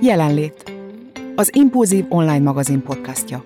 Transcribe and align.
Jelenlét. 0.00 0.72
Az 1.34 1.50
Impulzív 1.54 2.04
online 2.08 2.38
magazin 2.38 2.82
podcastja. 2.82 3.44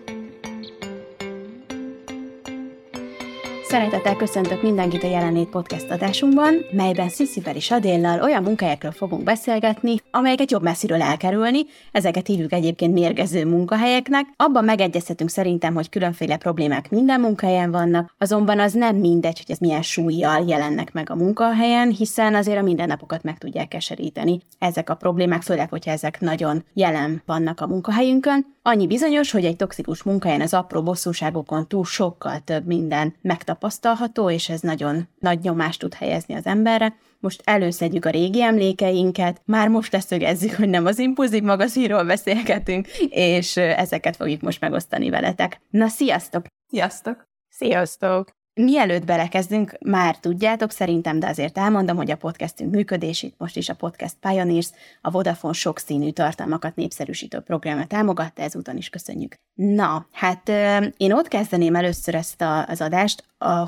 Szeretettel 3.65 4.17
köszöntök 4.17 4.62
mindenkit 4.62 5.02
a 5.02 5.08
Jelenlét 5.08 5.49
podcast 5.49 5.91
adásunkban, 5.91 6.54
melyben 6.73 7.08
Sziszivel 7.08 7.57
és 7.57 7.70
Adéllal 7.70 8.20
olyan 8.23 8.43
munkahelyekről 8.43 8.93
fogunk 8.93 9.23
beszélgetni, 9.23 9.96
amelyeket 10.12 10.50
jobb 10.50 10.62
messziről 10.62 11.02
elkerülni, 11.02 11.60
ezeket 11.92 12.26
hívjuk 12.26 12.52
egyébként 12.52 12.92
mérgező 12.92 13.46
munkahelyeknek. 13.46 14.27
Abban 14.36 14.64
megegyezhetünk 14.64 15.30
szerintem, 15.30 15.74
hogy 15.74 15.88
különféle 15.88 16.36
problémák 16.36 16.90
minden 16.90 17.20
munkahelyen 17.20 17.70
vannak, 17.70 18.14
azonban 18.18 18.60
az 18.60 18.72
nem 18.72 18.96
mindegy, 18.96 19.36
hogy 19.36 19.50
ez 19.50 19.59
milyen 19.59 19.82
súlyjal 19.82 20.45
jelennek 20.48 20.92
meg 20.92 21.10
a 21.10 21.14
munkahelyen, 21.14 21.90
hiszen 21.90 22.34
azért 22.34 22.59
a 22.59 22.62
mindennapokat 22.62 23.22
meg 23.22 23.38
tudják 23.38 23.68
keseríteni. 23.68 24.40
Ezek 24.59 24.90
a 24.90 24.95
problémák, 24.95 25.42
főleg, 25.42 25.68
hogyha 25.68 25.90
ezek 25.90 26.20
nagyon 26.20 26.64
jelen 26.72 27.22
vannak 27.26 27.60
a 27.60 27.66
munkahelyünkön. 27.66 28.46
Annyi 28.62 28.87
bizonyos, 28.87 29.30
hogy 29.30 29.45
egy 29.45 29.56
toxikus 29.56 30.02
munkahelyen 30.02 30.40
az 30.40 30.54
apró 30.54 30.82
bosszúságokon 30.82 31.68
túl 31.68 31.84
sokkal 31.84 32.38
több 32.45 32.66
minden 32.66 33.15
megtapasztalható, 33.23 34.30
és 34.30 34.48
ez 34.48 34.60
nagyon 34.60 35.09
nagy 35.18 35.38
nyomást 35.42 35.80
tud 35.80 35.95
helyezni 35.95 36.34
az 36.34 36.46
emberre. 36.46 36.95
Most 37.22 37.42
előszedjük 37.44 38.04
a 38.04 38.10
régi 38.10 38.42
emlékeinket, 38.42 39.42
már 39.44 39.68
most 39.68 39.92
leszögezzük, 39.92 40.54
hogy 40.54 40.68
nem 40.68 40.86
az 40.86 40.98
impulzív 40.98 41.42
magazinról 41.42 42.04
beszélgetünk, 42.04 42.86
és 43.08 43.56
ezeket 43.56 44.16
fogjuk 44.16 44.40
most 44.40 44.60
megosztani 44.60 45.10
veletek. 45.10 45.60
Na, 45.70 45.88
sziasztok! 45.88 46.46
Sziasztok! 46.68 47.28
Sziasztok! 47.48 48.30
Mielőtt 48.54 49.04
belekezdünk, 49.04 49.76
már 49.80 50.18
tudjátok 50.18 50.70
szerintem, 50.70 51.18
de 51.18 51.26
azért 51.26 51.58
elmondom, 51.58 51.96
hogy 51.96 52.10
a 52.10 52.16
podcastünk 52.16 52.74
működését 52.74 53.34
most 53.38 53.56
is 53.56 53.68
a 53.68 53.74
Podcast 53.74 54.16
Pioneers, 54.20 54.70
a 55.00 55.10
Vodafone 55.10 55.52
sokszínű 55.52 56.10
tartalmakat 56.10 56.76
népszerűsítő 56.76 57.40
programja 57.40 57.86
támogatta, 57.86 58.42
ezúton 58.42 58.76
is 58.76 58.88
köszönjük. 58.88 59.34
Na, 59.54 60.07
hát 60.12 60.48
én 60.96 61.12
ott 61.12 61.29
kezdeném 61.29 61.74
először 61.74 62.14
ezt 62.14 62.40
a, 62.40 62.68
az 62.68 62.80
adást, 62.80 63.24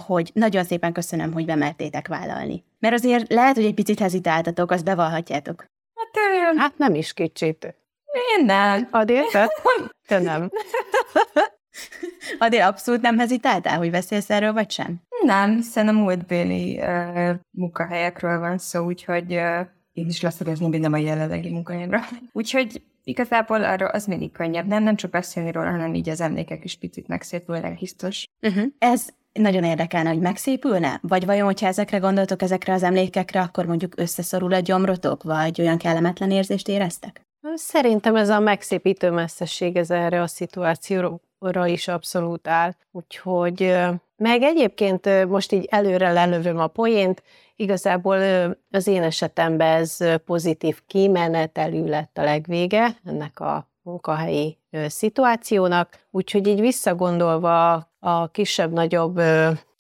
hogy 0.06 0.30
nagyon 0.34 0.64
szépen 0.64 0.92
köszönöm, 0.92 1.33
hogy 1.33 1.44
bemertétek 1.44 2.08
vállalni. 2.08 2.64
Mert 2.84 2.96
azért 2.96 3.32
lehet, 3.32 3.54
hogy 3.54 3.64
egy 3.64 3.74
picit 3.74 3.98
hezitáltatok, 3.98 4.70
azt 4.70 4.84
bevallhatjátok. 4.84 5.66
Hát, 5.94 6.56
hát 6.56 6.78
nem 6.78 6.94
is 6.94 7.12
kicsit. 7.12 7.74
Én 8.38 8.44
nem. 8.44 8.88
Adél, 8.90 9.22
te 10.08 10.18
nem. 10.18 10.50
Adél, 12.38 12.62
abszolút 12.62 13.00
nem 13.00 13.18
hezitáltál, 13.18 13.78
hogy 13.78 13.90
beszélsz 13.90 14.30
erről, 14.30 14.52
vagy 14.52 14.70
sem? 14.70 15.00
Nem, 15.22 15.55
hiszen 15.55 15.88
a 15.88 15.92
múltbéli 15.92 16.80
uh, 16.80 17.30
munkahelyekről 17.50 18.38
van 18.38 18.58
szó, 18.58 18.84
úgyhogy 18.84 19.34
uh, 19.34 19.66
én 19.92 20.06
is 20.06 20.20
leszögezni 20.20 20.68
benne 20.68 20.96
a 20.96 21.00
jelenlegi 21.00 21.50
munkahelyemre. 21.50 22.08
Úgyhogy 22.32 22.82
igazából 23.05 23.64
arról 23.64 23.88
az 23.88 24.06
mindig 24.06 24.32
könnyebb, 24.32 24.66
nem, 24.66 24.82
nem 24.82 24.96
csak 24.96 25.10
beszélni 25.10 25.52
róla, 25.52 25.70
hanem 25.70 25.94
így 25.94 26.08
az 26.08 26.20
emlékek 26.20 26.64
is 26.64 26.78
picit 26.78 27.08
megszépülnek, 27.08 27.78
biztos. 27.78 28.24
Uh-huh. 28.42 28.64
Ez 28.78 29.08
nagyon 29.42 29.64
érdekelne, 29.64 30.08
hogy 30.08 30.20
megszépülne? 30.20 30.98
Vagy 31.02 31.24
vajon, 31.24 31.44
hogyha 31.44 31.66
ezekre 31.66 31.98
gondoltok, 31.98 32.42
ezekre 32.42 32.72
az 32.72 32.82
emlékekre, 32.82 33.40
akkor 33.40 33.66
mondjuk 33.66 33.92
összeszorul 33.96 34.52
a 34.52 34.58
gyomrotok, 34.58 35.22
vagy 35.22 35.60
olyan 35.60 35.78
kellemetlen 35.78 36.30
érzést 36.30 36.68
éreztek? 36.68 37.22
Szerintem 37.55 38.16
ez 38.16 38.28
a 38.28 38.40
megszépítő 38.40 39.10
messzesség 39.10 39.77
ez 39.77 39.90
erre 39.90 40.22
a 40.22 40.27
szituációra 40.27 41.66
is 41.66 41.88
abszolút 41.88 42.48
áll. 42.48 42.72
Úgyhogy 42.90 43.77
meg 44.16 44.42
egyébként 44.42 45.27
most 45.28 45.52
így 45.52 45.66
előre 45.70 46.12
lelövöm 46.12 46.58
a 46.58 46.66
poént, 46.66 47.22
igazából 47.56 48.16
az 48.70 48.86
én 48.86 49.02
esetemben 49.02 49.77
ez 49.77 49.98
pozitív 50.24 50.80
kimenetelű 50.86 51.84
lett 51.84 52.18
a 52.18 52.22
legvége 52.22 52.96
ennek 53.05 53.40
a 53.40 53.68
munkahelyi 53.82 54.58
szituációnak, 54.89 55.98
úgyhogy 56.11 56.47
így 56.47 56.61
visszagondolva 56.61 57.72
a 57.98 58.28
kisebb-nagyobb 58.30 59.20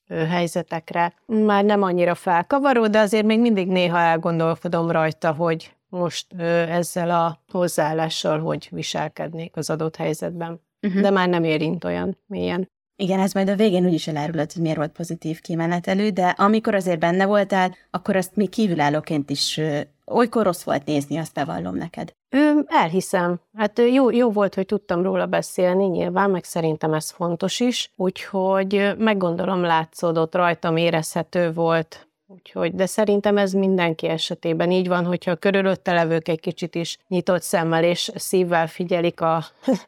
helyzetekre 0.08 1.14
már 1.26 1.64
nem 1.64 1.82
annyira 1.82 2.14
felkavaró, 2.14 2.86
de 2.86 2.98
azért 2.98 3.26
még 3.26 3.40
mindig 3.40 3.68
néha 3.68 3.98
elgondolkodom 3.98 4.90
rajta, 4.90 5.32
hogy 5.32 5.74
most 5.88 6.34
ezzel 6.68 7.10
a 7.10 7.40
hozzáállással 7.52 8.40
hogy 8.40 8.68
viselkednék 8.70 9.56
az 9.56 9.70
adott 9.70 9.96
helyzetben 9.96 10.60
uh-huh. 10.84 11.02
de 11.02 11.10
már 11.10 11.28
nem 11.28 11.44
érint 11.44 11.84
olyan 11.84 12.18
mélyen. 12.26 12.72
Igen, 12.96 13.20
ez 13.20 13.32
majd 13.32 13.48
a 13.48 13.56
végén 13.56 13.86
úgyis 13.86 14.06
elárulod, 14.06 14.52
hogy 14.52 14.62
miért 14.62 14.76
volt 14.76 14.92
pozitív 14.92 15.40
kimenetelő, 15.40 16.10
de 16.10 16.26
amikor 16.26 16.74
azért 16.74 16.98
benne 16.98 17.26
voltál, 17.26 17.74
akkor 17.90 18.16
azt 18.16 18.36
még 18.36 18.48
kívülállóként 18.48 19.30
is 19.30 19.60
olykor 20.06 20.44
rossz 20.44 20.62
volt 20.62 20.84
nézni, 20.84 21.16
azt 21.16 21.34
bevallom 21.34 21.76
neked. 21.76 22.14
Ö, 22.34 22.60
elhiszem. 22.66 23.40
Hát 23.56 23.78
jó, 23.78 24.10
jó 24.10 24.30
volt, 24.30 24.54
hogy 24.54 24.66
tudtam 24.66 25.02
róla 25.02 25.26
beszélni, 25.26 25.84
nyilván, 25.84 26.30
meg 26.30 26.44
szerintem 26.44 26.92
ez 26.92 27.10
fontos 27.10 27.60
is, 27.60 27.90
úgyhogy 27.96 28.94
meggondolom 28.98 29.62
látszódott 29.62 30.34
rajtam, 30.34 30.76
érezhető 30.76 31.52
volt, 31.52 32.08
Úgyhogy, 32.26 32.74
de 32.74 32.86
szerintem 32.86 33.36
ez 33.36 33.52
mindenki 33.52 34.08
esetében 34.08 34.70
így 34.70 34.88
van, 34.88 35.04
hogyha 35.04 35.30
a 35.30 35.36
körülötte 35.36 35.92
levők 35.92 36.28
egy 36.28 36.40
kicsit 36.40 36.74
is 36.74 36.98
nyitott 37.08 37.42
szemmel 37.42 37.84
és 37.84 38.10
szívvel 38.14 38.66
figyelik 38.66 39.20
a, 39.20 39.36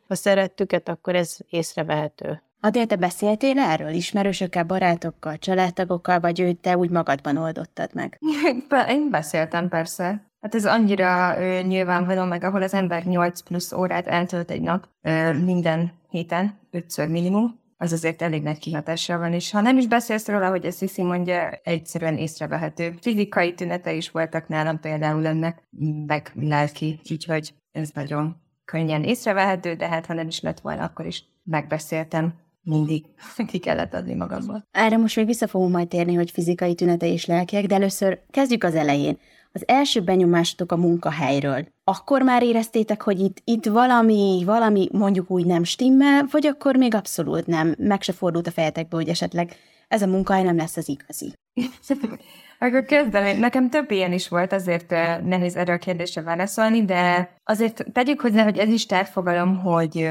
a 0.08 0.14
szerettüket, 0.14 0.88
akkor 0.88 1.14
ez 1.14 1.36
észrevehető. 1.50 2.42
Adél, 2.60 2.86
te 2.86 2.96
beszéltél 2.96 3.58
erről 3.58 3.90
ismerősökkel, 3.90 4.64
barátokkal, 4.64 5.38
családtagokkal, 5.38 6.20
vagy 6.20 6.40
őt 6.40 6.60
te 6.60 6.76
úgy 6.76 6.90
magadban 6.90 7.36
oldottad 7.36 7.90
meg? 7.94 8.18
Én 8.88 9.10
beszéltem 9.10 9.68
persze. 9.68 10.25
Hát 10.46 10.54
ez 10.54 10.66
annyira 10.66 11.40
ö, 11.40 11.60
nyilvánvaló 11.62 12.24
meg, 12.24 12.44
ahol 12.44 12.62
az 12.62 12.74
ember 12.74 13.04
8 13.04 13.40
plusz 13.40 13.72
órát 13.72 14.06
eltölt 14.06 14.50
egy 14.50 14.60
nap 14.60 14.88
ö, 15.02 15.32
minden 15.32 15.92
héten, 16.08 16.58
ötször 16.70 17.08
minimum, 17.08 17.60
az 17.76 17.92
azért 17.92 18.22
elég 18.22 18.42
nagy 18.42 18.58
kihatással 18.58 19.18
van, 19.18 19.32
és 19.32 19.50
ha 19.50 19.60
nem 19.60 19.78
is 19.78 19.86
beszélsz 19.86 20.28
róla, 20.28 20.50
hogy 20.50 20.64
ezt 20.64 20.76
Sziszi 20.76 21.02
mondja, 21.02 21.50
egyszerűen 21.62 22.16
észrevehető. 22.16 22.94
Fizikai 23.00 23.54
tünete 23.54 23.92
is 23.92 24.10
voltak 24.10 24.48
nálam 24.48 24.80
például 24.80 25.26
ennek, 25.26 25.62
meg 26.06 26.32
lelki, 26.34 27.00
úgyhogy 27.10 27.54
ez 27.72 27.90
nagyon 27.94 28.36
könnyen 28.64 29.04
észrevehető, 29.04 29.74
de 29.74 29.88
hát 29.88 30.06
ha 30.06 30.14
nem 30.14 30.26
is 30.26 30.40
lett 30.40 30.60
volna, 30.60 30.82
akkor 30.82 31.06
is 31.06 31.24
megbeszéltem 31.44 32.34
mindig 32.62 33.04
ki 33.50 33.58
kellett 33.58 33.94
adni 33.94 34.14
magamból. 34.14 34.66
Erre 34.70 34.96
most 34.96 35.16
még 35.16 35.26
vissza 35.26 35.46
fogunk 35.46 35.72
majd 35.72 35.88
térni, 35.88 36.14
hogy 36.14 36.30
fizikai 36.30 36.74
tünete 36.74 37.06
és 37.06 37.26
lelkiek, 37.26 37.66
de 37.66 37.74
először 37.74 38.20
kezdjük 38.30 38.64
az 38.64 38.74
elején 38.74 39.18
az 39.56 39.62
első 39.66 40.00
benyomásatok 40.00 40.72
a 40.72 40.76
munkahelyről. 40.76 41.66
Akkor 41.84 42.22
már 42.22 42.42
éreztétek, 42.42 43.02
hogy 43.02 43.20
itt, 43.20 43.40
itt 43.44 43.66
valami, 43.66 44.42
valami 44.44 44.88
mondjuk 44.92 45.30
úgy 45.30 45.46
nem 45.46 45.64
stimmel, 45.64 46.26
vagy 46.30 46.46
akkor 46.46 46.76
még 46.76 46.94
abszolút 46.94 47.46
nem, 47.46 47.74
meg 47.78 48.02
se 48.02 48.12
fordult 48.12 48.46
a 48.46 48.50
fejetekbe, 48.50 48.96
hogy 48.96 49.08
esetleg 49.08 49.56
ez 49.88 50.02
a 50.02 50.06
munkahely 50.06 50.42
nem 50.42 50.56
lesz 50.56 50.76
az 50.76 50.88
igazi. 50.88 51.32
Akkor 52.58 52.84
kezdem, 52.84 53.38
nekem 53.38 53.70
több 53.70 53.90
ilyen 53.90 54.12
is 54.12 54.28
volt, 54.28 54.52
azért 54.52 54.90
nehéz 55.24 55.56
erre 55.56 55.72
a 55.72 55.78
kérdésre 55.78 56.22
válaszolni, 56.22 56.84
de 56.84 57.30
azért 57.44 57.84
tegyük 57.92 58.20
hozzá, 58.20 58.42
hogy 58.42 58.58
ez 58.58 58.68
is 58.68 58.86
tárfogalom, 58.86 59.58
hogy, 59.58 60.08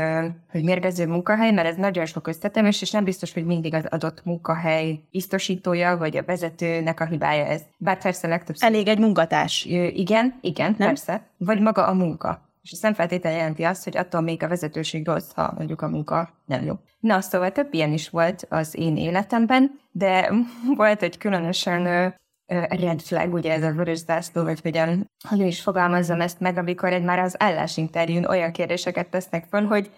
hogy 0.51 0.63
mérgező 0.63 1.07
munkahely, 1.07 1.51
mert 1.51 1.67
ez 1.67 1.75
nagyon 1.75 2.05
sok 2.05 2.27
összetemés, 2.27 2.81
és 2.81 2.91
nem 2.91 3.03
biztos, 3.03 3.33
hogy 3.33 3.45
mindig 3.45 3.73
az 3.73 3.85
adott 3.89 4.25
munkahely 4.25 4.99
biztosítója, 5.11 5.97
vagy 5.97 6.17
a 6.17 6.23
vezetőnek 6.23 6.99
a 6.99 7.05
hibája 7.05 7.45
ez. 7.45 7.61
Bár 7.77 7.97
persze 7.97 8.27
legtöbbször... 8.27 8.69
Elég 8.69 8.87
egy 8.87 8.99
munkatárs. 8.99 9.65
Igen, 9.93 10.37
igen, 10.41 10.75
nem? 10.77 10.87
persze. 10.87 11.21
Vagy 11.37 11.59
maga 11.59 11.87
a 11.87 11.93
munka. 11.93 12.43
És 12.63 12.71
a 12.71 12.75
szemfeltétel 12.75 13.31
jelenti 13.31 13.63
azt, 13.63 13.83
hogy 13.83 13.97
attól 13.97 14.21
még 14.21 14.43
a 14.43 14.47
vezetőség 14.47 15.05
rossz, 15.05 15.31
ha 15.33 15.53
mondjuk 15.57 15.81
a 15.81 15.87
munka 15.87 16.29
nem 16.45 16.65
jó. 16.65 16.73
Na, 16.99 17.21
szóval 17.21 17.51
több 17.51 17.73
ilyen 17.73 17.93
is 17.93 18.09
volt 18.09 18.45
az 18.49 18.75
én 18.77 18.97
életemben, 18.97 19.79
de 19.91 20.31
volt 20.77 21.01
egy 21.01 21.17
különösen 21.17 22.13
red 22.47 23.01
flag, 23.01 23.33
ugye 23.33 23.53
ez 23.53 23.63
a 23.63 23.71
vörös 23.71 23.97
zászló, 23.97 24.43
vagy 24.43 24.61
hogyan, 24.61 25.11
hogy 25.29 25.39
is 25.39 25.61
fogalmazzam 25.61 26.21
ezt 26.21 26.39
meg, 26.39 26.57
amikor 26.57 26.93
egy 26.93 27.03
már 27.03 27.19
az 27.19 27.35
állásinterjún 27.39 28.25
olyan 28.25 28.51
kérdéseket 28.51 29.07
tesznek 29.07 29.45
föl, 29.49 29.65
hogy 29.65 29.91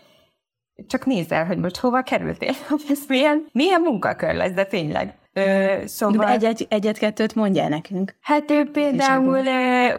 csak 0.87 1.05
nézel, 1.05 1.45
hogy 1.45 1.57
most 1.57 1.77
hova 1.77 2.01
kerültél, 2.01 2.53
hogy 2.69 2.83
ez 2.89 2.99
milyen, 3.07 3.45
milyen 3.51 3.81
munkakör 3.81 4.35
lesz, 4.35 4.51
de 4.51 4.65
tényleg. 4.65 5.13
Ö, 5.33 5.75
szóval... 5.85 6.27
Egyet, 6.27 6.65
egyet-kettőt 6.69 7.35
mondja 7.35 7.67
nekünk. 7.67 8.15
Hát 8.21 8.51
ő 8.51 8.69
például, 8.71 9.43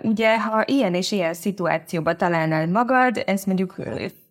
ugye, 0.03 0.41
ha 0.41 0.63
ilyen 0.67 0.95
és 0.95 1.13
ilyen 1.13 1.35
szituációban 1.35 2.17
találnál 2.17 2.67
magad, 2.67 3.23
ez 3.27 3.45
mondjuk 3.45 3.75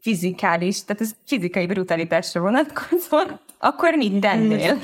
fizikális, 0.02 0.86
tehát 0.86 1.02
ez 1.02 1.16
fizikai 1.25 1.66
brutalitásra 1.66 2.42
vonatkozott, 2.42 3.40
akkor 3.58 3.94
mit 3.96 4.19
tennél? 4.22 4.78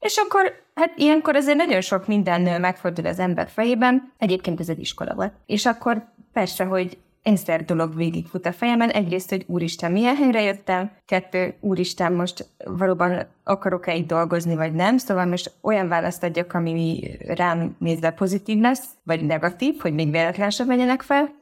És 0.00 0.16
akkor, 0.16 0.52
hát 0.80 0.92
ilyenkor 0.96 1.36
azért 1.36 1.56
nagyon 1.56 1.80
sok 1.80 2.06
minden 2.06 2.60
megfordul 2.60 3.06
az 3.06 3.18
ember 3.18 3.48
fejében. 3.48 4.12
Egyébként 4.18 4.60
ez 4.60 4.68
egy 4.68 4.80
iskola 4.80 5.14
volt. 5.14 5.32
És 5.46 5.66
akkor 5.66 6.04
persze, 6.32 6.64
hogy 6.64 6.98
ezer 7.22 7.64
dolog 7.64 7.96
végigfut 7.96 8.46
a 8.46 8.52
fejemen. 8.52 8.90
Egyrészt, 8.90 9.30
hogy 9.30 9.44
úristen, 9.46 9.92
milyen 9.92 10.16
helyre 10.16 10.42
jöttem, 10.42 10.90
kettő, 11.06 11.54
úristen, 11.60 12.12
most 12.12 12.48
valóban 12.64 13.26
akarok-e 13.44 13.94
itt 13.94 14.06
dolgozni, 14.06 14.54
vagy 14.54 14.72
nem, 14.72 14.98
szóval 14.98 15.26
most 15.26 15.52
olyan 15.60 15.88
választ 15.88 16.22
adjak, 16.22 16.54
ami 16.54 17.10
rám 17.26 17.76
nézve 17.78 18.10
pozitív 18.10 18.58
lesz, 18.58 18.84
vagy 19.02 19.24
negatív, 19.24 19.80
hogy 19.80 19.94
még 19.94 20.10
véletlen 20.10 20.50
sem 20.50 20.66
menjenek 20.66 21.02
fel. 21.02 21.34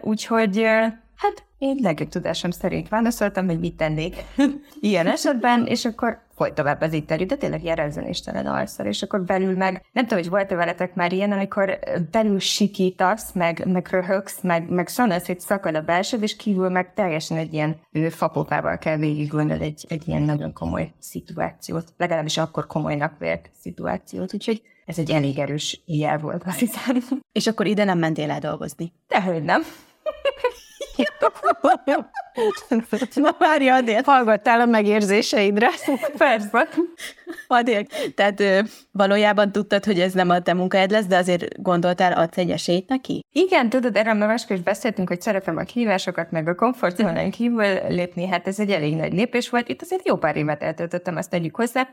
Úgyhogy 0.00 0.66
Hát 1.22 1.44
Én 1.62 1.78
legjobb 1.82 2.08
tudásom 2.08 2.50
szerint 2.50 2.88
válaszoltam, 2.88 3.46
hogy 3.46 3.58
mit 3.58 3.76
tennék 3.76 4.16
ilyen 4.80 5.06
esetben, 5.06 5.66
és 5.66 5.84
akkor 5.84 6.22
folyt 6.34 6.54
tovább 6.54 6.80
az 6.80 6.92
interjú, 6.92 7.26
de 7.26 7.36
tényleg 7.36 7.62
ilyen 7.62 7.76
rezzenéstelen 7.76 8.46
alszal, 8.46 8.86
és 8.86 9.02
akkor 9.02 9.24
belül 9.24 9.56
meg, 9.56 9.84
nem 9.92 10.06
tudom, 10.06 10.22
hogy 10.22 10.32
volt-e 10.32 10.54
veletek 10.54 10.94
már 10.94 11.12
ilyen, 11.12 11.32
amikor 11.32 11.78
belül 12.10 12.38
sikítasz, 12.38 13.32
meg, 13.32 13.66
meg 13.66 13.88
röhögsz, 13.90 14.40
meg, 14.40 14.68
meg 14.68 14.88
sanasz, 14.88 15.26
hogy 15.26 15.40
szakad 15.40 15.74
a 15.74 15.80
belsőd, 15.80 16.22
és 16.22 16.36
kívül 16.36 16.68
meg 16.68 16.94
teljesen 16.94 17.36
egy 17.36 17.52
ilyen 17.52 17.76
fakópával 18.10 18.78
kell 18.78 18.96
végig 18.96 19.28
gondolni 19.28 19.64
egy, 19.64 19.84
egy 19.88 20.08
ilyen 20.08 20.22
nagyon 20.22 20.52
komoly 20.52 20.92
szituációt, 20.98 21.92
legalábbis 21.96 22.38
akkor 22.38 22.66
komolynak 22.66 23.18
vélt 23.18 23.50
szituációt, 23.60 24.34
úgyhogy 24.34 24.62
ez 24.86 24.98
egy 24.98 25.10
elég 25.10 25.38
erős 25.38 25.82
jel 25.86 26.18
volt, 26.18 26.42
azt 26.46 26.58
hiszem. 26.58 26.96
És 27.32 27.46
akkor 27.46 27.66
ide 27.66 27.84
nem 27.84 27.98
mentél 27.98 28.30
el 28.30 28.40
dolgozni? 28.40 28.92
hogy 29.24 29.42
nem. 29.42 29.62
hypocrite. 30.96 32.04
Na 33.14 33.36
várja, 33.38 33.74
Adél. 33.74 34.00
Hallgattál 34.04 34.60
a 34.60 34.64
megérzéseidre? 34.64 35.68
Persze. 36.16 36.68
Adél, 37.46 37.86
tehát 38.14 38.42
valójában 38.90 39.52
tudtad, 39.52 39.84
hogy 39.84 40.00
ez 40.00 40.12
nem 40.12 40.30
a 40.30 40.40
te 40.40 40.54
munkád 40.54 40.90
lesz, 40.90 41.06
de 41.06 41.16
azért 41.16 41.62
gondoltál, 41.62 42.12
adsz 42.12 42.36
egy 42.36 42.50
esélyt 42.50 42.88
neki? 42.88 43.24
Igen, 43.32 43.68
tudod, 43.68 43.96
erről 43.96 44.14
már 44.14 44.28
máskor 44.28 44.56
is 44.56 44.62
beszéltünk, 44.62 45.08
hogy 45.08 45.20
szeretem 45.20 45.56
a 45.56 45.62
kihívásokat, 45.62 46.30
meg 46.30 46.48
a 46.48 46.54
komfortzónán 46.54 47.30
kívül 47.30 47.66
lépni, 47.88 48.26
hát 48.26 48.46
ez 48.46 48.60
egy 48.60 48.70
elég 48.70 48.96
nagy 48.96 49.12
lépés 49.12 49.50
volt. 49.50 49.68
Itt 49.68 49.82
azért 49.82 50.06
jó 50.06 50.16
pár 50.16 50.36
évet 50.36 50.62
eltöltöttem, 50.62 51.16
azt 51.16 51.30
tegyük 51.30 51.56
hozzá. 51.56 51.88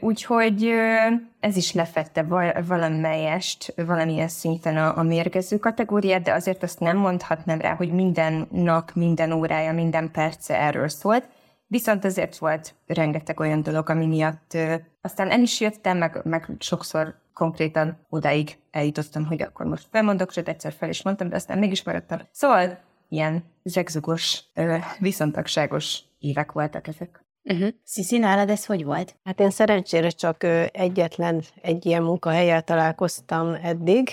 Úgyhogy 0.00 0.72
ez 1.40 1.56
is 1.56 1.72
lefette 1.72 2.22
valamelyest, 2.66 3.74
valamilyen 3.76 4.28
szinten 4.28 4.76
a, 4.76 4.98
a 4.98 5.02
mérgező 5.02 5.58
kategóriát, 5.58 6.22
de 6.22 6.32
azért 6.32 6.62
azt 6.62 6.80
nem 6.80 6.96
mondhatnám 6.96 7.60
rá, 7.60 7.74
hogy 7.74 7.92
minden 7.92 8.48
nap, 8.50 8.90
minden 8.94 9.32
órája, 9.32 9.61
minden 9.70 10.10
perce 10.10 10.60
erről 10.60 10.88
szólt. 10.88 11.28
Viszont 11.66 12.04
azért 12.04 12.38
volt 12.38 12.74
rengeteg 12.86 13.40
olyan 13.40 13.62
dolog, 13.62 13.90
ami 13.90 14.06
miatt 14.06 14.54
ö, 14.54 14.74
aztán 15.00 15.30
el 15.30 15.40
is 15.40 15.60
jöttem, 15.60 15.98
meg, 15.98 16.20
meg 16.24 16.48
sokszor 16.58 17.14
konkrétan 17.34 18.06
odáig 18.08 18.58
eljutottam, 18.70 19.26
hogy 19.26 19.42
akkor 19.42 19.66
most 19.66 19.88
felmondok, 19.90 20.32
sőt 20.32 20.48
egyszer 20.48 20.72
fel 20.72 20.88
is 20.88 21.02
mondtam, 21.02 21.28
de 21.28 21.36
aztán 21.36 21.58
mégis 21.58 21.82
maradtam. 21.82 22.18
Szóval 22.30 22.78
ilyen 23.08 23.44
zegzugos, 23.62 24.44
viszontagságos 24.98 25.98
évek 26.18 26.52
voltak 26.52 26.86
ezek. 26.86 27.24
Uh-huh. 27.44 27.68
Sziszi, 27.84 28.18
nálad 28.18 28.50
ez 28.50 28.66
hogy 28.66 28.84
volt? 28.84 29.16
Hát 29.24 29.40
én 29.40 29.50
szerencsére 29.50 30.08
csak 30.08 30.42
egyetlen 30.72 31.42
egy 31.62 31.86
ilyen 31.86 32.02
munkahelyel 32.02 32.62
találkoztam 32.62 33.54
eddig, 33.62 34.08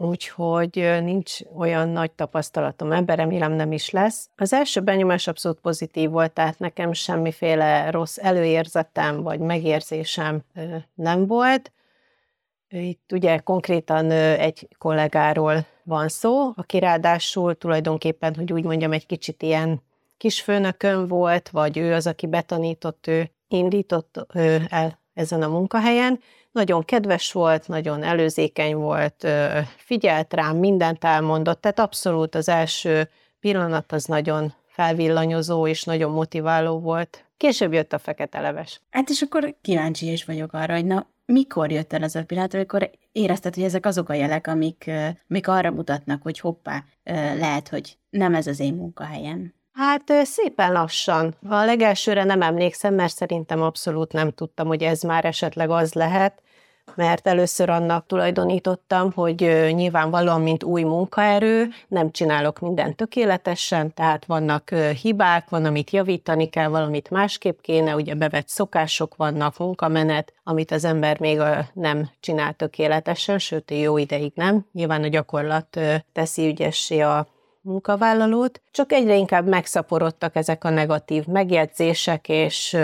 úgyhogy 0.00 0.98
nincs 1.02 1.38
olyan 1.56 1.88
nagy 1.88 2.10
tapasztalatom 2.10 2.92
ebben, 2.92 3.16
remélem 3.16 3.52
nem 3.52 3.72
is 3.72 3.90
lesz. 3.90 4.28
Az 4.36 4.52
első 4.52 4.80
benyomás 4.80 5.26
abszolút 5.26 5.60
pozitív 5.60 6.10
volt, 6.10 6.32
tehát 6.32 6.58
nekem 6.58 6.92
semmiféle 6.92 7.90
rossz 7.90 8.18
előérzetem 8.18 9.22
vagy 9.22 9.40
megérzésem 9.40 10.42
nem 10.94 11.26
volt. 11.26 11.72
Itt 12.68 13.12
ugye 13.12 13.38
konkrétan 13.38 14.10
egy 14.10 14.68
kollégáról 14.78 15.66
van 15.82 16.08
szó, 16.08 16.52
aki 16.56 16.78
ráadásul 16.78 17.54
tulajdonképpen, 17.54 18.34
hogy 18.34 18.52
úgy 18.52 18.64
mondjam, 18.64 18.92
egy 18.92 19.06
kicsit 19.06 19.42
ilyen 19.42 19.82
kisfőnökön 20.16 21.06
volt, 21.06 21.48
vagy 21.48 21.78
ő 21.78 21.94
az, 21.94 22.06
aki 22.06 22.26
betanított, 22.26 23.06
ő 23.06 23.30
indított 23.48 24.26
el 24.68 24.98
ezen 25.14 25.42
a 25.42 25.48
munkahelyen. 25.48 26.20
Nagyon 26.52 26.84
kedves 26.84 27.32
volt, 27.32 27.68
nagyon 27.68 28.02
előzékeny 28.02 28.74
volt, 28.74 29.26
figyelt 29.76 30.34
rám, 30.34 30.56
mindent 30.56 31.04
elmondott, 31.04 31.60
tehát 31.60 31.78
abszolút 31.78 32.34
az 32.34 32.48
első 32.48 33.08
pillanat 33.40 33.92
az 33.92 34.04
nagyon 34.04 34.52
felvillanyozó 34.66 35.66
és 35.66 35.84
nagyon 35.84 36.10
motiváló 36.10 36.78
volt. 36.78 37.24
Később 37.36 37.72
jött 37.72 37.92
a 37.92 37.98
fekete 37.98 38.40
leves. 38.40 38.80
Hát 38.90 39.08
és 39.08 39.22
akkor 39.22 39.54
kíváncsi 39.60 40.12
is 40.12 40.24
vagyok 40.24 40.52
arra, 40.52 40.74
hogy 40.74 40.84
na, 40.84 41.06
mikor 41.26 41.70
jött 41.70 41.92
el 41.92 42.02
ez 42.02 42.14
a 42.14 42.24
pillanat, 42.24 42.54
amikor 42.54 42.90
érezted, 43.12 43.54
hogy 43.54 43.64
ezek 43.64 43.86
azok 43.86 44.08
a 44.08 44.14
jelek, 44.14 44.46
amik, 44.46 44.90
amik 45.28 45.48
arra 45.48 45.70
mutatnak, 45.70 46.22
hogy 46.22 46.38
hoppá, 46.38 46.84
lehet, 47.38 47.68
hogy 47.68 47.98
nem 48.10 48.34
ez 48.34 48.46
az 48.46 48.60
én 48.60 48.74
munkahelyem. 48.74 49.54
Hát 49.78 50.12
szépen 50.24 50.72
lassan. 50.72 51.34
A 51.48 51.64
legelsőre 51.64 52.24
nem 52.24 52.42
emlékszem, 52.42 52.94
mert 52.94 53.14
szerintem 53.14 53.62
abszolút 53.62 54.12
nem 54.12 54.30
tudtam, 54.30 54.66
hogy 54.66 54.82
ez 54.82 55.02
már 55.02 55.24
esetleg 55.24 55.70
az 55.70 55.92
lehet, 55.92 56.42
mert 56.94 57.26
először 57.26 57.70
annak 57.70 58.06
tulajdonítottam, 58.06 59.12
hogy 59.12 59.40
nyilvánvalóan, 59.70 60.40
mint 60.40 60.64
új 60.64 60.82
munkaerő, 60.82 61.68
nem 61.88 62.10
csinálok 62.10 62.58
mindent 62.58 62.96
tökéletesen, 62.96 63.94
tehát 63.94 64.24
vannak 64.24 64.70
hibák, 65.02 65.48
van, 65.48 65.64
amit 65.64 65.90
javítani 65.90 66.48
kell, 66.48 66.68
valamit 66.68 67.10
másképp 67.10 67.60
kéne, 67.60 67.94
ugye 67.94 68.14
bevett 68.14 68.48
szokások 68.48 69.16
vannak, 69.16 69.58
munkamenet, 69.58 70.32
amit 70.44 70.70
az 70.70 70.84
ember 70.84 71.20
még 71.20 71.40
nem 71.72 72.10
csinál 72.20 72.52
tökéletesen, 72.52 73.38
sőt, 73.38 73.70
jó 73.70 73.98
ideig 73.98 74.32
nem. 74.34 74.66
Nyilván 74.72 75.02
a 75.02 75.08
gyakorlat 75.08 75.80
teszi 76.12 76.46
ügyessé 76.46 77.00
a 77.00 77.26
munkavállalót, 77.60 78.60
csak 78.70 78.92
egyre 78.92 79.14
inkább 79.16 79.48
megszaporodtak 79.48 80.36
ezek 80.36 80.64
a 80.64 80.70
negatív 80.70 81.26
megjegyzések, 81.26 82.28
és 82.28 82.76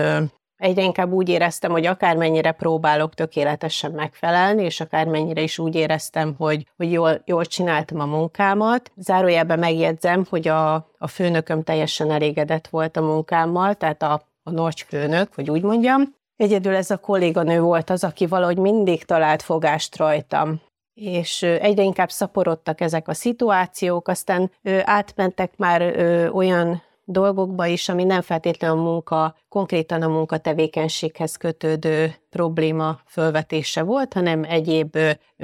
egyre 0.56 0.82
inkább 0.82 1.12
úgy 1.12 1.29
éreztem, 1.29 1.71
hogy 1.71 1.87
akármennyire 1.87 2.53
próbálok 2.53 3.15
tökéletesen 3.15 3.91
megfelelni, 3.91 4.62
és 4.62 4.81
akármennyire 4.81 5.41
is 5.41 5.59
úgy 5.59 5.75
éreztem, 5.75 6.35
hogy, 6.38 6.67
hogy 6.76 6.93
jól, 6.93 7.23
jól 7.25 7.44
csináltam 7.44 8.00
a 8.00 8.06
munkámat. 8.06 8.93
Zárójelben 8.97 9.59
megjegyzem, 9.59 10.25
hogy 10.29 10.49
a, 10.49 10.75
a 10.99 11.06
főnököm 11.06 11.62
teljesen 11.62 12.11
elégedett 12.11 12.69
volt 12.69 12.97
a 12.97 13.03
munkámmal, 13.03 13.75
tehát 13.75 14.03
a, 14.03 14.23
a 14.43 14.50
nagy 14.50 14.81
főnök, 14.81 15.35
hogy 15.35 15.50
úgy 15.50 15.62
mondjam. 15.62 16.15
Egyedül 16.37 16.75
ez 16.75 16.91
a 16.91 16.97
kolléganő 16.97 17.61
volt 17.61 17.91
az, 17.91 18.05
aki 18.05 18.26
valahogy 18.26 18.59
mindig 18.59 19.05
talált 19.05 19.43
fogást 19.43 19.97
rajtam 19.97 20.61
és 20.94 21.43
egyre 21.43 21.82
inkább 21.82 22.11
szaporodtak 22.11 22.81
ezek 22.81 23.08
a 23.08 23.14
szituációk, 23.14 24.08
aztán 24.08 24.50
átmentek 24.85 25.56
már 25.56 25.82
olyan 26.32 26.82
dolgokba 27.05 27.67
is, 27.67 27.88
ami 27.88 28.05
nem 28.05 28.20
feltétlenül 28.20 28.79
a 28.79 28.82
munka, 28.82 29.37
konkrétan 29.49 30.02
a 30.02 30.08
munkatevékenységhez 30.08 31.37
kötődő 31.37 32.14
probléma 32.31 32.99
fölvetése 33.06 33.82
volt, 33.82 34.12
hanem 34.12 34.44
egyéb 34.44 34.99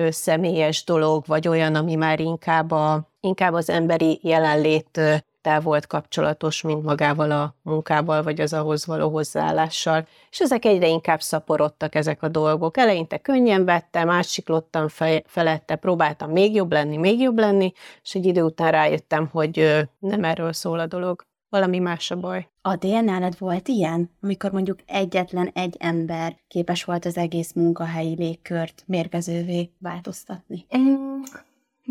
személyes 0.09 0.85
dolog, 0.85 1.25
vagy 1.27 1.49
olyan, 1.49 1.75
ami 1.75 1.95
már 1.95 2.21
inkább, 2.21 2.71
a, 2.71 3.09
inkább 3.21 3.53
az 3.53 3.71
emberi 3.71 4.21
jelenlét 4.23 5.01
tel 5.43 5.61
volt 5.61 5.87
kapcsolatos, 5.87 6.63
mint 6.63 6.83
magával 6.83 7.31
a 7.31 7.55
munkával, 7.63 8.23
vagy 8.23 8.41
az 8.41 8.53
ahhoz 8.53 8.87
való 8.87 9.11
hozzáállással. 9.11 10.07
És 10.31 10.41
ezek 10.41 10.65
egyre 10.65 10.89
inkább 10.89 11.21
szaporodtak 11.21 11.95
ezek 11.95 12.23
a 12.23 12.29
dolgok. 12.29 12.77
Eleinte 12.77 13.19
könnyen 13.19 13.65
vettem, 13.65 14.11
átsiklottam 14.11 14.89
fe, 14.89 15.23
felette, 15.27 15.77
próbáltam 15.77 16.31
még 16.31 16.55
jobb 16.55 16.73
lenni, 16.73 16.97
még 16.97 17.21
jobb 17.21 17.39
lenni, 17.39 17.73
és 18.03 18.15
egy 18.15 18.27
idő 18.27 18.43
után 18.43 18.71
rájöttem, 18.71 19.29
hogy 19.33 19.87
nem 19.99 20.25
erről 20.25 20.53
szól 20.53 20.79
a 20.79 20.87
dolog. 20.87 21.29
Valami 21.49 21.79
más 21.79 22.11
a 22.11 22.17
baj. 22.17 22.49
A 22.63 22.87
nálad 22.87 23.39
volt 23.39 23.69
ilyen, 23.69 24.11
amikor 24.23 24.53
mondjuk 24.53 24.79
egyetlen 24.87 25.51
egy 25.55 25.77
ember 25.79 26.37
képes 26.49 26.85
volt 26.85 27.05
az 27.05 27.17
egész 27.17 27.53
munkahelyi 27.53 28.15
légkört 28.15 28.83
mérgezővé 28.87 29.71
változtatni? 29.79 30.67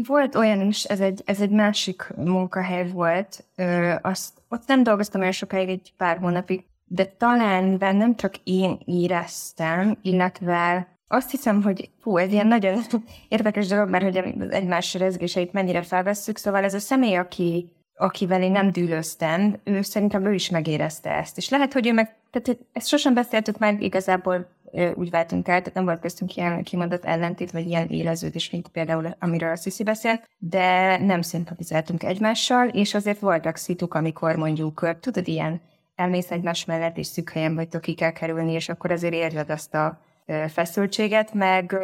Volt 0.07 0.35
olyan 0.35 0.61
is, 0.61 0.83
ez 0.83 0.99
egy, 0.99 1.21
ez 1.25 1.41
egy 1.41 1.49
másik 1.49 2.13
munkahely 2.15 2.91
volt, 2.91 3.45
Ö, 3.55 3.93
azt, 4.01 4.41
ott 4.49 4.67
nem 4.67 4.83
dolgoztam 4.83 5.21
olyan 5.21 5.33
sokáig, 5.33 5.69
egy 5.69 5.93
pár 5.97 6.17
hónapig, 6.17 6.65
de 6.85 7.05
talán 7.05 7.77
nem 7.79 8.15
csak 8.15 8.35
én 8.43 8.79
éreztem, 8.85 9.97
illetve 10.01 10.87
azt 11.07 11.31
hiszem, 11.31 11.63
hogy 11.63 11.89
hú, 12.03 12.17
ez 12.17 12.31
ilyen 12.31 12.47
nagyon 12.47 12.79
érdekes 13.27 13.67
dolog, 13.67 13.89
mert 13.89 14.03
hogy 14.03 14.17
egymás 14.49 14.93
rezgéseit 14.93 15.53
mennyire 15.53 15.81
felvesszük, 15.81 16.37
szóval 16.37 16.63
ez 16.63 16.73
a 16.73 16.79
személy, 16.79 17.15
aki, 17.15 17.71
akivel 17.95 18.41
én 18.41 18.51
nem 18.51 18.71
dűlöztem, 18.71 19.59
ő 19.63 19.81
szerintem 19.81 20.25
ő 20.25 20.33
is 20.33 20.49
megérezte 20.49 21.09
ezt. 21.09 21.37
És 21.37 21.49
lehet, 21.49 21.73
hogy 21.73 21.87
ő 21.87 21.93
meg, 21.93 22.15
tehát 22.31 22.59
ezt 22.73 22.87
sosem 22.87 23.13
beszéltük 23.13 23.57
meg 23.57 23.81
igazából 23.81 24.47
úgy 24.95 25.09
váltunk 25.09 25.47
el, 25.47 25.59
tehát 25.59 25.73
nem 25.73 25.85
volt 25.85 25.99
köztünk 25.99 26.35
ilyen 26.35 26.63
kimondott 26.63 27.05
ellentét, 27.05 27.51
vagy 27.51 27.67
ilyen 27.67 27.87
éleződés, 27.87 28.49
mint 28.49 28.67
például, 28.67 29.15
amiről 29.19 29.51
a 29.51 29.55
Sziszi 29.55 29.83
beszélt, 29.83 30.29
de 30.37 30.97
nem 30.97 31.21
szimpatizáltunk 31.21 32.03
egymással, 32.03 32.67
és 32.67 32.93
azért 32.93 33.19
voltak 33.19 33.55
szituk, 33.55 33.93
amikor 33.93 34.35
mondjuk, 34.35 34.99
tudod, 34.99 35.27
ilyen 35.27 35.61
elmész 35.95 36.31
egymás 36.31 36.65
mellett, 36.65 36.97
és 36.97 37.07
szűk 37.07 37.29
helyen 37.29 37.55
vagytok, 37.55 37.81
ki 37.81 37.93
kell 37.93 38.11
kerülni, 38.11 38.51
és 38.51 38.69
akkor 38.69 38.91
azért 38.91 39.13
érzed 39.13 39.49
azt 39.49 39.73
a 39.73 39.99
feszültséget, 40.47 41.33
meg 41.33 41.77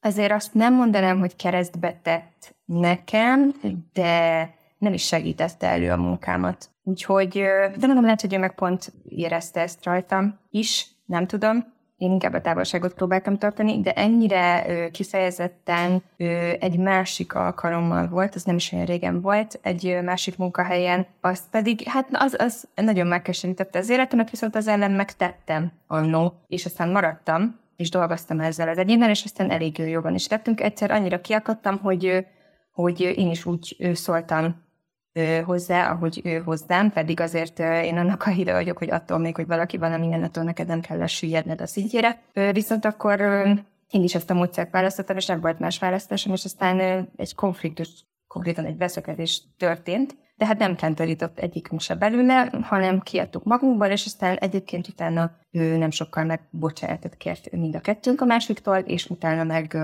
azért 0.00 0.32
azt 0.32 0.54
nem 0.54 0.74
mondanám, 0.74 1.18
hogy 1.18 1.36
keresztbe 1.36 2.00
tett 2.02 2.54
nekem, 2.64 3.54
de 3.92 4.50
nem 4.78 4.92
is 4.92 5.06
segítette 5.06 5.66
elő 5.66 5.90
a 5.90 5.96
munkámat. 5.96 6.70
Úgyhogy, 6.84 7.32
de 7.76 7.86
nem 7.86 8.02
lehet, 8.02 8.20
hogy 8.20 8.34
ő 8.34 8.38
meg 8.38 8.54
pont 8.54 8.92
érezte 9.08 9.60
ezt 9.60 9.84
rajtam 9.84 10.38
is, 10.50 10.86
nem 11.06 11.26
tudom, 11.26 11.72
én 12.02 12.10
inkább 12.10 12.34
a 12.34 12.40
távolságot 12.40 12.94
próbáltam 12.94 13.38
tartani, 13.38 13.80
de 13.80 13.92
ennyire 13.92 14.64
ö, 14.68 14.90
kifejezetten 14.90 16.02
ö, 16.16 16.24
egy 16.60 16.78
másik 16.78 17.34
alkalommal 17.34 18.08
volt, 18.08 18.34
az 18.34 18.44
nem 18.44 18.56
is 18.56 18.72
olyan 18.72 18.84
régen 18.84 19.20
volt, 19.20 19.58
egy 19.62 19.86
ö, 19.86 20.02
másik 20.02 20.36
munkahelyen, 20.36 21.06
az 21.20 21.42
pedig, 21.50 21.82
hát 21.88 22.08
az, 22.12 22.36
az 22.38 22.68
nagyon 22.74 23.06
megkeserítette 23.06 23.78
az 23.78 23.88
életemet, 23.88 24.30
viszont 24.30 24.56
az 24.56 24.68
ellen 24.68 24.90
megtettem 24.90 25.72
annó, 25.86 26.34
és 26.48 26.64
aztán 26.64 26.88
maradtam, 26.88 27.60
és 27.76 27.90
dolgoztam 27.90 28.40
ezzel 28.40 28.68
az 28.68 28.78
egyénnel, 28.78 29.10
és 29.10 29.24
aztán 29.24 29.50
elég 29.50 29.78
jobban 29.78 30.14
is 30.14 30.26
tettünk. 30.26 30.60
Egyszer 30.60 30.90
annyira 30.90 31.20
kiakadtam, 31.20 31.78
hogy, 31.78 32.26
hogy 32.72 33.00
én 33.00 33.30
is 33.30 33.46
úgy 33.46 33.90
szóltam 33.94 34.62
hozzá, 35.44 35.90
ahogy 35.90 36.20
ő 36.24 36.38
hozzám, 36.38 36.92
pedig 36.92 37.20
azért 37.20 37.58
én 37.58 37.96
annak 37.98 38.22
a 38.22 38.30
híre 38.30 38.52
vagyok, 38.52 38.78
hogy 38.78 38.90
attól 38.90 39.18
még, 39.18 39.34
hogy 39.34 39.46
valaki 39.46 39.76
van, 39.76 39.92
amilyen 39.92 40.22
attól 40.22 40.44
neked 40.44 40.66
nem 40.66 40.80
kell 40.80 40.98
lesüllyedned 40.98 41.60
a 41.60 41.66
szintjére. 41.66 42.22
Viszont 42.52 42.84
akkor 42.84 43.20
én 43.90 44.02
is 44.02 44.14
ezt 44.14 44.30
a 44.30 44.34
módszert 44.34 44.70
választottam, 44.70 45.16
és 45.16 45.26
nem 45.26 45.40
volt 45.40 45.58
más 45.58 45.78
választásom, 45.78 46.32
és 46.32 46.44
aztán 46.44 47.08
egy 47.16 47.34
konfliktus, 47.34 47.88
konkrétan 48.26 48.64
egy 48.64 48.76
veszekedés 48.76 49.42
történt, 49.56 50.16
de 50.36 50.46
hát 50.46 50.58
nem 50.58 50.76
kántorított 50.76 51.38
egyikünk 51.38 51.80
se 51.80 51.94
belőle, 51.94 52.50
hanem 52.62 53.00
kiadtuk 53.00 53.44
magunkból, 53.44 53.86
és 53.86 54.04
aztán 54.06 54.36
egyébként 54.36 54.88
utána 54.88 55.30
ő 55.50 55.76
nem 55.76 55.90
sokkal 55.90 56.24
megbocsánatot 56.24 57.14
kért 57.14 57.50
mind 57.50 57.74
a 57.74 57.80
kettőnk 57.80 58.20
a 58.20 58.24
másiktól, 58.24 58.76
és 58.76 59.10
utána 59.10 59.44
meg 59.44 59.76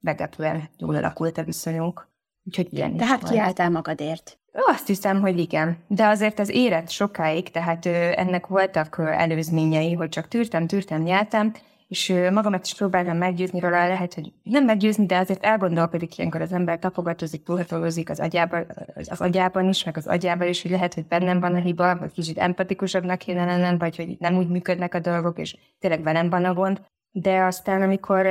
meglepően 0.00 0.68
jól 0.78 0.94
alakult 0.94 1.38
a 1.38 1.42
viszonyunk. 1.42 2.08
Úgyhogy 2.44 2.68
ilyen 2.70 2.96
Tehát 2.96 3.28
kiálltál 3.28 3.70
magadért. 3.70 4.38
Azt 4.56 4.86
hiszem, 4.86 5.20
hogy 5.20 5.38
igen. 5.38 5.76
De 5.86 6.06
azért 6.06 6.40
ez 6.40 6.50
érett 6.50 6.88
sokáig, 6.88 7.50
tehát 7.50 7.86
ennek 8.16 8.46
voltak 8.46 8.96
előzményei, 8.98 9.92
hogy 9.92 10.08
csak 10.08 10.28
tűrtem, 10.28 10.66
tűrtem, 10.66 11.02
nyeltem, 11.02 11.52
és 11.88 12.14
magamat 12.32 12.64
is 12.64 12.74
próbáltam 12.74 13.16
meggyőzni 13.16 13.60
róla, 13.60 13.86
lehet, 13.86 14.14
hogy 14.14 14.32
nem 14.42 14.64
meggyőzni, 14.64 15.06
de 15.06 15.18
azért 15.18 15.44
elgondolkodik 15.44 16.18
ilyenkor 16.18 16.40
az 16.40 16.52
ember, 16.52 16.78
tapogatozik, 16.78 17.42
túlhatolózik 17.42 18.10
az 18.10 18.20
agyában, 18.20 18.66
az 18.94 19.20
agyában 19.20 19.68
is, 19.68 19.84
meg 19.84 19.96
az 19.96 20.06
agyában 20.06 20.48
is, 20.48 20.62
hogy 20.62 20.70
lehet, 20.70 20.94
hogy 20.94 21.06
bennem 21.06 21.40
van 21.40 21.54
a 21.54 21.58
hiba, 21.58 21.96
vagy 21.96 22.12
kicsit 22.12 22.38
empatikusabbnak 22.38 23.18
kéne 23.18 23.44
lennem, 23.44 23.78
vagy 23.78 23.96
hogy 23.96 24.16
nem 24.18 24.36
úgy 24.36 24.48
működnek 24.48 24.94
a 24.94 25.00
dolgok, 25.00 25.38
és 25.38 25.56
tényleg 25.78 26.02
velem 26.02 26.30
van 26.30 26.44
a 26.44 26.54
gond. 26.54 26.80
De 27.10 27.44
aztán, 27.44 27.82
amikor 27.82 28.26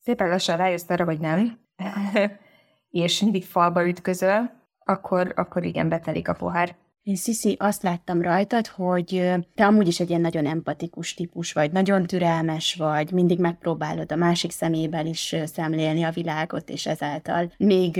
szépen 0.00 0.28
lassan 0.28 0.56
rájössz 0.56 0.88
arra, 0.88 1.04
hogy 1.04 1.20
nem, 1.20 1.58
és 2.90 3.20
mindig 3.20 3.44
falba 3.44 3.86
ütközöl, 3.86 4.50
akkor, 4.90 5.32
akkor 5.36 5.64
igen, 5.64 5.88
betelik 5.88 6.28
a 6.28 6.32
pohár. 6.32 6.76
Én 7.02 7.16
Sziszi, 7.16 7.56
azt 7.58 7.82
láttam 7.82 8.22
rajtad, 8.22 8.66
hogy 8.66 9.32
te 9.54 9.66
amúgy 9.66 9.86
is 9.86 10.00
egy 10.00 10.08
ilyen 10.08 10.20
nagyon 10.20 10.46
empatikus 10.46 11.14
típus 11.14 11.52
vagy, 11.52 11.72
nagyon 11.72 12.06
türelmes 12.06 12.74
vagy, 12.74 13.12
mindig 13.12 13.38
megpróbálod 13.38 14.12
a 14.12 14.16
másik 14.16 14.50
szemével 14.50 15.06
is 15.06 15.36
szemlélni 15.44 16.02
a 16.02 16.10
világot, 16.10 16.68
és 16.68 16.86
ezáltal 16.86 17.52
még 17.56 17.96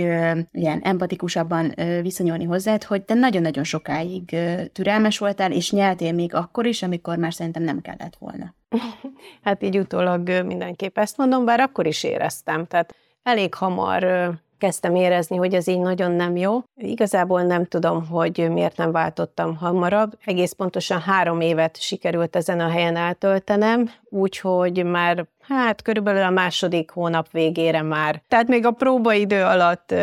ilyen 0.51 0.79
empatikusabban 0.83 1.73
viszonyulni 2.01 2.43
hozzád, 2.43 2.83
hogy 2.83 3.03
te 3.03 3.13
nagyon-nagyon 3.13 3.63
sokáig 3.63 4.35
türelmes 4.71 5.17
voltál, 5.17 5.51
és 5.51 5.71
nyeltél 5.71 6.13
még 6.13 6.33
akkor 6.33 6.65
is, 6.65 6.83
amikor 6.83 7.17
már 7.17 7.33
szerintem 7.33 7.63
nem 7.63 7.81
kellett 7.81 8.15
volna. 8.19 8.55
Hát 9.43 9.63
így 9.63 9.77
utólag 9.77 10.29
mindenképp 10.45 10.97
ezt 10.97 11.17
mondom, 11.17 11.45
bár 11.45 11.59
akkor 11.59 11.87
is 11.87 12.03
éreztem. 12.03 12.65
Tehát 12.65 12.95
elég 13.23 13.53
hamar 13.53 14.03
kezdtem 14.61 14.95
érezni, 14.95 15.37
hogy 15.37 15.53
ez 15.53 15.67
így 15.67 15.79
nagyon 15.79 16.11
nem 16.11 16.35
jó. 16.35 16.63
Igazából 16.75 17.41
nem 17.41 17.65
tudom, 17.65 18.07
hogy 18.07 18.49
miért 18.51 18.77
nem 18.77 18.91
váltottam 18.91 19.55
hamarabb. 19.55 20.17
Egész 20.25 20.51
pontosan 20.51 21.01
három 21.01 21.41
évet 21.41 21.81
sikerült 21.81 22.35
ezen 22.35 22.59
a 22.59 22.69
helyen 22.69 22.95
eltöltenem, 22.95 23.91
úgyhogy 24.09 24.85
már 24.85 25.25
hát 25.41 25.81
körülbelül 25.81 26.23
a 26.23 26.29
második 26.29 26.91
hónap 26.91 27.31
végére 27.31 27.81
már. 27.81 28.21
Tehát 28.27 28.47
még 28.47 28.65
a 28.65 28.71
próbaidő 28.71 29.43
alatt 29.43 29.93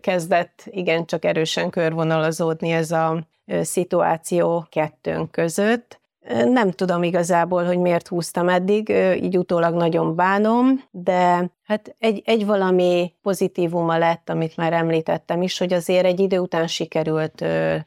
kezdett 0.00 0.62
igencsak 0.64 1.24
erősen 1.24 1.70
körvonalazódni 1.70 2.70
ez 2.70 2.90
a 2.90 3.18
szituáció 3.62 4.66
kettőnk 4.70 5.30
között. 5.30 6.00
Nem 6.44 6.70
tudom 6.70 7.02
igazából, 7.02 7.64
hogy 7.64 7.78
miért 7.78 8.08
húztam 8.08 8.48
eddig, 8.48 8.88
így 9.22 9.38
utólag 9.38 9.74
nagyon 9.74 10.14
bánom, 10.14 10.84
de 10.90 11.50
hát 11.62 11.94
egy, 11.98 12.22
egy 12.24 12.46
valami 12.46 13.12
pozitívuma 13.22 13.98
lett, 13.98 14.30
amit 14.30 14.56
már 14.56 14.72
említettem 14.72 15.42
is, 15.42 15.58
hogy 15.58 15.72
azért 15.72 16.04
egy 16.04 16.20
idő 16.20 16.38
után 16.38 16.66
sikerült, 16.66 17.44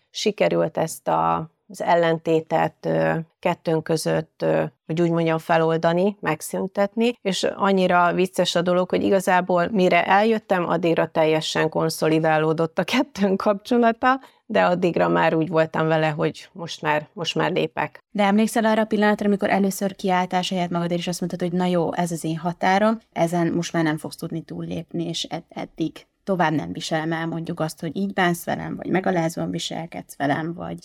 sikerült 0.09 0.77
ezt 0.77 1.07
a 1.07 1.49
az 1.71 1.81
ellentétet 1.81 2.89
kettőnk 3.39 3.83
között, 3.83 4.45
hogy 4.85 5.01
úgy 5.01 5.09
mondjam, 5.09 5.37
feloldani, 5.37 6.17
megszüntetni, 6.19 7.17
és 7.21 7.43
annyira 7.55 8.13
vicces 8.13 8.55
a 8.55 8.61
dolog, 8.61 8.89
hogy 8.89 9.03
igazából 9.03 9.67
mire 9.71 10.05
eljöttem, 10.05 10.69
addigra 10.69 11.07
teljesen 11.07 11.69
konszolidálódott 11.69 12.79
a 12.79 12.83
kettőnk 12.83 13.41
kapcsolata, 13.41 14.19
de 14.51 14.63
addigra 14.63 15.07
már 15.07 15.33
úgy 15.33 15.47
voltam 15.47 15.87
vele, 15.87 16.09
hogy 16.09 16.49
most 16.51 16.81
már, 16.81 17.07
most 17.13 17.35
már 17.35 17.51
lépek. 17.51 18.03
De 18.11 18.23
emlékszel 18.23 18.65
arra 18.65 18.81
a 18.81 18.85
pillanatra, 18.85 19.27
amikor 19.27 19.49
először 19.49 19.95
kiálltál 19.95 20.41
saját 20.41 20.69
magadért, 20.69 20.99
és 20.99 21.07
azt 21.07 21.19
mondtad, 21.19 21.49
hogy 21.49 21.59
na 21.59 21.65
jó, 21.65 21.93
ez 21.93 22.11
az 22.11 22.23
én 22.23 22.37
határom, 22.37 22.99
ezen 23.11 23.47
most 23.47 23.73
már 23.73 23.83
nem 23.83 23.97
fogsz 23.97 24.15
tudni 24.15 24.41
túllépni, 24.41 25.07
és 25.07 25.23
ed- 25.23 25.43
eddig 25.49 26.05
tovább 26.23 26.53
nem 26.53 26.71
viselem 26.71 27.11
el 27.11 27.27
mondjuk 27.27 27.59
azt, 27.59 27.79
hogy 27.79 27.97
így 27.97 28.13
bánsz 28.13 28.45
velem, 28.45 28.75
vagy 28.75 28.87
megalázóan 28.87 29.51
viselkedsz 29.51 30.17
velem, 30.17 30.53
vagy 30.53 30.77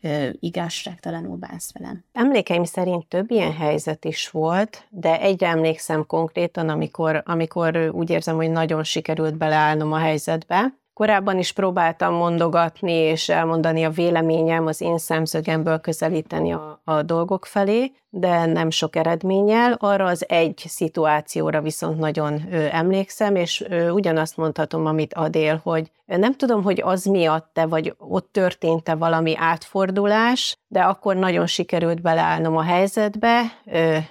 ö, 0.00 0.28
igazságtalanul 0.40 1.36
bánsz 1.36 1.72
velem. 1.72 2.04
Emlékeim 2.12 2.64
szerint 2.64 3.06
több 3.06 3.30
ilyen 3.30 3.52
helyzet 3.52 4.04
is 4.04 4.30
volt, 4.30 4.86
de 4.90 5.20
egyre 5.20 5.46
emlékszem 5.46 6.06
konkrétan, 6.06 6.68
amikor, 6.68 7.22
amikor 7.26 7.90
úgy 7.92 8.10
érzem, 8.10 8.36
hogy 8.36 8.50
nagyon 8.50 8.84
sikerült 8.84 9.36
beleállnom 9.36 9.92
a 9.92 9.98
helyzetbe, 9.98 10.74
Korábban 10.94 11.38
is 11.38 11.52
próbáltam 11.52 12.14
mondogatni 12.14 12.92
és 12.92 13.28
elmondani 13.28 13.84
a 13.84 13.90
véleményem, 13.90 14.66
az 14.66 14.80
én 14.80 14.98
szemszögemből 14.98 15.78
közelíteni 15.80 16.52
a, 16.52 16.80
a 16.84 17.02
dolgok 17.02 17.46
felé, 17.46 17.92
de 18.16 18.46
nem 18.46 18.70
sok 18.70 18.96
eredménnyel. 18.96 19.76
Arra 19.78 20.04
az 20.04 20.28
egy 20.28 20.62
szituációra 20.66 21.60
viszont 21.60 21.98
nagyon 21.98 22.42
emlékszem, 22.52 23.36
és 23.36 23.64
ugyanazt 23.90 24.36
mondhatom, 24.36 24.86
amit 24.86 25.14
Adél, 25.14 25.60
hogy 25.62 25.90
nem 26.06 26.34
tudom, 26.34 26.62
hogy 26.62 26.80
az 26.84 27.04
miatt-e, 27.04 27.66
vagy 27.66 27.94
ott 27.98 28.28
történt-e 28.32 28.94
valami 28.94 29.34
átfordulás, 29.36 30.56
de 30.68 30.80
akkor 30.80 31.16
nagyon 31.16 31.46
sikerült 31.46 32.02
beleállnom 32.02 32.56
a 32.56 32.62
helyzetbe, 32.62 33.42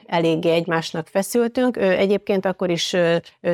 eléggé 0.06 0.52
egymásnak 0.52 1.08
feszültünk. 1.08 1.78
Egyébként 1.78 2.46
akkor 2.46 2.70
is 2.70 2.96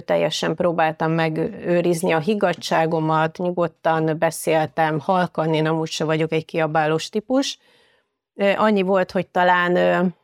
teljesen 0.05 0.55
próbáltam 0.55 1.11
megőrizni 1.11 2.11
a 2.11 2.19
higgadságomat, 2.19 3.37
nyugodtan 3.37 4.15
beszéltem, 4.19 4.99
halkan, 4.99 5.53
én 5.53 5.67
amúgy 5.67 5.89
se 5.89 6.03
vagyok 6.03 6.31
egy 6.31 6.45
kiabálós 6.45 7.09
típus. 7.09 7.57
Annyi 8.55 8.81
volt, 8.81 9.11
hogy 9.11 9.27
talán 9.27 10.17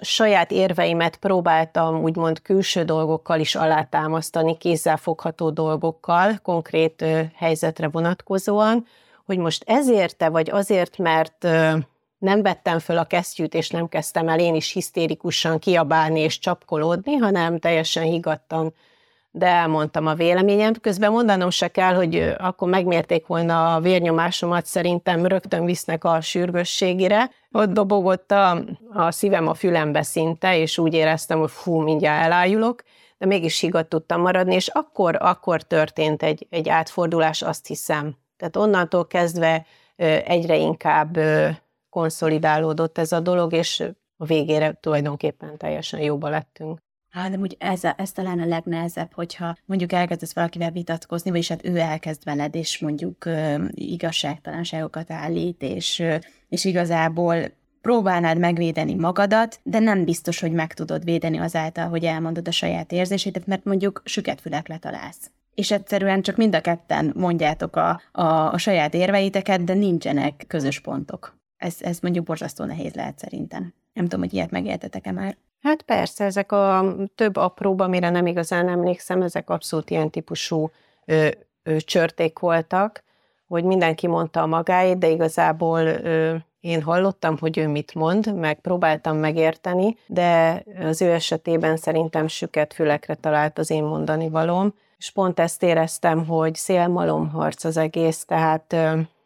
saját 0.00 0.50
érveimet 0.50 1.16
próbáltam 1.16 2.02
úgymond 2.02 2.42
külső 2.42 2.84
dolgokkal 2.84 3.40
is 3.40 3.54
alátámasztani, 3.54 4.56
kézzelfogható 4.56 5.50
dolgokkal, 5.50 6.38
konkrét 6.42 7.04
helyzetre 7.34 7.88
vonatkozóan, 7.88 8.86
hogy 9.26 9.38
most 9.38 9.64
ezért-e, 9.66 10.28
vagy 10.28 10.50
azért, 10.50 10.98
mert 10.98 11.46
nem 12.18 12.42
vettem 12.42 12.78
föl 12.78 12.98
a 12.98 13.04
kesztyűt, 13.04 13.54
és 13.54 13.70
nem 13.70 13.88
kezdtem 13.88 14.28
el 14.28 14.38
én 14.38 14.54
is 14.54 14.72
hisztérikusan 14.72 15.58
kiabálni 15.58 16.20
és 16.20 16.38
csapkolódni, 16.38 17.14
hanem 17.14 17.58
teljesen 17.58 18.02
higgadtan 18.02 18.74
de 19.34 19.46
elmondtam 19.46 20.06
a 20.06 20.14
véleményem. 20.14 20.72
Közben 20.72 21.12
mondanom 21.12 21.50
se 21.50 21.68
kell, 21.68 21.94
hogy 21.94 22.34
akkor 22.38 22.68
megmérték 22.68 23.26
volna 23.26 23.74
a 23.74 23.80
vérnyomásomat, 23.80 24.66
szerintem 24.66 25.26
rögtön 25.26 25.64
visznek 25.64 26.04
a 26.04 26.20
sürgősségire. 26.20 27.30
Ott 27.50 27.70
dobogott 27.70 28.30
a, 28.30 28.64
a 28.92 29.10
szívem 29.10 29.48
a 29.48 29.54
fülembe 29.54 30.02
szinte, 30.02 30.58
és 30.58 30.78
úgy 30.78 30.94
éreztem, 30.94 31.38
hogy 31.38 31.50
fú, 31.50 31.80
mindjárt 31.80 32.24
elájulok, 32.24 32.82
de 33.18 33.26
mégis 33.26 33.60
higgadt 33.60 33.88
tudtam 33.88 34.20
maradni, 34.20 34.54
és 34.54 34.68
akkor, 34.68 35.16
akkor 35.20 35.62
történt 35.62 36.22
egy, 36.22 36.46
egy 36.50 36.68
átfordulás, 36.68 37.42
azt 37.42 37.66
hiszem. 37.66 38.16
Tehát 38.36 38.56
onnantól 38.56 39.06
kezdve 39.06 39.66
egyre 40.24 40.56
inkább 40.56 41.18
konszolidálódott 41.90 42.98
ez 42.98 43.12
a 43.12 43.20
dolog, 43.20 43.52
és 43.52 43.84
a 44.16 44.24
végére 44.24 44.78
tulajdonképpen 44.80 45.56
teljesen 45.56 46.00
jóba 46.00 46.28
lettünk. 46.28 46.78
Hát, 47.12 47.36
úgy 47.36 47.56
ez, 47.58 47.80
ez 47.96 48.12
talán 48.12 48.40
a 48.40 48.46
legnehezebb, 48.46 49.12
hogyha 49.12 49.56
mondjuk 49.64 49.92
elkezdesz 49.92 50.34
valakivel 50.34 50.70
vitatkozni, 50.70 51.30
vagyis 51.30 51.48
hát 51.48 51.66
ő 51.66 51.76
elkezd 51.76 52.24
veled, 52.24 52.54
és 52.54 52.78
mondjuk 52.78 53.24
ö, 53.24 53.64
igazságtalanságokat 53.70 55.10
állít, 55.10 55.62
és, 55.62 55.98
ö, 55.98 56.16
és 56.48 56.64
igazából 56.64 57.36
próbálnád 57.80 58.38
megvédeni 58.38 58.94
magadat, 58.94 59.60
de 59.62 59.78
nem 59.78 60.04
biztos, 60.04 60.40
hogy 60.40 60.52
meg 60.52 60.74
tudod 60.74 61.04
védeni 61.04 61.38
azáltal, 61.38 61.88
hogy 61.88 62.04
elmondod 62.04 62.48
a 62.48 62.50
saját 62.50 62.92
érzését, 62.92 63.46
mert 63.46 63.64
mondjuk 63.64 64.02
süketfülekre 64.04 64.78
találsz. 64.78 65.30
És 65.54 65.70
egyszerűen 65.70 66.22
csak 66.22 66.36
mind 66.36 66.54
a 66.54 66.60
ketten 66.60 67.12
mondjátok 67.16 67.76
a, 67.76 68.00
a, 68.12 68.52
a 68.52 68.58
saját 68.58 68.94
érveiteket, 68.94 69.64
de 69.64 69.74
nincsenek 69.74 70.44
közös 70.46 70.80
pontok. 70.80 71.36
Ez, 71.56 71.76
ez 71.80 71.98
mondjuk 72.00 72.24
borzasztó 72.24 72.64
nehéz 72.64 72.94
lehet 72.94 73.18
szerintem. 73.18 73.74
Nem 73.92 74.04
tudom, 74.04 74.20
hogy 74.20 74.34
ilyet 74.34 74.50
megéltetek-e 74.50 75.12
már. 75.12 75.36
Hát 75.62 75.82
persze, 75.82 76.24
ezek 76.24 76.52
a 76.52 76.94
több 77.14 77.36
apróbb, 77.36 77.80
amire 77.80 78.10
nem 78.10 78.26
igazán 78.26 78.68
emlékszem, 78.68 79.22
ezek 79.22 79.50
abszolút 79.50 79.90
ilyen 79.90 80.10
típusú 80.10 80.70
ö, 81.04 81.28
ö, 81.62 81.76
csörték 81.76 82.38
voltak, 82.38 83.02
hogy 83.48 83.64
mindenki 83.64 84.06
mondta 84.06 84.42
a 84.42 84.46
magáét, 84.46 84.98
de 84.98 85.08
igazából 85.08 85.80
ö, 85.80 86.34
én 86.60 86.82
hallottam, 86.82 87.38
hogy 87.38 87.58
ő 87.58 87.68
mit 87.68 87.94
mond, 87.94 88.38
meg 88.38 88.60
próbáltam 88.60 89.16
megérteni, 89.16 89.96
de 90.06 90.62
az 90.80 91.02
ő 91.02 91.10
esetében 91.10 91.76
szerintem 91.76 92.28
süket 92.28 92.74
fülekre 92.74 93.14
talált 93.14 93.58
az 93.58 93.70
én 93.70 93.84
mondani 93.84 94.28
valóm, 94.28 94.74
és 94.98 95.10
pont 95.10 95.40
ezt 95.40 95.62
éreztem, 95.62 96.26
hogy 96.26 96.54
szélmalomharc 96.54 97.64
az 97.64 97.76
egész, 97.76 98.24
tehát 98.24 98.76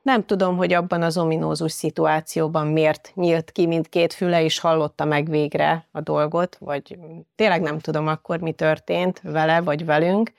nem 0.06 0.24
tudom, 0.24 0.56
hogy 0.56 0.72
abban 0.72 1.02
az 1.02 1.18
ominózus 1.18 1.72
szituációban 1.72 2.66
miért 2.66 3.12
nyílt 3.14 3.50
ki 3.50 3.66
mindkét 3.66 4.12
füle, 4.12 4.42
és 4.44 4.58
hallotta 4.58 5.04
meg 5.04 5.28
végre 5.28 5.86
a 5.92 6.00
dolgot, 6.00 6.56
vagy 6.60 6.98
tényleg 7.36 7.62
nem 7.62 7.78
tudom 7.78 8.06
akkor, 8.06 8.40
mi 8.40 8.52
történt 8.52 9.20
vele, 9.22 9.60
vagy 9.60 9.84
velünk, 9.84 10.32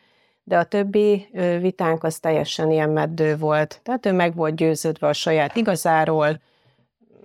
de 0.43 0.57
a 0.57 0.63
többi 0.63 1.27
vitánk 1.59 2.03
az 2.03 2.19
teljesen 2.19 2.71
ilyen 2.71 2.89
meddő 2.89 3.37
volt. 3.37 3.79
Tehát 3.83 4.05
ő 4.05 4.11
meg 4.11 4.35
volt 4.35 4.55
győződve 4.55 5.07
a 5.07 5.13
saját 5.13 5.55
igazáról, 5.55 6.41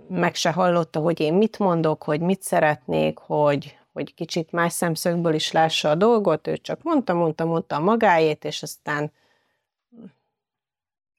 meg 0.08 0.34
se 0.34 0.50
hallotta, 0.50 1.00
hogy 1.00 1.20
én 1.20 1.34
mit 1.34 1.58
mondok, 1.58 2.02
hogy 2.02 2.20
mit 2.20 2.42
szeretnék, 2.42 3.18
hogy, 3.18 3.78
hogy 3.92 4.14
kicsit 4.14 4.52
más 4.52 4.72
szemszögből 4.72 5.34
is 5.34 5.52
lássa 5.52 5.90
a 5.90 5.94
dolgot, 5.94 6.46
ő 6.46 6.56
csak 6.56 6.82
mondta, 6.82 7.14
mondta, 7.14 7.44
mondta 7.44 7.78
magáét, 7.78 8.44
és 8.44 8.62
aztán 8.62 9.12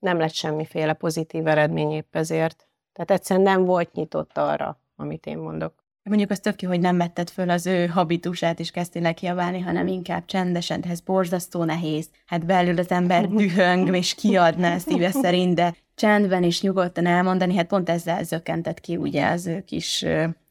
nem 0.03 0.17
lett 0.17 0.33
semmiféle 0.33 0.93
pozitív 0.93 1.47
eredmény 1.47 1.91
épp 1.91 2.15
ezért. 2.15 2.67
Tehát 2.93 3.11
egyszerűen 3.11 3.45
nem 3.45 3.65
volt 3.65 3.93
nyitott 3.93 4.37
arra, 4.37 4.79
amit 4.95 5.25
én 5.25 5.37
mondok. 5.37 5.83
Mondjuk 6.03 6.31
az 6.31 6.39
tök 6.39 6.55
ki, 6.55 6.65
hogy 6.65 6.79
nem 6.79 6.97
vetted 6.97 7.29
föl 7.29 7.49
az 7.49 7.65
ő 7.65 7.85
habitusát, 7.85 8.59
és 8.59 8.71
kezdtél 8.71 9.01
nekiabálni, 9.01 9.59
hanem 9.59 9.87
inkább 9.87 10.25
csendesen, 10.25 10.83
ez 10.89 10.99
borzasztó 10.99 11.63
nehéz. 11.63 12.09
Hát 12.25 12.45
belül 12.45 12.77
az 12.77 12.91
ember 12.91 13.27
dühöng, 13.41 13.95
és 13.95 14.15
kiadna 14.15 14.77
szíve 14.77 15.11
szerint, 15.11 15.55
de 15.55 15.75
csendben 15.95 16.43
és 16.43 16.61
nyugodtan 16.61 17.05
elmondani, 17.05 17.55
hát 17.55 17.67
pont 17.67 17.89
ezzel 17.89 18.23
zökkentett 18.23 18.79
ki 18.79 18.95
ugye 18.95 19.27
az 19.27 19.47
ő 19.47 19.61
kis 19.61 20.05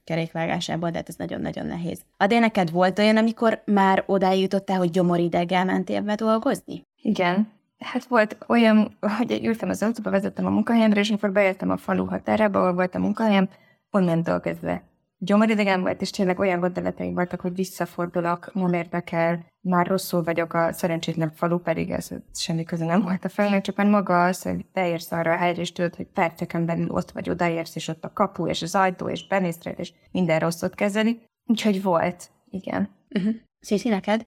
kerékvágásából, 0.04 0.90
de 0.90 0.96
hát 0.96 1.08
ez 1.08 1.14
nagyon-nagyon 1.14 1.66
nehéz. 1.66 2.00
Adé, 2.16 2.38
neked 2.38 2.70
volt 2.70 2.98
olyan, 2.98 3.16
amikor 3.16 3.62
már 3.64 4.02
odáig 4.06 4.40
jutottál, 4.40 4.78
hogy 4.78 4.90
gyomorideggel 4.90 5.64
mentél 5.64 6.00
be 6.00 6.14
dolgozni? 6.14 6.82
Igen. 7.02 7.48
Hát 7.82 8.04
volt 8.04 8.36
olyan, 8.46 8.96
hogy 9.00 9.44
ültem 9.44 9.68
az 9.68 9.82
autóba, 9.82 10.10
vezettem 10.10 10.46
a 10.46 10.50
munkahelyemre, 10.50 11.00
és 11.00 11.08
amikor 11.08 11.32
beértem 11.32 11.70
a 11.70 11.76
falu 11.76 12.04
határába, 12.04 12.58
ahol 12.58 12.74
volt 12.74 12.94
a 12.94 12.98
munkahelyem, 12.98 13.48
onnantól 13.90 14.40
kezdve 14.40 14.82
gyomoridegen 15.24 15.80
volt, 15.80 16.00
és 16.00 16.10
tényleg 16.10 16.38
olyan 16.38 16.60
gondolataim 16.60 17.14
voltak, 17.14 17.40
hogy 17.40 17.54
visszafordulok, 17.54 18.54
nem 18.54 18.72
érdekel, 18.72 19.46
már 19.60 19.86
rosszul 19.86 20.22
vagyok 20.22 20.54
a 20.54 20.72
szerencsétlen 20.72 21.32
falu, 21.34 21.58
pedig 21.58 21.90
ez 21.90 22.08
semmi 22.34 22.64
köze 22.64 22.84
nem 22.84 23.02
volt 23.02 23.24
a 23.24 23.28
felnek, 23.28 23.62
csak 23.62 23.76
már 23.76 23.86
maga 23.86 24.24
az, 24.24 24.42
hogy 24.42 24.64
beérsz 24.72 25.12
arra 25.12 25.32
a 25.32 25.36
helyre, 25.36 25.60
és 25.60 25.72
tudod, 25.72 25.94
hogy 25.94 26.06
perceken 26.06 26.66
belül 26.66 26.90
ott 26.90 27.10
vagy, 27.10 27.30
odaérsz, 27.30 27.76
és 27.76 27.88
ott 27.88 28.04
a 28.04 28.12
kapu, 28.12 28.46
és 28.46 28.62
az 28.62 28.74
ajtó, 28.74 29.08
és 29.08 29.26
benézd 29.26 29.74
és 29.76 29.92
minden 30.10 30.38
rosszot 30.38 30.74
kezeli. 30.74 31.22
Úgyhogy 31.46 31.82
volt, 31.82 32.30
igen. 32.50 32.88
Uh-huh. 33.10 33.34
Neked? 33.82 34.22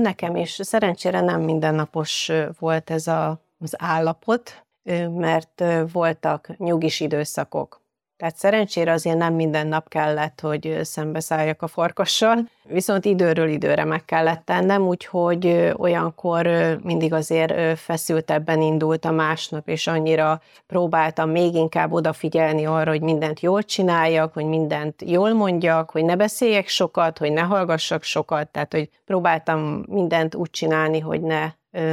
Nekem 0.00 0.36
is. 0.36 0.50
Szerencsére 0.62 1.20
nem 1.20 1.40
mindennapos 1.40 2.30
volt 2.58 2.90
ez 2.90 3.06
a, 3.06 3.40
az 3.58 3.74
állapot, 3.78 4.64
mert 5.08 5.64
voltak 5.92 6.56
nyugis 6.58 7.00
időszakok. 7.00 7.79
Tehát 8.20 8.36
szerencsére 8.36 8.92
azért 8.92 9.16
nem 9.16 9.34
minden 9.34 9.66
nap 9.66 9.88
kellett, 9.88 10.40
hogy 10.40 10.78
szembeszálljak 10.82 11.62
a 11.62 11.66
farkassal, 11.66 12.48
viszont 12.62 13.04
időről 13.04 13.48
időre 13.48 13.84
meg 13.84 14.04
kellett 14.04 14.44
tennem, 14.44 14.82
úgyhogy 14.82 15.72
olyankor 15.76 16.48
mindig 16.82 17.12
azért 17.12 17.78
feszültebben 17.78 18.60
indult 18.62 19.04
a 19.04 19.10
másnap, 19.10 19.68
és 19.68 19.86
annyira 19.86 20.40
próbáltam 20.66 21.30
még 21.30 21.54
inkább 21.54 21.92
odafigyelni 21.92 22.66
arra, 22.66 22.90
hogy 22.90 23.02
mindent 23.02 23.40
jól 23.40 23.62
csináljak, 23.62 24.32
hogy 24.32 24.44
mindent 24.44 25.02
jól 25.06 25.32
mondjak, 25.32 25.90
hogy 25.90 26.04
ne 26.04 26.16
beszéljek 26.16 26.68
sokat, 26.68 27.18
hogy 27.18 27.32
ne 27.32 27.42
hallgassak 27.42 28.02
sokat, 28.02 28.48
tehát 28.48 28.72
hogy 28.72 28.88
próbáltam 29.04 29.84
mindent 29.88 30.34
úgy 30.34 30.50
csinálni, 30.50 30.98
hogy 30.98 31.20
ne 31.20 31.50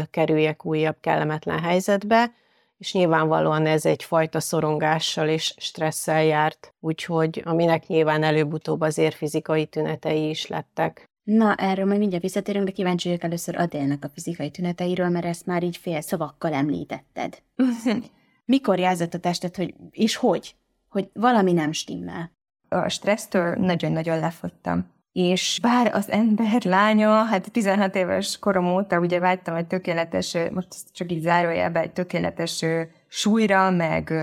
kerüljek 0.10 0.66
újabb 0.66 0.98
kellemetlen 1.02 1.60
helyzetbe, 1.60 2.32
és 2.78 2.94
nyilvánvalóan 2.94 3.66
ez 3.66 3.86
egyfajta 3.86 4.40
szorongással 4.40 5.28
és 5.28 5.54
stresszel 5.58 6.24
járt, 6.24 6.74
úgyhogy 6.80 7.42
aminek 7.46 7.88
nyilván 7.88 8.24
előbb-utóbb 8.24 8.82
azért 8.82 9.16
fizikai 9.16 9.66
tünetei 9.66 10.30
is 10.30 10.48
lettek. 10.48 11.06
Na, 11.24 11.56
erről 11.56 11.86
majd 11.86 12.00
mindjárt 12.00 12.24
visszatérünk, 12.24 12.66
de 12.66 12.72
kíváncsi 12.72 13.08
vagyok 13.08 13.24
először 13.24 13.56
Adélnek 13.56 14.04
a 14.04 14.10
fizikai 14.14 14.52
tüneteiről, 14.52 15.10
mert 15.10 15.26
ezt 15.26 15.46
már 15.46 15.64
így 15.64 15.78
fél 15.78 16.02
szavakkal 16.02 16.54
említetted. 16.54 17.42
Mikor 18.46 18.80
jelzett 18.80 19.14
a 19.14 19.20
tested, 19.20 19.56
hogy 19.56 19.74
és 19.92 20.16
hogy? 20.16 20.56
Hogy 20.90 21.10
valami 21.14 21.52
nem 21.52 21.72
stimmel. 21.72 22.32
A 22.70 22.90
stressztől 22.90 23.56
nagyon-nagyon 23.56 24.20
lefogytam. 24.20 24.96
És 25.20 25.60
bár 25.62 25.92
az 25.94 26.12
ember 26.12 26.64
lánya, 26.64 27.24
hát 27.24 27.52
16 27.52 27.96
éves 27.96 28.40
korom 28.40 28.74
óta 28.74 29.00
ugye 29.00 29.20
vágytam 29.20 29.56
egy 29.56 29.68
tökéletes, 29.68 30.38
most 30.54 30.68
csak 30.94 31.12
így 31.12 31.22
zárójelbe, 31.22 31.80
egy 31.80 31.92
tökéletes 31.92 32.66
súlyra, 33.08 33.72
meg, 33.72 34.14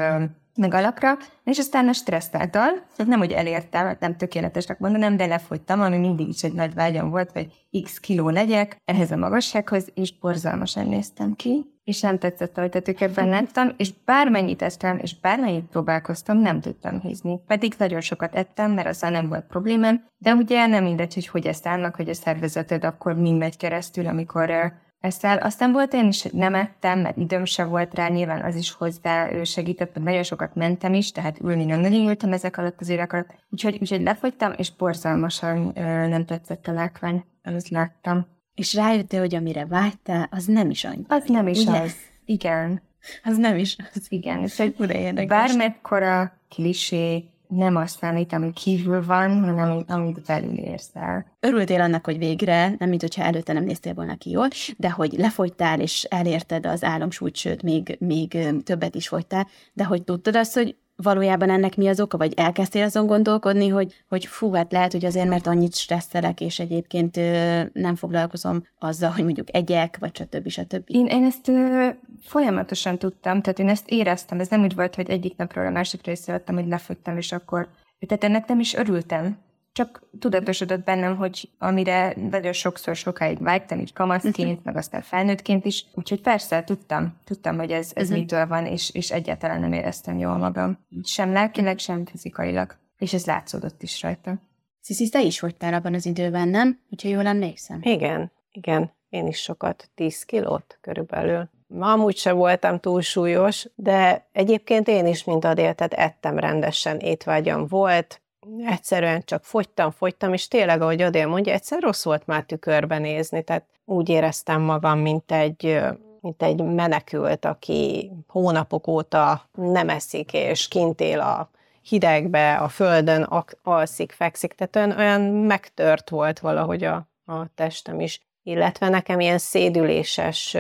meg 0.57 0.75
alakra, 0.75 1.17
és 1.45 1.59
aztán 1.59 1.89
a 1.89 1.93
stressz 1.93 2.35
által, 2.35 2.71
nem, 2.97 3.19
hogy 3.19 3.33
elértem, 3.33 3.87
hát 3.87 4.01
nem 4.01 4.17
tökéletesnek 4.17 4.79
mondanám, 4.79 5.17
de 5.17 5.27
lefogytam, 5.27 5.81
ami 5.81 5.99
mindig 5.99 6.29
is 6.29 6.43
egy 6.43 6.55
nagy 6.55 6.75
vágyam 6.75 7.11
volt, 7.11 7.31
hogy 7.33 7.49
x 7.83 7.99
kiló 8.01 8.29
legyek 8.29 8.77
ehhez 8.85 9.11
a 9.11 9.17
magassághoz, 9.17 9.91
és 9.95 10.19
borzalmasan 10.19 10.87
néztem 10.87 11.33
ki 11.33 11.74
és 11.85 12.01
nem 12.01 12.19
tetszett, 12.19 12.59
hogy 12.59 12.71
tetőkben 12.71 13.29
lettem, 13.29 13.75
és 13.77 13.93
bármennyit 14.05 14.63
ettem, 14.63 14.99
és 14.99 15.21
bármennyit 15.21 15.65
próbálkoztam, 15.65 16.39
nem 16.39 16.61
tudtam 16.61 17.01
hízni. 17.01 17.41
Pedig 17.47 17.75
nagyon 17.79 18.01
sokat 18.01 18.35
ettem, 18.35 18.73
mert 18.73 18.89
azzal 18.89 19.11
nem 19.11 19.29
volt 19.29 19.47
problémám, 19.47 20.05
de 20.19 20.35
ugye 20.35 20.67
nem 20.67 20.85
mindegy, 20.85 21.15
hogy 21.15 21.27
hogy 21.27 21.47
ezt 21.47 21.67
állnak, 21.67 21.95
hogy 21.95 22.09
a 22.09 22.15
szervezeted 22.15 22.85
akkor 22.85 23.15
mind 23.15 23.39
megy 23.39 23.57
keresztül, 23.57 24.07
amikor 24.07 24.73
eszel. 25.01 25.39
Aztán 25.39 25.73
volt 25.73 25.93
én 25.95 26.07
is, 26.07 26.23
nem 26.23 26.55
ettem, 26.55 26.99
mert 26.99 27.17
időm 27.17 27.45
se 27.45 27.65
volt 27.65 27.95
rá, 27.95 28.09
nyilván 28.09 28.43
az 28.43 28.55
is 28.55 28.73
hozzá 28.73 29.43
segített, 29.43 29.95
mert 29.95 30.07
nagyon 30.07 30.23
sokat 30.23 30.55
mentem 30.55 30.95
is, 30.95 31.13
tehát 31.13 31.41
ülni 31.41 31.65
nem 31.65 31.81
nagyon 31.81 32.09
ültem 32.09 32.33
ezek 32.33 32.57
alatt 32.57 32.81
az 32.81 32.89
évek 32.89 33.13
alatt. 33.13 33.35
Úgyhogy, 33.51 33.79
úgyhogy 33.81 34.03
lefogytam, 34.03 34.53
és 34.57 34.77
borzalmasan 34.77 35.73
nem 36.09 36.25
tetszett 36.25 36.67
a 36.67 36.73
lákvány, 36.73 37.25
azt 37.43 37.69
láttam. 37.69 38.27
És 38.55 38.75
rájöttél, 38.75 39.21
hogy 39.21 39.35
amire 39.35 39.67
vágytál, 39.67 40.29
az 40.31 40.45
nem 40.45 40.71
is 40.71 40.85
annyi. 40.85 41.05
Az 41.09 41.25
nem 41.27 41.49
is 41.49 41.59
ugye? 41.59 41.81
az. 41.81 41.95
Igen. 42.25 42.83
Az 43.25 43.37
nem 43.37 43.57
is 43.57 43.77
az. 43.95 44.07
Igen. 44.09 44.43
Ez 44.43 44.61
egy 44.61 45.27
bármekkora 45.27 46.39
klisé 46.49 47.25
nem 47.49 47.77
azt 47.77 47.99
számít, 47.99 48.33
ami 48.33 48.53
kívül 48.53 49.05
van, 49.05 49.45
hanem 49.45 49.59
amit, 49.59 49.91
amit 49.91 50.23
belül 50.27 50.57
érsz 50.59 50.91
el. 50.93 51.27
Örültél 51.41 51.81
annak, 51.81 52.05
hogy 52.05 52.19
végre, 52.19 52.75
nem 52.79 52.89
mint 52.89 53.01
hogyha 53.01 53.23
előtte 53.23 53.53
nem 53.53 53.65
néztél 53.65 53.95
volna 53.95 54.17
ki 54.17 54.31
jól, 54.31 54.49
de 54.77 54.91
hogy 54.91 55.13
lefogytál 55.13 55.81
és 55.81 56.05
elérted 56.05 56.67
az 56.67 56.85
álomsúlyt, 56.85 57.37
sőt, 57.37 57.63
még, 57.63 57.97
még 58.01 58.39
többet 58.65 58.95
is 58.95 59.09
fogytál, 59.09 59.49
de 59.73 59.85
hogy 59.85 60.03
tudtad 60.03 60.37
azt, 60.37 60.55
hogy 60.55 60.77
valójában 60.97 61.51
ennek 61.51 61.77
mi 61.77 61.89
az 61.89 62.01
oka, 62.01 62.17
vagy 62.17 62.33
elkezdtél 62.37 62.85
azon 62.85 63.07
gondolkodni, 63.07 63.69
hogy, 63.69 64.05
hogy 64.09 64.27
fú, 64.27 64.53
hát 64.53 64.73
lehet, 64.73 64.93
hogy 64.93 65.05
azért, 65.05 65.29
mert 65.29 65.47
annyit 65.47 65.75
stresszelek, 65.75 66.41
és 66.41 66.59
egyébként 66.59 67.17
ö, 67.17 67.63
nem 67.73 67.95
foglalkozom 67.95 68.67
azzal, 68.79 69.11
hogy 69.11 69.25
mondjuk 69.25 69.55
egyek, 69.55 69.97
vagy 70.01 70.17
stb. 70.17 70.49
stb. 70.49 70.83
Én, 70.87 71.07
én 71.07 71.25
ezt 71.25 71.49
ö, 71.49 71.89
folyamatosan 72.23 72.99
tudtam, 72.99 73.41
tehát 73.41 73.59
én 73.59 73.69
ezt 73.69 73.89
éreztem, 73.89 74.41
ez 74.41 74.49
nem 74.49 74.63
úgy 74.63 74.75
volt, 74.75 74.95
hogy 74.95 75.11
egyik 75.11 75.37
napról 75.37 75.67
a 75.67 75.71
másikra 75.71 76.13
észrevettem, 76.13 76.55
hogy 76.55 76.69
lefogytam, 76.69 77.17
és 77.17 77.33
akkor 77.33 77.69
tehát 78.07 78.25
ennek 78.25 78.47
nem 78.47 78.61
is 78.61 78.75
örültem 78.75 79.39
csak 79.75 80.03
tudatosodott 80.19 80.85
bennem, 80.85 81.17
hogy 81.17 81.51
amire 81.59 82.15
nagyon 82.31 82.53
sokszor 82.53 82.97
sokáig 82.97 83.43
vágytam, 83.43 83.81
így 83.81 83.93
kamaszként, 83.93 84.39
uh-huh. 84.39 84.65
meg 84.65 84.77
aztán 84.77 85.03
felnőttként 85.03 85.65
is. 85.65 85.87
Úgyhogy 85.95 86.21
persze, 86.21 86.65
tudtam, 86.65 87.17
tudtam, 87.25 87.57
hogy 87.57 87.71
ez, 87.71 87.91
ez 87.95 88.03
uh-huh. 88.03 88.19
mitől 88.19 88.47
van, 88.47 88.67
és, 88.67 88.91
és 88.91 89.11
egyáltalán 89.11 89.61
nem 89.61 89.73
éreztem 89.73 90.19
jól 90.19 90.37
magam. 90.37 90.79
Sem 91.03 91.33
lelkileg, 91.33 91.79
sem 91.79 92.07
fizikailag. 92.07 92.77
És 92.99 93.13
ez 93.13 93.27
látszódott 93.27 93.83
is 93.83 94.03
rajta. 94.03 94.39
Sziszi, 94.81 95.09
te 95.09 95.23
is 95.23 95.41
voltál 95.41 95.75
abban 95.75 95.95
az 95.95 96.07
időben, 96.07 96.49
nem? 96.49 96.81
Úgyhogy 96.91 97.11
jól 97.11 97.27
emlékszem. 97.27 97.79
Igen, 97.83 98.33
igen. 98.51 98.93
Én 99.09 99.27
is 99.27 99.39
sokat, 99.39 99.91
10 99.95 100.25
kilót 100.25 100.79
körülbelül. 100.81 101.49
Amúgy 101.79 102.17
sem 102.17 102.37
voltam 102.37 102.79
túl 102.81 103.01
súlyos, 103.01 103.69
de 103.75 104.29
egyébként 104.33 104.89
én 104.89 105.07
is, 105.07 105.25
mint 105.25 105.45
Adél, 105.45 105.75
tehát 105.75 105.93
ettem 105.93 106.39
rendesen, 106.39 106.99
étvágyam 106.99 107.67
volt, 107.67 108.23
egyszerűen 108.67 109.23
csak 109.25 109.45
fogytam, 109.45 109.91
fogytam, 109.91 110.33
és 110.33 110.49
tényleg, 110.49 110.81
ahogy 110.81 111.03
Adél 111.03 111.27
mondja, 111.27 111.53
egyszer 111.53 111.83
rossz 111.83 112.05
volt 112.05 112.27
már 112.27 112.43
tükörben 112.43 113.01
nézni, 113.01 113.43
tehát 113.43 113.65
úgy 113.85 114.09
éreztem 114.09 114.61
magam, 114.61 114.99
mint 114.99 115.33
egy, 115.33 115.81
mint 116.21 116.43
egy 116.43 116.63
menekült, 116.63 117.45
aki 117.45 118.11
hónapok 118.29 118.87
óta 118.87 119.49
nem 119.53 119.89
eszik, 119.89 120.33
és 120.33 120.69
kint 120.69 121.01
él 121.01 121.21
a 121.21 121.51
hidegbe, 121.83 122.55
a 122.57 122.69
földön 122.69 123.29
alszik, 123.63 124.13
fekszik, 124.13 124.53
tehát 124.53 124.77
olyan, 124.77 124.99
olyan 124.99 125.21
megtört 125.21 126.11
volt 126.11 126.39
valahogy 126.39 126.85
a, 126.85 127.09
a 127.27 127.47
testem 127.55 128.01
is. 128.01 128.21
Illetve 128.43 128.89
nekem 128.89 129.21
ilyen 129.21 129.39
szédüléses 129.39 130.57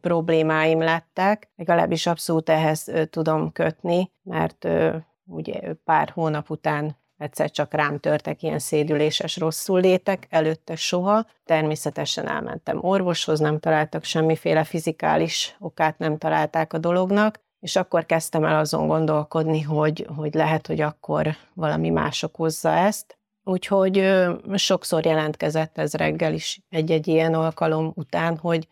problémáim 0.00 0.80
lettek, 0.80 1.50
legalábbis 1.56 2.06
abszolút 2.06 2.48
ehhez 2.48 2.90
tudom 3.10 3.52
kötni, 3.52 4.10
mert 4.22 4.68
ugye 5.26 5.74
pár 5.84 6.08
hónap 6.08 6.50
után 6.50 6.96
egyszer 7.18 7.50
csak 7.50 7.74
rám 7.74 7.98
törtek 7.98 8.42
ilyen 8.42 8.58
szédüléses 8.58 9.36
rosszul 9.36 9.80
létek, 9.80 10.26
előtte 10.30 10.76
soha. 10.76 11.26
Természetesen 11.44 12.28
elmentem 12.28 12.78
orvoshoz, 12.80 13.40
nem 13.40 13.58
találtak 13.58 14.04
semmiféle 14.04 14.64
fizikális 14.64 15.56
okát, 15.58 15.98
nem 15.98 16.18
találták 16.18 16.72
a 16.72 16.78
dolognak, 16.78 17.40
és 17.60 17.76
akkor 17.76 18.06
kezdtem 18.06 18.44
el 18.44 18.58
azon 18.58 18.86
gondolkodni, 18.86 19.60
hogy, 19.60 20.06
hogy 20.16 20.34
lehet, 20.34 20.66
hogy 20.66 20.80
akkor 20.80 21.36
valami 21.54 21.90
más 21.90 22.22
okozza 22.22 22.70
ezt. 22.70 23.18
Úgyhogy 23.44 24.12
sokszor 24.54 25.04
jelentkezett 25.04 25.78
ez 25.78 25.94
reggel 25.94 26.32
is 26.32 26.60
egy-egy 26.68 27.06
ilyen 27.06 27.34
alkalom 27.34 27.92
után, 27.94 28.36
hogy, 28.36 28.68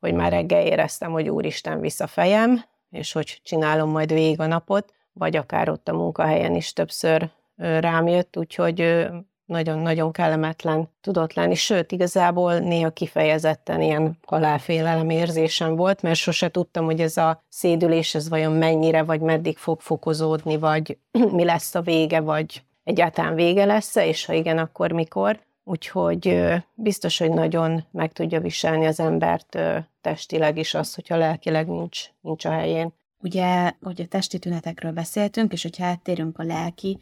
hogy 0.00 0.12
már 0.12 0.32
reggel 0.32 0.66
éreztem, 0.66 1.12
hogy 1.12 1.28
úristen 1.28 1.80
visz 1.80 2.00
a 2.00 2.06
fejem, 2.06 2.64
és 2.90 3.12
hogy 3.12 3.40
csinálom 3.42 3.90
majd 3.90 4.12
végig 4.12 4.40
a 4.40 4.46
napot, 4.46 4.92
vagy 5.18 5.36
akár 5.36 5.68
ott 5.68 5.88
a 5.88 5.92
munkahelyen 5.92 6.54
is 6.54 6.72
többször 6.72 7.30
rám 7.56 8.06
jött, 8.06 8.36
úgyhogy 8.36 9.08
nagyon-nagyon 9.48 10.12
kellemetlen 10.12 10.88
tudott 11.00 11.32
lenni, 11.32 11.54
sőt, 11.54 11.92
igazából 11.92 12.58
néha 12.58 12.90
kifejezetten 12.90 13.80
ilyen 13.80 14.18
halálfélelem 14.26 15.10
érzésem 15.10 15.76
volt, 15.76 16.02
mert 16.02 16.18
sose 16.18 16.48
tudtam, 16.48 16.84
hogy 16.84 17.00
ez 17.00 17.16
a 17.16 17.42
szédülés, 17.48 18.14
ez 18.14 18.28
vajon 18.28 18.52
mennyire, 18.52 19.02
vagy 19.02 19.20
meddig 19.20 19.56
fog 19.56 19.80
fokozódni, 19.80 20.58
vagy 20.58 20.98
mi 21.32 21.44
lesz 21.44 21.74
a 21.74 21.80
vége, 21.80 22.20
vagy 22.20 22.62
egyáltalán 22.84 23.34
vége 23.34 23.64
lesz-e, 23.64 24.06
és 24.06 24.24
ha 24.24 24.32
igen, 24.32 24.58
akkor 24.58 24.92
mikor. 24.92 25.40
Úgyhogy 25.64 26.40
biztos, 26.74 27.18
hogy 27.18 27.30
nagyon 27.30 27.84
meg 27.90 28.12
tudja 28.12 28.40
viselni 28.40 28.86
az 28.86 29.00
embert 29.00 29.58
testileg 30.00 30.58
is 30.58 30.74
az, 30.74 30.94
hogyha 30.94 31.16
lelkileg 31.16 31.68
nincs, 31.68 32.04
nincs 32.20 32.44
a 32.44 32.50
helyén. 32.50 32.92
Ugye, 33.22 33.72
hogy 33.80 34.00
a 34.00 34.06
testi 34.06 34.38
tünetekről 34.38 34.92
beszéltünk, 34.92 35.52
és 35.52 35.62
hogyha 35.62 35.84
áttérünk 35.84 36.38
a 36.38 36.42
lelki 36.42 36.98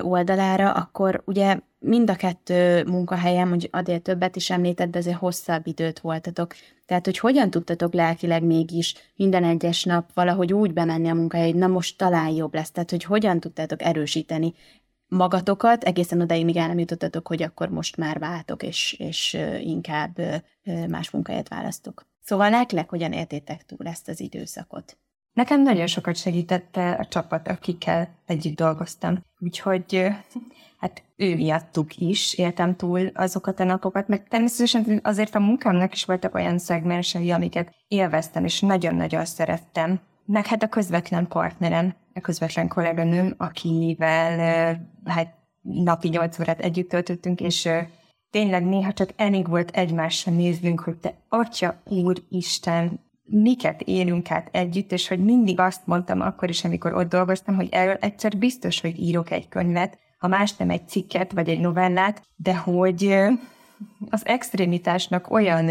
oldalára, 0.00 0.72
akkor 0.72 1.22
ugye 1.26 1.58
mind 1.78 2.10
a 2.10 2.14
kettő 2.14 2.84
munkahelyem, 2.84 3.48
hogy 3.48 3.68
adél 3.72 4.00
többet 4.00 4.36
is 4.36 4.50
említett, 4.50 4.90
de 4.90 4.98
azért 4.98 5.16
hosszabb 5.16 5.66
időt 5.66 5.98
voltatok. 5.98 6.54
Tehát, 6.86 7.04
hogy 7.04 7.18
hogyan 7.18 7.50
tudtatok 7.50 7.92
lelkileg 7.92 8.42
mégis 8.42 8.94
minden 9.16 9.44
egyes 9.44 9.84
nap 9.84 10.10
valahogy 10.14 10.52
úgy 10.52 10.72
bemenni 10.72 11.08
a 11.08 11.14
munkahelyre, 11.14 11.50
hogy 11.50 11.60
na 11.60 11.66
most 11.66 11.98
talán 11.98 12.28
jobb 12.28 12.54
lesz. 12.54 12.70
Tehát, 12.70 12.90
hogy 12.90 13.04
hogyan 13.04 13.40
tudtátok 13.40 13.82
erősíteni 13.82 14.54
magatokat, 15.08 15.84
egészen 15.84 16.20
odaig, 16.20 16.44
míg 16.44 16.56
el 16.56 16.66
nem 16.66 16.78
jutottatok, 16.78 17.28
hogy 17.28 17.42
akkor 17.42 17.68
most 17.68 17.96
már 17.96 18.18
váltok, 18.18 18.62
és, 18.62 18.96
és 18.98 19.38
inkább 19.60 20.18
más 20.88 21.10
munkahelyet 21.10 21.48
választok. 21.48 22.06
Szóval 22.24 22.50
lelkileg 22.50 22.88
hogyan 22.88 23.12
éltétek 23.12 23.64
túl 23.66 23.86
ezt 23.86 24.08
az 24.08 24.20
időszakot? 24.20 24.98
Nekem 25.38 25.62
nagyon 25.62 25.86
sokat 25.86 26.16
segítette 26.16 26.90
a 26.90 27.04
csapat, 27.04 27.48
akikkel 27.48 28.08
együtt 28.26 28.56
dolgoztam. 28.56 29.24
Úgyhogy 29.38 30.08
hát 30.80 31.02
ő 31.16 31.34
miattuk 31.34 31.96
is 31.96 32.34
éltem 32.34 32.76
túl 32.76 33.06
azokat 33.14 33.60
a 33.60 33.64
napokat, 33.64 34.08
meg 34.08 34.28
természetesen 34.28 35.00
azért 35.02 35.34
a 35.34 35.40
munkámnak 35.40 35.92
is 35.92 36.04
voltak 36.04 36.34
olyan 36.34 36.58
szegmensei, 36.58 37.30
amiket 37.30 37.74
élveztem, 37.88 38.44
és 38.44 38.60
nagyon-nagyon 38.60 39.24
szerettem. 39.24 40.00
Meg 40.24 40.46
hát 40.46 40.62
a 40.62 40.68
közvetlen 40.68 41.26
partnerem, 41.26 41.94
a 42.14 42.20
közvetlen 42.20 42.68
kolléganőm, 42.68 43.34
akivel 43.36 44.38
hát 45.04 45.34
napi 45.62 46.08
nyolc 46.08 46.38
órát 46.38 46.60
együtt 46.60 46.88
töltöttünk, 46.88 47.40
és 47.40 47.68
tényleg 48.30 48.64
néha 48.64 48.92
csak 48.92 49.10
elég 49.16 49.48
volt 49.48 49.70
egymásra 49.70 50.32
néznünk, 50.32 50.80
hogy 50.80 50.96
te 50.96 51.14
atya, 51.28 51.82
úr, 51.84 52.22
Isten, 52.28 53.06
miket 53.30 53.82
élünk 53.82 54.30
át 54.30 54.48
együtt, 54.52 54.92
és 54.92 55.08
hogy 55.08 55.24
mindig 55.24 55.60
azt 55.60 55.86
mondtam 55.86 56.20
akkor 56.20 56.48
is, 56.48 56.64
amikor 56.64 56.94
ott 56.94 57.08
dolgoztam, 57.08 57.54
hogy 57.54 57.68
erről 57.70 57.96
egyszer 58.00 58.36
biztos, 58.36 58.80
hogy 58.80 58.98
írok 58.98 59.30
egy 59.30 59.48
könyvet, 59.48 59.98
ha 60.18 60.28
más 60.28 60.56
nem 60.56 60.70
egy 60.70 60.88
cikket, 60.88 61.32
vagy 61.32 61.48
egy 61.48 61.60
novellát, 61.60 62.22
de 62.36 62.56
hogy 62.56 63.18
az 64.10 64.26
extrémitásnak 64.26 65.30
olyan 65.30 65.70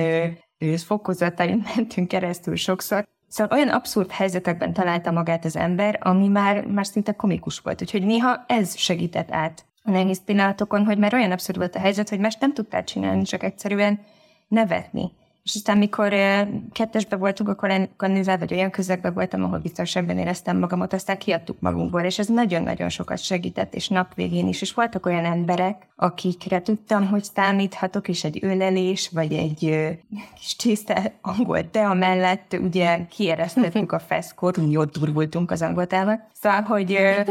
fokozatain 0.76 1.64
mentünk 1.76 2.08
keresztül 2.08 2.56
sokszor, 2.56 3.08
Szóval 3.30 3.58
olyan 3.58 3.70
abszurd 3.70 4.12
helyzetekben 4.12 4.74
találta 4.74 5.12
magát 5.12 5.46
az 5.46 5.56
ember, 5.56 6.00
ami 6.02 6.28
már, 6.28 6.66
már 6.66 6.86
szinte 6.86 7.12
komikus 7.12 7.60
volt. 7.60 7.82
Úgyhogy 7.82 8.06
néha 8.06 8.44
ez 8.48 8.78
segített 8.78 9.32
át 9.32 9.66
a 9.84 9.92
nehéz 9.92 10.24
pillanatokon, 10.24 10.86
hogy 10.86 10.98
már 10.98 11.14
olyan 11.14 11.32
abszurd 11.32 11.58
volt 11.58 11.76
a 11.76 11.80
helyzet, 11.80 12.10
hogy 12.10 12.20
más 12.20 12.36
nem 12.36 12.54
tudtál 12.54 12.84
csinálni, 12.84 13.24
csak 13.24 13.44
egyszerűen 13.44 14.00
nevetni. 14.48 15.12
És 15.48 15.56
aztán, 15.56 15.78
mikor 15.78 16.14
kettesbe 16.72 17.16
voltunk, 17.16 17.50
akkor 17.50 17.90
kannizel, 17.98 18.38
vagy 18.38 18.54
olyan 18.54 18.70
közegben 18.70 19.14
voltam, 19.14 19.44
ahol 19.44 19.60
biztosabban 19.60 20.18
éreztem 20.18 20.58
magamat, 20.58 20.94
aztán 20.94 21.18
kiadtuk 21.18 21.60
magunkból, 21.60 22.02
és 22.02 22.20
ez 22.20 22.28
nagyon-nagyon 22.28 22.90
sokat 22.90 23.18
segített, 23.18 23.74
és 23.74 23.88
nap 23.88 24.14
végén 24.14 24.48
is. 24.48 24.62
És 24.62 24.74
voltak 24.74 25.06
olyan 25.06 25.26
emberek, 25.26 25.88
akikre 25.96 26.62
tudtam, 26.62 27.08
hogy 27.08 27.24
számíthatok, 27.24 28.08
és 28.08 28.24
egy 28.24 28.40
ölelés, 28.42 29.10
vagy 29.10 29.34
egy 29.34 29.66
ö, 29.66 29.90
kis 30.40 30.56
csésze 30.56 31.14
angol 31.22 31.70
tea 31.70 31.94
mellett, 31.94 32.58
ugye 32.62 33.06
kiéreztettük 33.06 33.92
a 33.92 34.00
feszkot, 34.00 34.58
úgy 34.58 34.78
ott 34.78 34.98
durvultunk 34.98 35.52
az 35.52 35.62
angoltával. 35.62 36.28
Szóval, 36.34 36.62
hogy, 36.62 36.92
ö, 36.92 37.22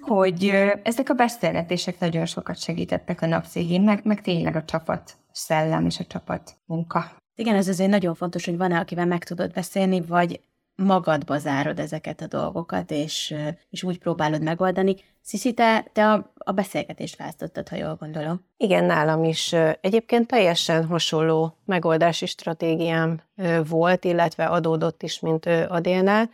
hogy 0.00 0.46
ö, 0.46 0.70
ezek 0.82 1.10
a 1.10 1.14
beszélgetések 1.14 1.98
nagyon 1.98 2.26
sokat 2.26 2.58
segítettek 2.58 3.22
a 3.22 3.26
nap 3.26 3.52
végén, 3.52 3.82
meg, 3.82 4.00
meg 4.04 4.20
tényleg 4.20 4.56
a 4.56 4.64
csapat 4.64 5.16
szellem 5.32 5.86
és 5.86 5.98
a 5.98 6.04
csapat 6.04 6.56
munka. 6.66 7.20
Igen, 7.42 7.54
ez 7.54 7.68
azért 7.68 7.90
nagyon 7.90 8.14
fontos, 8.14 8.44
hogy 8.44 8.56
van-e, 8.56 8.78
akivel 8.78 9.06
meg 9.06 9.24
tudod 9.24 9.52
beszélni, 9.52 10.00
vagy 10.00 10.40
magadba 10.74 11.38
zárod 11.38 11.78
ezeket 11.78 12.20
a 12.20 12.26
dolgokat, 12.26 12.90
és, 12.90 13.34
és 13.70 13.82
úgy 13.82 13.98
próbálod 13.98 14.42
megoldani. 14.42 14.96
Sziszi, 15.20 15.52
te, 15.52 15.84
te 15.92 16.10
a, 16.10 16.32
a 16.34 16.52
beszélgetést 16.52 17.16
választottad, 17.16 17.68
ha 17.68 17.76
jól 17.76 17.96
gondolom. 18.00 18.44
Igen, 18.56 18.84
nálam 18.84 19.24
is 19.24 19.52
egyébként 19.80 20.26
teljesen 20.26 20.86
hasonló 20.86 21.56
megoldási 21.64 22.26
stratégiám 22.26 23.20
volt, 23.68 24.04
illetve 24.04 24.44
adódott 24.44 25.02
is, 25.02 25.20
mint 25.20 25.46
Adélnál. 25.68 26.30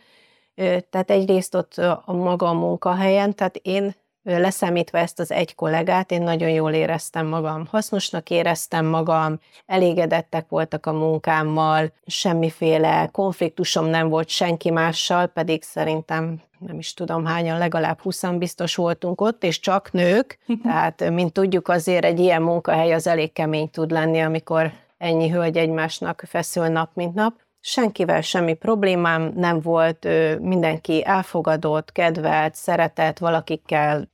Tehát 0.89 1.11
egyrészt 1.11 1.55
ott 1.55 1.77
a 1.77 2.13
maga 2.13 2.53
munkahelyen, 2.53 3.35
tehát 3.35 3.55
én 3.55 3.95
leszámítva 4.37 4.97
ezt 4.97 5.19
az 5.19 5.31
egy 5.31 5.55
kollégát, 5.55 6.11
én 6.11 6.21
nagyon 6.21 6.49
jól 6.49 6.71
éreztem 6.71 7.27
magam, 7.27 7.67
hasznosnak 7.69 8.29
éreztem 8.29 8.85
magam, 8.85 9.39
elégedettek 9.65 10.49
voltak 10.49 10.85
a 10.85 10.93
munkámmal, 10.93 11.91
semmiféle 12.05 13.09
konfliktusom 13.11 13.85
nem 13.85 14.09
volt 14.09 14.29
senki 14.29 14.69
mással, 14.69 15.27
pedig 15.27 15.63
szerintem 15.63 16.41
nem 16.59 16.77
is 16.77 16.93
tudom 16.93 17.25
hányan, 17.25 17.57
legalább 17.57 17.99
20 18.01 18.23
biztos 18.37 18.75
voltunk 18.75 19.21
ott, 19.21 19.43
és 19.43 19.59
csak 19.59 19.91
nők, 19.91 20.39
tehát 20.63 21.09
mint 21.09 21.33
tudjuk 21.33 21.67
azért 21.67 22.05
egy 22.05 22.19
ilyen 22.19 22.41
munkahely 22.41 22.93
az 22.93 23.07
elég 23.07 23.31
kemény 23.31 23.69
tud 23.69 23.91
lenni, 23.91 24.21
amikor 24.21 24.71
ennyi 24.97 25.29
hölgy 25.29 25.57
egymásnak 25.57 26.23
feszül 26.27 26.67
nap, 26.67 26.89
mint 26.93 27.13
nap. 27.13 27.33
Senkivel 27.61 28.21
semmi 28.21 28.53
problémám 28.53 29.31
nem 29.35 29.61
volt, 29.61 30.07
mindenki 30.39 31.05
elfogadott, 31.05 31.91
kedvelt, 31.91 32.55
szeretett, 32.55 33.17
valakikkel 33.17 34.09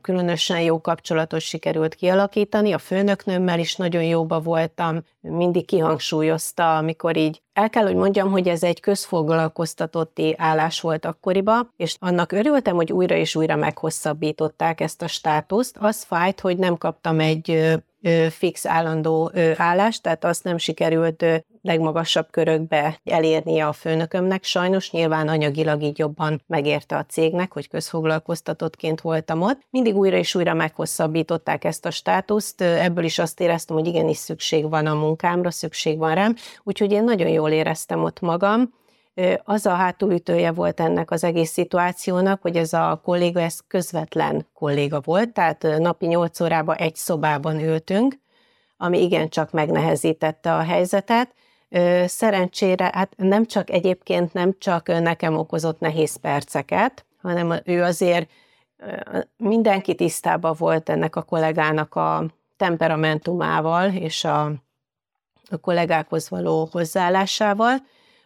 különösen 0.00 0.60
jó 0.60 0.80
kapcsolatot 0.80 1.40
sikerült 1.40 1.94
kialakítani, 1.94 2.72
a 2.72 2.78
főnöknőmmel 2.78 3.58
is 3.58 3.76
nagyon 3.76 4.02
jóba 4.02 4.40
voltam, 4.40 5.02
mindig 5.20 5.66
kihangsúlyozta, 5.66 6.76
amikor 6.76 7.16
így 7.16 7.42
el 7.52 7.70
kell, 7.70 7.84
hogy 7.84 7.94
mondjam, 7.94 8.30
hogy 8.30 8.48
ez 8.48 8.62
egy 8.62 8.80
közfoglalkoztatotti 8.80 10.34
állás 10.38 10.80
volt 10.80 11.04
akkoriban, 11.04 11.72
és 11.76 11.96
annak 11.98 12.32
örültem, 12.32 12.74
hogy 12.74 12.92
újra 12.92 13.14
és 13.14 13.34
újra 13.34 13.56
meghosszabbították 13.56 14.80
ezt 14.80 15.02
a 15.02 15.06
státuszt. 15.06 15.76
Az 15.80 16.02
fájt, 16.02 16.40
hogy 16.40 16.56
nem 16.56 16.76
kaptam 16.76 17.20
egy 17.20 17.78
fix 18.30 18.66
állandó 18.66 19.32
állást, 19.56 20.02
tehát 20.02 20.24
azt 20.24 20.44
nem 20.44 20.58
sikerült 20.58 21.24
legmagasabb 21.62 22.26
körökbe 22.30 23.00
elérnie 23.04 23.66
a 23.66 23.72
főnökömnek. 23.72 24.44
Sajnos 24.44 24.90
nyilván 24.90 25.28
anyagilag 25.28 25.82
így 25.82 25.98
jobban 25.98 26.42
megérte 26.46 26.96
a 26.96 27.04
cégnek, 27.04 27.52
hogy 27.52 27.68
közfoglalkoztatottként 27.68 29.00
voltam 29.00 29.42
ott. 29.42 29.60
Mindig 29.70 29.96
újra 29.96 30.16
és 30.16 30.34
újra 30.34 30.54
meghosszabbították 30.54 31.64
ezt 31.64 31.86
a 31.86 31.90
státuszt, 31.90 32.60
ebből 32.60 33.04
is 33.04 33.18
azt 33.18 33.40
éreztem, 33.40 33.76
hogy 33.76 33.86
igenis 33.86 34.16
szükség 34.16 34.68
van 34.70 34.86
a 34.86 34.94
munkámra, 34.94 35.50
szükség 35.50 35.98
van 35.98 36.14
rám, 36.14 36.34
úgyhogy 36.62 36.92
én 36.92 37.04
nagyon 37.04 37.28
jól 37.28 37.50
éreztem 37.50 38.02
ott 38.02 38.20
magam, 38.20 38.72
az 39.44 39.66
a 39.66 39.74
hátulütője 39.74 40.52
volt 40.52 40.80
ennek 40.80 41.10
az 41.10 41.24
egész 41.24 41.50
szituációnak, 41.50 42.42
hogy 42.42 42.56
ez 42.56 42.72
a 42.72 43.00
kolléga, 43.04 43.40
ez 43.40 43.58
közvetlen 43.68 44.46
kolléga 44.54 45.00
volt, 45.00 45.32
tehát 45.32 45.62
napi 45.78 46.06
8 46.06 46.40
órában 46.40 46.76
egy 46.76 46.96
szobában 46.96 47.60
ültünk, 47.60 48.18
ami 48.76 49.02
igencsak 49.02 49.50
megnehezítette 49.50 50.54
a 50.54 50.62
helyzetet. 50.62 51.34
Szerencsére, 52.06 52.90
hát 52.94 53.12
nem 53.16 53.46
csak 53.46 53.70
egyébként 53.70 54.32
nem 54.32 54.54
csak 54.58 54.86
nekem 54.86 55.36
okozott 55.36 55.80
nehéz 55.80 56.16
perceket, 56.16 57.04
hanem 57.22 57.60
ő 57.64 57.82
azért 57.82 58.30
mindenki 59.36 59.94
tisztában 59.94 60.54
volt 60.58 60.88
ennek 60.88 61.16
a 61.16 61.22
kollégának 61.22 61.94
a 61.94 62.24
temperamentumával 62.56 63.92
és 63.92 64.24
a, 64.24 64.44
a 65.50 65.56
kollégákhoz 65.60 66.28
való 66.28 66.68
hozzáállásával, 66.72 67.76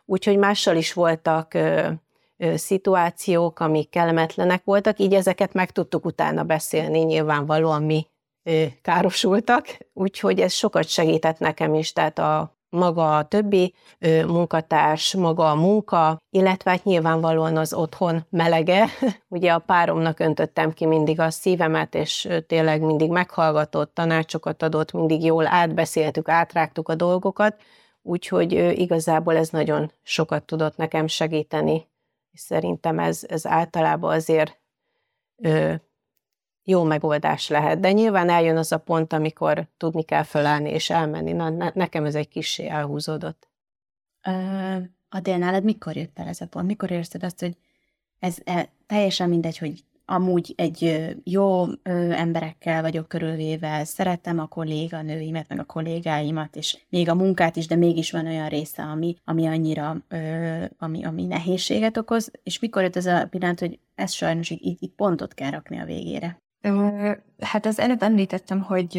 úgyhogy 0.04 0.38
mással 0.38 0.76
is 0.76 0.92
voltak 0.92 1.54
ö, 1.54 1.88
ö, 2.36 2.56
szituációk, 2.56 3.60
amik 3.60 3.90
kellemetlenek 3.90 4.64
voltak, 4.64 4.98
így 4.98 5.14
ezeket 5.14 5.52
meg 5.52 5.70
tudtuk 5.70 6.04
utána 6.04 6.42
beszélni, 6.42 6.98
nyilvánvalóan 6.98 7.82
mi 7.82 8.06
ö, 8.42 8.64
károsultak, 8.82 9.78
úgyhogy 9.92 10.40
ez 10.40 10.52
sokat 10.52 10.88
segített 10.88 11.38
nekem 11.38 11.74
is, 11.74 11.92
tehát 11.92 12.18
a 12.18 12.56
maga 12.72 13.16
a 13.16 13.24
többi 13.24 13.74
ö, 13.98 14.26
munkatárs, 14.26 15.14
maga 15.14 15.50
a 15.50 15.54
munka, 15.54 16.16
illetve 16.30 16.70
hát 16.70 16.84
nyilvánvalóan 16.84 17.56
az 17.56 17.74
otthon 17.74 18.26
melege. 18.30 18.86
Ugye 19.28 19.52
a 19.52 19.58
páromnak 19.58 20.20
öntöttem 20.20 20.72
ki 20.72 20.86
mindig 20.86 21.20
a 21.20 21.30
szívemet, 21.30 21.94
és 21.94 22.28
tényleg 22.46 22.80
mindig 22.80 23.10
meghallgatott, 23.10 23.94
tanácsokat 23.94 24.62
adott, 24.62 24.92
mindig 24.92 25.24
jól 25.24 25.46
átbeszéltük, 25.46 26.28
átrágtuk 26.28 26.88
a 26.88 26.94
dolgokat, 26.94 27.56
úgyhogy 28.02 28.54
ö, 28.54 28.70
igazából 28.70 29.36
ez 29.36 29.48
nagyon 29.48 29.92
sokat 30.02 30.44
tudott 30.44 30.76
nekem 30.76 31.06
segíteni, 31.06 31.88
és 32.30 32.40
szerintem 32.40 32.98
ez, 32.98 33.24
ez 33.28 33.46
általában 33.46 34.14
azért 34.14 34.60
ö, 35.36 35.74
jó 36.64 36.82
megoldás 36.82 37.48
lehet. 37.48 37.80
De 37.80 37.92
nyilván 37.92 38.28
eljön 38.28 38.56
az 38.56 38.72
a 38.72 38.78
pont, 38.78 39.12
amikor 39.12 39.66
tudni 39.76 40.02
kell 40.02 40.22
fölállni 40.22 40.70
és 40.70 40.90
elmenni. 40.90 41.32
Na, 41.32 41.48
ne, 41.48 41.70
nekem 41.74 42.04
ez 42.04 42.14
egy 42.14 42.28
kicsi 42.28 42.68
elhúzódott. 42.68 43.48
Adél, 45.08 45.38
nálad 45.38 45.64
mikor 45.64 45.96
jött 45.96 46.18
el 46.18 46.28
ez 46.28 46.40
a 46.40 46.46
pont? 46.46 46.66
Mikor 46.66 46.90
érzted 46.90 47.22
azt, 47.22 47.40
hogy 47.40 47.56
ez 48.18 48.36
e, 48.44 48.68
teljesen 48.86 49.28
mindegy, 49.28 49.58
hogy 49.58 49.84
amúgy 50.12 50.52
egy 50.56 51.10
jó 51.24 51.64
emberekkel 52.10 52.82
vagyok 52.82 53.08
körülvéve, 53.08 53.84
szeretem 53.84 54.38
a 54.38 54.46
kolléganőimet, 54.46 55.48
meg 55.48 55.58
a 55.58 55.64
kollégáimat, 55.64 56.56
és 56.56 56.78
még 56.88 57.08
a 57.08 57.14
munkát 57.14 57.56
is, 57.56 57.66
de 57.66 57.76
mégis 57.76 58.10
van 58.10 58.26
olyan 58.26 58.48
része, 58.48 58.82
ami, 58.82 59.16
ami 59.24 59.46
annyira, 59.46 59.96
ami, 60.78 61.04
ami 61.04 61.24
nehézséget 61.26 61.96
okoz, 61.96 62.30
és 62.42 62.58
mikor 62.58 62.82
jött 62.82 62.96
ez 62.96 63.06
a 63.06 63.26
pillanat, 63.30 63.60
hogy 63.60 63.78
ez 63.94 64.12
sajnos 64.12 64.50
így, 64.50 64.82
így 64.82 64.92
pontot 64.96 65.34
kell 65.34 65.50
rakni 65.50 65.78
a 65.78 65.84
végére? 65.84 66.40
Hát 67.40 67.66
az 67.66 67.78
előbb 67.78 68.02
említettem, 68.02 68.60
hogy 68.60 68.96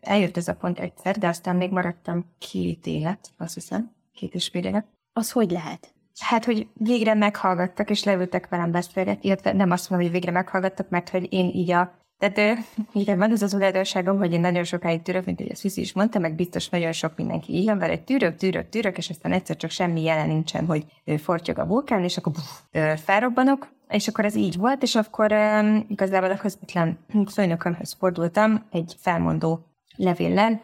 eljött 0.00 0.36
ez 0.36 0.48
a 0.48 0.54
pont 0.54 0.78
egyszer, 0.78 1.18
de 1.18 1.28
aztán 1.28 1.56
még 1.56 1.70
maradtam 1.70 2.24
két 2.38 2.86
élet, 2.86 3.30
azt 3.36 3.54
hiszem, 3.54 3.90
két 4.14 4.34
és 4.34 4.48
fél 4.48 4.64
élet. 4.64 4.86
Az 5.12 5.30
hogy 5.30 5.50
lehet? 5.50 5.94
Hát, 6.20 6.44
hogy 6.44 6.68
végre 6.74 7.14
meghallgattak, 7.14 7.90
és 7.90 8.04
leültek 8.04 8.48
velem 8.48 8.70
beszélgetni, 8.70 9.26
illetve 9.26 9.52
nem 9.52 9.70
azt 9.70 9.90
mondom, 9.90 10.08
hogy 10.08 10.18
végre 10.18 10.32
meghallgattak, 10.32 10.88
mert 10.88 11.08
hogy 11.08 11.32
én 11.32 11.50
így 11.54 11.70
a 11.70 12.04
tehát 12.18 12.58
igen, 12.92 13.18
van 13.18 13.32
ez 13.32 13.42
az 13.42 13.50
tulajdonságom, 13.50 14.18
hogy 14.18 14.32
én 14.32 14.40
nagyon 14.40 14.64
sokáig 14.64 15.02
tűrök, 15.02 15.24
mint 15.24 15.38
hogy 15.38 15.50
a 15.50 15.54
Sziszi 15.54 15.80
is 15.80 15.92
mondta, 15.92 16.18
meg 16.18 16.34
biztos 16.34 16.68
nagyon 16.68 16.92
sok 16.92 17.16
mindenki 17.16 17.64
van, 17.66 17.82
egy 17.82 18.04
tűrök, 18.04 18.36
tűrök, 18.36 18.68
tűrök, 18.68 18.98
és 18.98 19.10
aztán 19.10 19.32
egyszer 19.32 19.56
csak 19.56 19.70
semmi 19.70 20.02
jelen 20.02 20.28
nincsen, 20.28 20.66
hogy 20.66 20.84
fortyog 21.22 21.58
a 21.58 21.66
vulkán, 21.66 22.02
és 22.02 22.16
akkor 22.16 22.32
buf, 22.32 22.60
felrobbanok, 23.00 23.68
és 23.88 24.08
akkor 24.08 24.24
ez 24.24 24.34
így 24.34 24.56
volt, 24.56 24.82
és 24.82 24.94
akkor 24.94 25.32
um, 25.32 25.84
igazából 25.88 26.30
a 26.30 26.36
közvetlen 26.36 26.98
főnökömhöz 27.32 27.96
fordultam 27.98 28.66
egy 28.70 28.94
felmondó 28.98 29.66
levéllel 29.96 30.60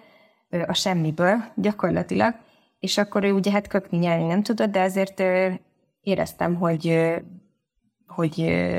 a 0.66 0.74
semmiből 0.74 1.44
gyakorlatilag, 1.54 2.34
és 2.82 2.98
akkor 2.98 3.24
ő 3.24 3.32
ugye 3.32 3.50
hát 3.50 3.66
köpni 3.66 3.98
nyelni 3.98 4.24
nem 4.24 4.42
tudott, 4.42 4.70
de 4.70 4.80
azért 4.80 5.22
éreztem, 6.00 6.54
hogy 6.54 7.12
hogy 8.06 8.36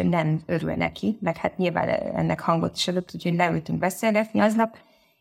nem 0.09 0.41
örül 0.45 0.73
neki, 0.73 1.17
meg 1.21 1.37
hát 1.37 1.57
nyilván 1.57 1.89
ennek 1.89 2.39
hangot 2.39 2.75
is 2.75 2.87
adott, 2.87 3.11
úgyhogy 3.13 3.35
leültünk 3.35 3.79
beszélgetni 3.79 4.39
aznap, 4.39 4.77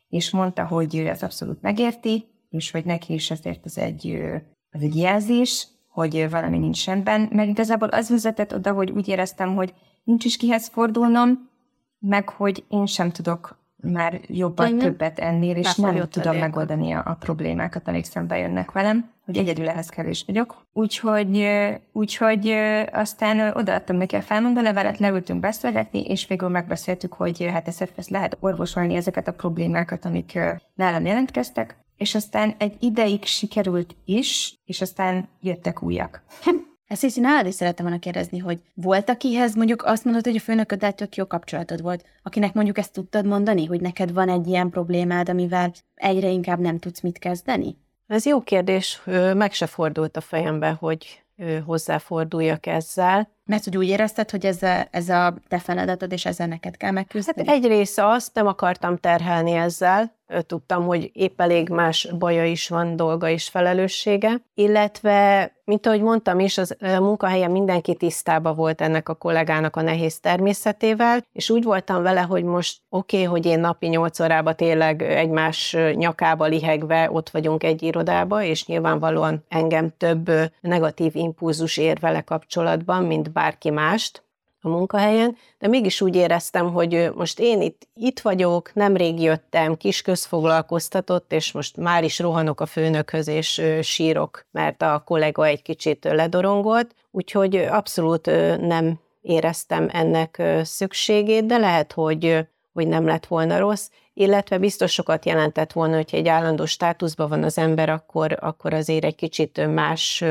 és 0.09 0.31
mondta, 0.31 0.67
hogy 0.67 0.97
ez 0.97 1.23
abszolút 1.23 1.63
megérti, 1.63 2.27
és 2.51 2.71
hogy 2.71 2.85
neki 2.85 3.13
is 3.13 3.31
ezért 3.31 3.65
az 3.65 3.79
egy, 3.79 4.23
az 4.71 4.83
egy 4.83 4.97
jelzés, 4.97 5.69
hogy 5.89 6.31
valami 6.31 6.59
nincs 6.59 6.87
rendben, 6.87 7.29
mert 7.33 7.49
igazából 7.49 7.89
az 7.89 8.09
vezetett 8.09 8.55
oda, 8.55 8.73
hogy 8.73 8.91
úgy 8.91 9.09
éreztem, 9.09 9.55
hogy 9.55 9.75
nincs 10.05 10.25
is 10.25 10.37
kihez 10.37 10.69
fordulnom, 10.69 11.51
meg 11.99 12.29
hogy 12.29 12.65
én 12.69 12.87
sem 12.87 13.11
tudok 13.11 13.62
már 13.83 14.21
jobban 14.27 14.67
Ennyi. 14.67 14.79
többet 14.79 15.19
ennél, 15.19 15.57
és 15.57 15.75
Már 15.77 15.95
nem 15.95 16.09
tudom 16.09 16.37
megoldani 16.37 16.93
a, 16.93 17.03
a 17.05 17.15
problémákat, 17.15 17.89
amik 17.89 18.05
szembe 18.05 18.39
jönnek 18.39 18.73
velem, 18.73 19.11
hogy 19.25 19.37
egyedül 19.37 19.69
ehhez 19.69 19.89
kevés 19.89 20.25
vagyok. 20.27 20.67
Úgyhogy, 20.73 21.49
úgyhogy 21.93 22.49
aztán 22.93 23.57
odaadtam 23.57 23.97
neki 23.97 24.17
a 24.17 24.23
felmondó 24.23 24.61
levelet, 24.61 24.99
leültünk 24.99 25.41
beszélgetni, 25.41 26.05
és 26.05 26.27
végül 26.27 26.49
megbeszéltük, 26.49 27.13
hogy 27.13 27.49
hát 27.53 27.69
ezt, 27.69 27.93
ezt 27.97 28.11
lehet 28.11 28.37
orvosolni 28.41 28.95
ezeket 28.95 29.29
a 29.29 29.33
problémákat, 29.33 30.05
amik 30.05 30.39
nálam 30.75 31.07
jelentkeztek, 31.07 31.77
és 31.97 32.15
aztán 32.15 32.55
egy 32.59 32.77
ideig 32.81 33.25
sikerült 33.25 33.97
is, 34.05 34.55
és 34.65 34.81
aztán 34.81 35.29
jöttek 35.41 35.83
újak. 35.83 36.23
Ezt 36.93 37.05
is 37.05 37.15
nálad 37.15 37.47
is 37.47 37.55
szerettem 37.55 37.85
volna 37.85 38.01
kérdezni, 38.01 38.39
hogy 38.39 38.61
volt, 38.75 39.09
akihez 39.09 39.55
mondjuk 39.55 39.83
azt 39.85 40.05
mondod, 40.05 40.25
hogy 40.25 40.37
a 40.37 40.41
főnököddel 40.41 40.93
tök 40.93 41.17
jó 41.17 41.27
kapcsolatod 41.27 41.83
volt, 41.83 42.05
akinek 42.23 42.55
mondjuk 42.55 42.79
ezt 42.79 42.93
tudtad 42.93 43.27
mondani, 43.27 43.65
hogy 43.65 43.81
neked 43.81 44.13
van 44.13 44.29
egy 44.29 44.47
ilyen 44.47 44.71
problémád, 44.71 45.29
amivel 45.29 45.73
egyre 45.95 46.29
inkább 46.29 46.59
nem 46.59 46.79
tudsz 46.79 47.01
mit 47.01 47.19
kezdeni? 47.19 47.77
Ez 48.07 48.27
jó 48.27 48.41
kérdés, 48.41 49.03
meg 49.35 49.53
se 49.53 49.67
fordult 49.67 50.17
a 50.17 50.21
fejembe, 50.21 50.77
hogy 50.81 51.23
hozzáforduljak 51.65 52.67
ezzel. 52.67 53.31
Mert 53.45 53.65
hogy 53.65 53.77
úgy 53.77 53.89
érezted, 53.89 54.31
hogy 54.31 54.47
ez 54.47 54.63
a, 54.63 54.87
ez 54.91 55.09
a 55.09 55.35
te 55.49 55.59
feladatod, 55.59 56.13
és 56.13 56.27
ezzel 56.27 56.47
neked 56.47 56.77
kell 56.77 56.91
megküzdeni? 56.91 57.47
Hát 57.47 57.57
egy 57.57 57.67
része 57.67 58.07
azt, 58.07 58.35
nem 58.35 58.47
akartam 58.47 58.97
terhelni 58.97 59.53
ezzel, 59.53 60.13
tudtam, 60.47 60.87
hogy 60.87 61.11
épp 61.13 61.41
elég 61.41 61.69
más 61.69 62.09
baja 62.19 62.45
is 62.45 62.69
van, 62.69 62.97
dolga 62.97 63.29
is 63.29 63.49
felelőssége, 63.49 64.41
illetve, 64.55 65.51
mint 65.65 65.87
ahogy 65.87 66.01
mondtam 66.01 66.41
is, 66.41 66.59
az 66.59 66.77
munkahelyen 66.81 67.51
mindenki 67.51 67.95
tisztába 67.95 68.55
volt 68.55 68.81
ennek 68.81 69.09
a 69.09 69.15
kollégának 69.15 69.77
a 69.77 69.83
nehéz 69.83 70.21
természetével, 70.21 71.27
és 71.33 71.51
úgy 71.51 71.65
voltam 71.65 72.03
vele, 72.03 72.21
hogy 72.21 72.45
most 72.45 72.81
oké, 72.89 73.17
okay, 73.17 73.29
hogy 73.29 73.47
én 73.47 73.61
napi 73.61 73.87
nyolc 73.87 74.21
órába 74.21 74.53
tényleg 74.53 75.03
egymás 75.03 75.77
nyakába 75.95 76.45
lihegve 76.45 77.11
ott 77.13 77.31
vagyunk 77.31 77.65
egy 77.65 77.83
irodába, 77.83 78.43
és 78.43 78.67
nyilvánvalóan 78.67 79.45
engem 79.49 79.93
több 79.97 80.31
negatív 80.61 81.15
impulzus 81.23 81.77
ér 81.77 81.99
vele 82.01 82.21
kapcsolatban, 82.21 83.05
mint 83.05 83.33
bárki 83.33 83.71
mást, 83.71 84.23
a 84.65 84.69
munkahelyen, 84.69 85.37
de 85.59 85.69
mégis 85.69 86.01
úgy 86.01 86.17
éreztem, 86.17 86.73
hogy 86.73 87.11
most 87.15 87.41
én 87.41 87.61
itt, 87.61 87.89
itt 87.95 88.21
vagyok, 88.21 88.75
nemrég 88.75 89.21
jöttem, 89.21 89.77
kis 89.77 90.03
közfoglalkoztatott, 90.03 91.33
és 91.33 91.53
most 91.53 91.77
már 91.77 92.05
is 92.05 92.19
rohanok 92.19 92.61
a 92.61 92.67
főnökhöz, 92.67 93.29
és 93.29 93.63
sírok, 93.83 94.47
mert 94.51 94.83
a 94.83 95.03
kollega 95.05 95.47
egy 95.47 95.63
kicsit 95.63 96.05
ledorongolt, 96.05 96.95
úgyhogy 97.11 97.57
abszolút 97.57 98.27
nem 98.61 98.99
éreztem 99.21 99.89
ennek 99.93 100.43
szükségét, 100.63 101.47
de 101.47 101.57
lehet, 101.57 101.93
hogy, 101.93 102.47
hogy 102.73 102.87
nem 102.87 103.07
lett 103.07 103.27
volna 103.27 103.59
rossz, 103.59 103.89
illetve 104.15 104.59
biztos 104.59 104.93
sokat 104.93 105.27
jelentett 105.27 105.73
volna, 105.73 105.97
hogyha 105.97 106.17
egy 106.17 106.29
állandó 106.29 106.65
státuszban 106.65 107.29
van 107.29 107.43
az 107.43 107.59
ember, 107.59 107.89
akkor, 107.89 108.37
akkor 108.41 108.75
azért 108.75 109.05
egy 109.05 109.15
kicsit 109.15 109.67
más 109.75 110.25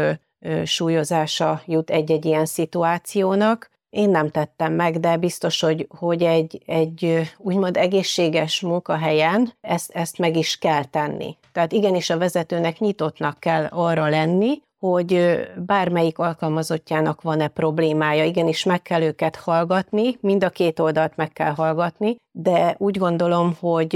súlyozása 0.65 1.61
jut 1.65 1.89
egy-egy 1.89 2.25
ilyen 2.25 2.45
szituációnak. 2.45 3.69
Én 3.89 4.09
nem 4.09 4.29
tettem 4.29 4.73
meg, 4.73 4.99
de 4.99 5.17
biztos, 5.17 5.61
hogy, 5.61 5.87
hogy 5.89 6.23
egy, 6.23 6.61
egy 6.65 7.31
úgymond 7.37 7.77
egészséges 7.77 8.61
munkahelyen 8.61 9.53
ezt, 9.61 9.91
ezt 9.91 10.17
meg 10.17 10.35
is 10.37 10.57
kell 10.57 10.83
tenni. 10.83 11.37
Tehát 11.51 11.71
igenis 11.71 12.09
a 12.09 12.17
vezetőnek 12.17 12.79
nyitottnak 12.79 13.39
kell 13.39 13.65
arra 13.65 14.09
lenni, 14.09 14.61
hogy 14.81 15.39
bármelyik 15.65 16.19
alkalmazottjának 16.19 17.21
van-e 17.21 17.47
problémája, 17.47 18.23
igenis 18.23 18.63
meg 18.63 18.81
kell 18.81 19.01
őket 19.01 19.35
hallgatni, 19.35 20.17
mind 20.21 20.43
a 20.43 20.49
két 20.49 20.79
oldalt 20.79 21.15
meg 21.15 21.33
kell 21.33 21.51
hallgatni, 21.51 22.15
de 22.31 22.75
úgy 22.77 22.97
gondolom, 22.97 23.55
hogy 23.59 23.89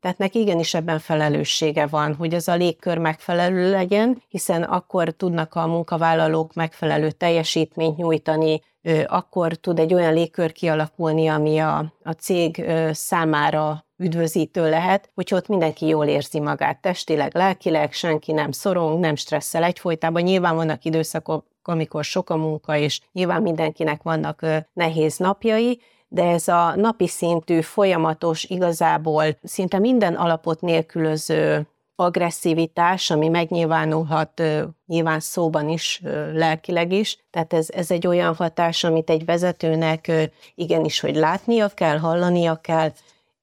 tehát 0.00 0.18
neki 0.18 0.40
igenis 0.40 0.74
ebben 0.74 0.98
felelőssége 0.98 1.86
van, 1.86 2.14
hogy 2.14 2.34
ez 2.34 2.48
a 2.48 2.54
légkör 2.54 2.98
megfelelő 2.98 3.70
legyen, 3.70 4.22
hiszen 4.28 4.62
akkor 4.62 5.10
tudnak 5.10 5.54
a 5.54 5.66
munkavállalók 5.66 6.54
megfelelő 6.54 7.10
teljesítményt 7.10 7.96
nyújtani, 7.96 8.60
akkor 9.06 9.52
tud 9.52 9.78
egy 9.78 9.94
olyan 9.94 10.14
légkör 10.14 10.52
kialakulni, 10.52 11.28
ami 11.28 11.58
a, 11.58 11.92
a 12.02 12.12
cég 12.12 12.64
számára 12.92 13.86
üdvözítő 13.98 14.68
lehet, 14.70 15.10
hogy 15.14 15.34
ott 15.34 15.48
mindenki 15.48 15.86
jól 15.86 16.06
érzi 16.06 16.40
magát 16.40 16.80
testileg, 16.80 17.34
lelkileg, 17.34 17.92
senki 17.92 18.32
nem 18.32 18.50
szorong, 18.50 19.00
nem 19.00 19.14
stresszel 19.14 19.64
egyfolytában. 19.64 20.22
Nyilván 20.22 20.56
vannak 20.56 20.84
időszakok, 20.84 21.46
amikor 21.62 22.04
sok 22.04 22.30
a 22.30 22.36
munka, 22.36 22.76
és 22.76 23.00
nyilván 23.12 23.42
mindenkinek 23.42 24.02
vannak 24.02 24.46
nehéz 24.72 25.16
napjai, 25.16 25.80
de 26.08 26.24
ez 26.24 26.48
a 26.48 26.76
napi 26.76 27.08
szintű, 27.08 27.60
folyamatos, 27.60 28.44
igazából 28.44 29.24
szinte 29.42 29.78
minden 29.78 30.14
alapot 30.14 30.60
nélkülöző 30.60 31.66
agresszivitás, 31.94 33.10
ami 33.10 33.28
megnyilvánulhat 33.28 34.42
nyilván 34.86 35.20
szóban 35.20 35.68
is, 35.68 36.02
lelkileg 36.32 36.92
is. 36.92 37.18
Tehát 37.30 37.52
ez, 37.52 37.68
ez 37.70 37.90
egy 37.90 38.06
olyan 38.06 38.34
hatás, 38.34 38.84
amit 38.84 39.10
egy 39.10 39.24
vezetőnek 39.24 40.12
igenis, 40.54 41.00
hogy 41.00 41.14
látnia 41.14 41.68
kell, 41.68 41.98
hallania 41.98 42.56
kell, 42.56 42.92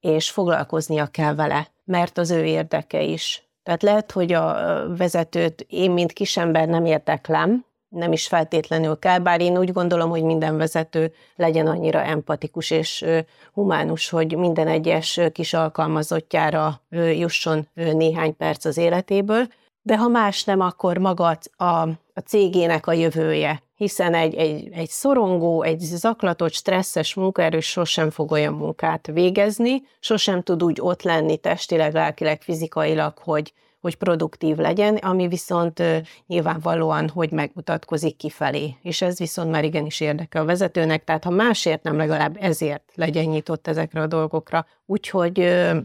és 0.06 0.30
foglalkoznia 0.30 1.06
kell 1.06 1.36
vele, 1.36 1.68
mert 1.84 2.18
az 2.18 2.32
ő 2.32 2.44
érdeke 2.46 3.02
is. 3.02 3.44
Tehát 3.64 3.84
lehet, 3.84 4.12
hogy 4.12 4.34
a 4.34 4.56
vezetőt 4.98 5.66
én, 5.70 5.92
mint 5.92 6.14
kisember 6.14 6.68
nem 6.68 6.86
érdeklem, 6.86 7.66
nem 7.90 8.12
is 8.12 8.28
feltétlenül 8.28 9.00
kell, 9.00 9.20
bár 9.20 9.42
én 9.42 9.58
úgy 9.58 9.72
gondolom, 9.72 10.10
hogy 10.10 10.24
minden 10.24 10.58
vezető 10.58 11.14
legyen 11.36 11.68
annyira 11.68 12.04
empatikus 12.04 12.72
és 12.72 13.06
humánus, 13.54 14.10
hogy 14.10 14.38
minden 14.38 14.68
egyes 14.68 15.20
kis 15.32 15.54
alkalmazottjára 15.54 16.82
jusson 16.90 17.68
néhány 17.74 18.36
perc 18.38 18.66
az 18.66 18.78
életéből, 18.78 19.48
de 19.82 19.98
ha 19.98 20.08
más 20.08 20.44
nem, 20.44 20.60
akkor 20.60 20.98
maga 20.98 21.38
a, 21.58 21.66
a 22.14 22.20
cégének 22.26 22.88
a 22.88 22.94
jövője, 22.94 23.62
hiszen 23.76 24.14
egy, 24.14 24.36
egy, 24.36 24.70
egy 24.74 24.90
szorongó, 24.90 25.62
egy 25.62 25.80
zaklatott, 25.80 26.54
stresszes 26.54 27.14
munkaerő 27.14 27.60
sosem 27.60 28.10
fog 28.10 28.32
olyan 28.32 28.54
munkát 28.54 29.08
végezni, 29.08 29.82
sosem 30.00 30.42
tud 30.42 30.64
úgy 30.64 30.78
ott 30.82 31.04
lenni 31.04 31.38
testileg, 31.38 31.94
lelkileg, 31.94 32.42
fizikailag, 32.42 33.18
hogy, 33.18 33.54
hogy 33.82 33.96
produktív 33.96 34.58
legyen, 34.58 34.96
ami 34.96 35.28
viszont 35.28 35.84
nyilvánvalóan, 36.28 37.10
hogy 37.10 37.32
megmutatkozik 37.32 38.18
kifelé. 38.18 38.76
És 38.82 39.02
ez 39.02 39.18
viszont 39.18 39.52
már 39.52 39.64
igenis 39.64 40.00
érdekel 40.00 40.42
a 40.42 40.46
vezetőnek, 40.46 41.04
tehát 41.04 41.24
ha 41.24 41.30
másért 41.30 41.84
nem, 41.84 41.98
legalább 41.98 42.38
ezért 42.40 42.92
legyen 42.96 43.26
nyitott 43.26 43.68
ezekre 43.68 44.02
a 44.02 44.08
dolgokra. 44.08 44.66
Úgyhogy 44.86 45.38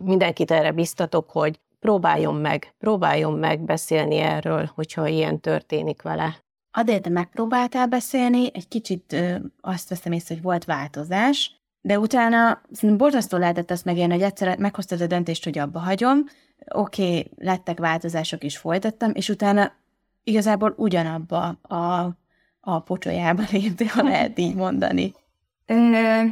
mindenkit 0.05 0.51
erre 0.51 0.73
biztatok, 0.73 1.31
hogy 1.31 1.61
próbáljon 1.81 2.35
meg, 2.35 2.75
próbáljon 2.79 3.33
meg 3.33 3.61
beszélni 3.61 4.17
erről, 4.17 4.71
hogyha 4.75 5.07
ilyen 5.07 5.41
történik 5.41 6.03
vele. 6.03 6.43
Adél, 6.73 7.01
te 7.01 7.11
megpróbáltál 7.11 7.87
beszélni, 7.87 8.51
egy 8.55 8.69
kicsit 8.69 9.13
ö, 9.13 9.37
azt 9.61 9.89
veszem 9.89 10.13
észre, 10.13 10.35
hogy 10.35 10.45
volt 10.45 10.65
változás, 10.65 11.61
de 11.81 11.99
utána 11.99 12.61
szerintem 12.73 12.99
borzasztó 12.99 13.39
lehetett 13.39 13.71
azt 13.71 13.85
megélni, 13.85 14.13
hogy 14.13 14.23
egyszer 14.23 14.59
meghoztad 14.59 15.01
a 15.01 15.07
döntést, 15.07 15.45
hogy 15.45 15.59
abba 15.59 15.79
hagyom, 15.79 16.25
oké, 16.75 17.03
okay, 17.03 17.31
lettek 17.37 17.79
változások 17.79 18.45
is 18.45 18.57
folytattam, 18.57 19.11
és 19.15 19.29
utána 19.29 19.73
igazából 20.25 20.75
ugyanabba 20.77 21.47
a, 21.63 22.17
a 22.61 22.81
pocsolyába 22.81 23.43
léptél, 23.53 23.87
ha 23.87 24.03
lehet 24.03 24.39
így 24.39 24.55
mondani. 24.55 25.15
Ö, 25.67 26.23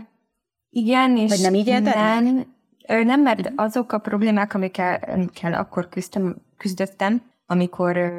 igen, 0.70 1.16
és 1.16 1.31
Vagy 1.31 1.40
nem 1.40 1.55
így 1.55 1.83
nem, 1.83 2.46
ö, 2.88 3.05
nem, 3.05 3.20
mert 3.20 3.53
azok 3.57 3.92
a 3.92 3.98
problémák, 3.98 4.55
amikkel, 4.55 5.01
amikkel 5.07 5.53
akkor 5.53 5.88
küzdtem, 5.88 6.37
küzdöttem, 6.57 7.22
amikor 7.50 8.12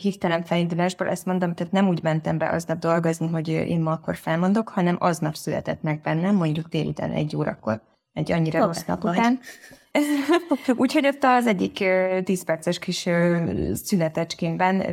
hirtelen 0.00 0.44
felindulásból 0.44 1.08
ezt 1.08 1.26
mondom, 1.26 1.54
tehát 1.54 1.72
nem 1.72 1.88
úgy 1.88 2.02
mentem 2.02 2.38
be 2.38 2.48
aznap 2.48 2.78
dolgozni, 2.78 3.28
hogy 3.28 3.48
én 3.48 3.80
ma 3.80 3.92
akkor 3.92 4.16
felmondok, 4.16 4.68
hanem 4.68 4.96
aznap 4.98 5.34
született 5.34 5.82
meg 5.82 6.00
bennem, 6.00 6.34
mondjuk 6.34 6.68
délután 6.68 7.10
egy 7.10 7.36
órakor, 7.36 7.80
egy 8.12 8.32
annyira 8.32 8.58
Hol 8.58 8.66
rossz 8.66 8.84
nap 8.84 9.02
vagy. 9.02 9.18
után. 9.18 9.40
Úgyhogy 10.76 11.06
ott 11.06 11.24
az 11.24 11.46
egyik 11.46 11.84
tíz 12.24 12.44
perces 12.44 12.78
kis 12.78 13.08
szünetecskémben 13.72 14.84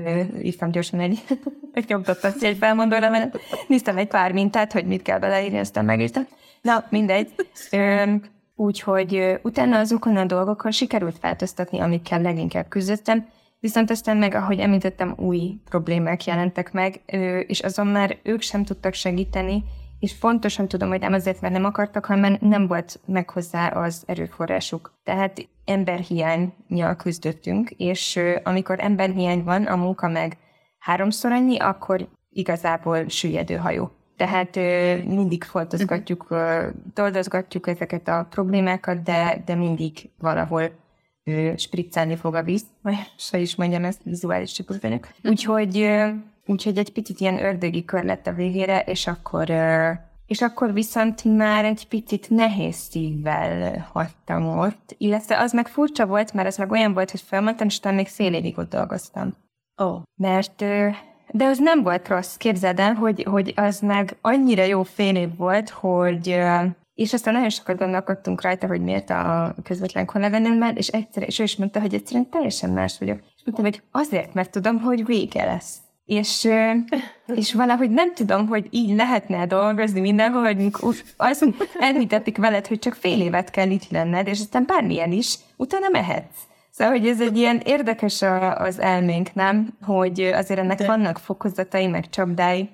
írtam 0.42 0.72
gyorsan 0.72 1.00
egy, 1.00 1.24
egy 1.74 1.86
nyomtattat 1.88 2.42
egy 2.42 2.58
felmondóra, 2.58 3.10
mert 3.10 3.38
néztem 3.68 3.98
egy 3.98 4.08
pár 4.08 4.32
mintát, 4.32 4.72
hogy 4.72 4.86
mit 4.86 5.02
kell 5.02 5.20
beleírni, 5.20 5.60
aztán 5.60 5.86
megírtam. 5.86 6.28
Na, 6.62 6.86
mindegy. 6.90 7.34
Úgyhogy 8.56 9.40
utána 9.42 9.80
azokon 9.80 10.18
a 10.18 10.26
dolgokon 10.26 10.72
sikerült 10.72 11.20
változtatni, 11.20 11.80
amikkel 11.80 12.22
leginkább 12.22 12.68
küzdöttem, 12.68 13.26
Viszont 13.62 13.90
aztán 13.90 14.18
meg, 14.18 14.34
ahogy 14.34 14.60
említettem, 14.60 15.14
új 15.18 15.60
problémák 15.70 16.26
jelentek 16.26 16.72
meg, 16.72 17.02
és 17.48 17.60
azon 17.60 17.88
már 17.88 18.18
ők 18.24 18.42
sem 18.42 18.64
tudtak 18.64 18.94
segíteni, 18.94 19.64
és 20.00 20.18
pontosan 20.18 20.68
tudom, 20.68 20.90
hogy 20.90 21.00
nem 21.00 21.14
azért, 21.14 21.42
mert 21.42 21.54
nem 21.54 21.66
akartak, 21.66 22.06
hanem 22.06 22.38
nem 22.40 22.68
volt 22.68 23.00
meg 23.06 23.30
hozzá 23.30 23.68
az 23.68 24.04
erőforrásuk. 24.06 24.94
Tehát 25.04 25.48
emberhiányjal 25.66 26.96
küzdöttünk, 26.98 27.70
és 27.70 28.20
amikor 28.44 28.80
emberhiány 28.80 29.44
van, 29.44 29.66
a 29.66 29.76
munka 29.76 30.08
meg 30.08 30.38
háromszor 30.80 31.32
annyi, 31.32 31.58
akkor 31.60 32.08
igazából 32.30 33.10
süllyedő 33.10 33.56
hajó. 33.56 33.92
Tehát 34.18 34.56
mindig 35.06 35.44
foltozgatjuk, 35.44 36.36
toldozgatjuk 36.94 37.68
ezeket 37.68 38.08
a 38.08 38.28
problémákat, 38.30 39.04
de, 39.04 39.42
de 39.46 39.56
mindig 39.56 40.10
valahol 40.20 40.72
spriccelni 41.56 42.16
fog 42.16 42.36
a 42.36 42.44
víz, 42.44 42.64
vagy 42.82 42.96
se 43.18 43.38
is 43.38 43.56
mondjam 43.56 43.84
ezt, 43.84 44.04
vizuális 44.04 44.52
típus 44.52 44.78
vagyok. 44.82 45.08
Úgyhogy, 45.24 45.90
úgyhogy 46.46 46.78
egy 46.78 46.92
picit 46.92 47.20
ilyen 47.20 47.44
ördögi 47.44 47.86
kör 47.86 48.04
lett 48.04 48.28
a 48.28 48.34
végére, 48.34 48.80
és 48.80 49.08
akkor 49.08 49.50
és 50.32 50.42
akkor 50.42 50.74
viszont 50.74 51.24
már 51.24 51.66
egy 51.66 51.88
picit 51.88 52.30
nehéz 52.30 52.76
szívvel 52.76 53.88
hagytam 53.94 54.58
ott, 54.58 54.96
illetve 54.98 55.40
az 55.40 55.54
meg 55.54 55.68
furcsa 55.68 56.06
volt, 56.06 56.34
mert 56.34 56.48
az 56.48 56.58
meg 56.58 56.72
olyan 56.72 56.94
volt, 56.94 57.12
hogy 57.12 57.22
felmondtam, 57.22 57.68
és 57.68 57.78
utána 57.78 57.96
még 57.96 58.08
fél 58.08 58.34
évig 58.34 58.58
ott 58.58 58.70
dolgoztam. 58.70 59.36
Ó. 59.82 59.86
Oh. 59.86 60.02
Mert, 60.16 60.56
de 61.32 61.46
az 61.46 61.58
nem 61.58 61.84
volt 61.84 62.08
rossz, 62.08 62.36
képzeld 62.36 62.80
el, 62.80 62.94
hogy, 62.94 63.24
hogy 63.24 63.54
az 63.56 63.80
meg 63.80 64.18
annyira 64.22 64.64
jó 64.64 64.84
fél 64.84 65.16
év 65.16 65.36
volt, 65.38 65.70
hogy 65.70 66.40
és 66.94 67.14
aztán 67.14 67.34
nagyon 67.34 67.50
sokat 67.50 67.78
gondolkodtunk 67.78 68.42
rajta, 68.42 68.68
hogy 68.68 68.82
miért 68.82 69.10
a 69.10 69.56
közvetlen 69.64 70.06
kolléganőmmel, 70.06 70.76
és 70.76 70.88
egyszer, 70.88 71.24
és 71.24 71.40
ő 71.40 71.44
is 71.44 71.56
mondta, 71.56 71.80
hogy 71.80 71.94
egyszerűen 71.94 72.30
teljesen 72.30 72.70
más 72.70 72.98
vagyok. 73.00 73.20
És 73.36 73.42
mondtam, 73.46 73.66
hogy 73.66 73.82
azért, 73.92 74.34
mert 74.34 74.52
tudom, 74.52 74.80
hogy 74.80 75.06
vége 75.06 75.46
lesz. 75.46 75.78
És, 76.06 76.48
és 77.42 77.54
valahogy 77.54 77.90
nem 77.90 78.14
tudom, 78.14 78.48
hogy 78.48 78.68
így 78.70 78.96
lehetne 78.96 79.46
dolgozni 79.46 80.00
mindenhol, 80.00 80.44
hogy 80.44 80.70
azt 81.18 81.46
elmítették 81.80 82.38
veled, 82.38 82.68
hogy 82.68 82.80
csak 82.80 82.94
fél 82.94 83.22
évet 83.22 83.50
kell 83.50 83.70
itt 83.70 83.90
lenned, 83.90 84.28
és 84.28 84.40
aztán 84.40 84.64
bármilyen 84.68 85.12
is, 85.12 85.36
utána 85.58 85.90
mehetsz. 85.92 86.50
Szóval, 86.72 86.98
hogy 86.98 87.08
ez 87.08 87.22
egy 87.22 87.38
ilyen 87.38 87.62
érdekes 87.66 88.22
az 88.56 88.80
elménk, 88.80 89.34
nem? 89.34 89.78
Hogy 89.86 90.22
azért 90.22 90.60
ennek 90.60 90.78
De... 90.78 90.86
vannak 90.86 91.18
fokozatai, 91.18 91.88
meg 91.88 92.10
csapdái, 92.10 92.70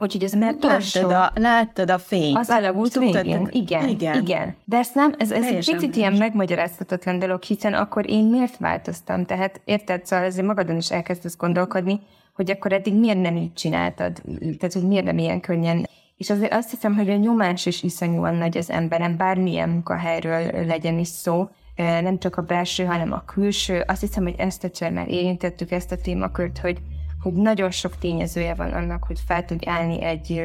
Úgyhogy 0.00 0.24
ez 0.24 0.32
mert 0.32 0.62
láttad 0.62 1.12
a, 1.12 1.32
láttad 1.34 1.90
a 1.90 1.98
fényt. 1.98 2.38
Az 2.38 2.50
elavult 2.50 2.94
végén. 2.98 3.48
Igen, 3.50 3.88
igen, 3.88 4.22
igen. 4.22 4.56
De 4.64 4.76
ezt 4.76 4.94
nem, 4.94 5.14
ez, 5.18 5.30
ez 5.30 5.44
egy 5.44 5.70
picit 5.72 5.96
ilyen 5.96 6.12
megmagyarázhatatlan 6.12 7.18
dolog, 7.18 7.42
hiszen 7.42 7.74
akkor 7.74 8.10
én 8.10 8.24
miért 8.24 8.56
változtam? 8.56 9.24
Tehát 9.24 9.60
érted, 9.64 10.06
szóval 10.06 10.24
ezért 10.24 10.46
magadon 10.46 10.76
is 10.76 10.90
elkezdesz 10.90 11.36
gondolkodni, 11.36 12.00
hogy 12.34 12.50
akkor 12.50 12.72
eddig 12.72 12.94
miért 12.94 13.20
nem 13.20 13.36
így 13.36 13.52
csináltad? 13.54 14.22
Tehát, 14.58 14.72
hogy 14.72 14.86
miért 14.86 15.04
nem 15.04 15.18
ilyen 15.18 15.40
könnyen 15.40 15.86
és 16.20 16.30
azért 16.30 16.52
azt 16.52 16.70
hiszem, 16.70 16.96
hogy 16.96 17.10
a 17.10 17.16
nyomás 17.16 17.66
is 17.66 17.82
iszonyúan 17.82 18.34
nagy 18.34 18.56
az 18.56 18.70
emberen, 18.70 19.16
bármilyen 19.16 19.68
munkahelyről 19.68 20.66
legyen 20.66 20.98
is 20.98 21.08
szó, 21.08 21.48
nem 21.76 22.18
csak 22.18 22.36
a 22.36 22.42
belső, 22.42 22.84
hanem 22.84 23.12
a 23.12 23.24
külső. 23.24 23.84
Azt 23.86 24.00
hiszem, 24.00 24.22
hogy 24.22 24.34
ezt 24.38 24.64
egyszer 24.64 24.92
már 24.92 25.08
érintettük 25.08 25.70
ezt 25.70 25.92
a 25.92 25.96
témakört, 25.96 26.58
hogy 26.58 26.78
hogy 27.22 27.32
nagyon 27.32 27.70
sok 27.70 27.98
tényezője 27.98 28.54
van 28.54 28.72
annak, 28.72 29.04
hogy 29.04 29.18
fel 29.26 29.44
tud 29.44 29.62
állni 29.66 30.02
egy 30.02 30.42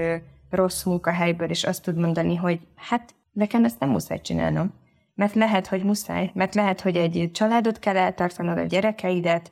rossz 0.49 0.83
munkahelyből, 0.83 1.49
és 1.49 1.63
azt 1.63 1.83
tud 1.83 1.97
mondani, 1.97 2.35
hogy 2.35 2.59
hát 2.75 3.15
nekem 3.31 3.63
ezt 3.63 3.79
nem 3.79 3.89
muszáj 3.89 4.21
csinálnom. 4.21 4.73
Mert 5.15 5.33
lehet, 5.33 5.67
hogy 5.67 5.83
muszáj, 5.83 6.31
mert 6.33 6.55
lehet, 6.55 6.81
hogy 6.81 6.95
egy 6.95 7.29
családot 7.33 7.79
kell 7.79 7.97
eltartanod, 7.97 8.57
a 8.57 8.63
gyerekeidet, 8.63 9.51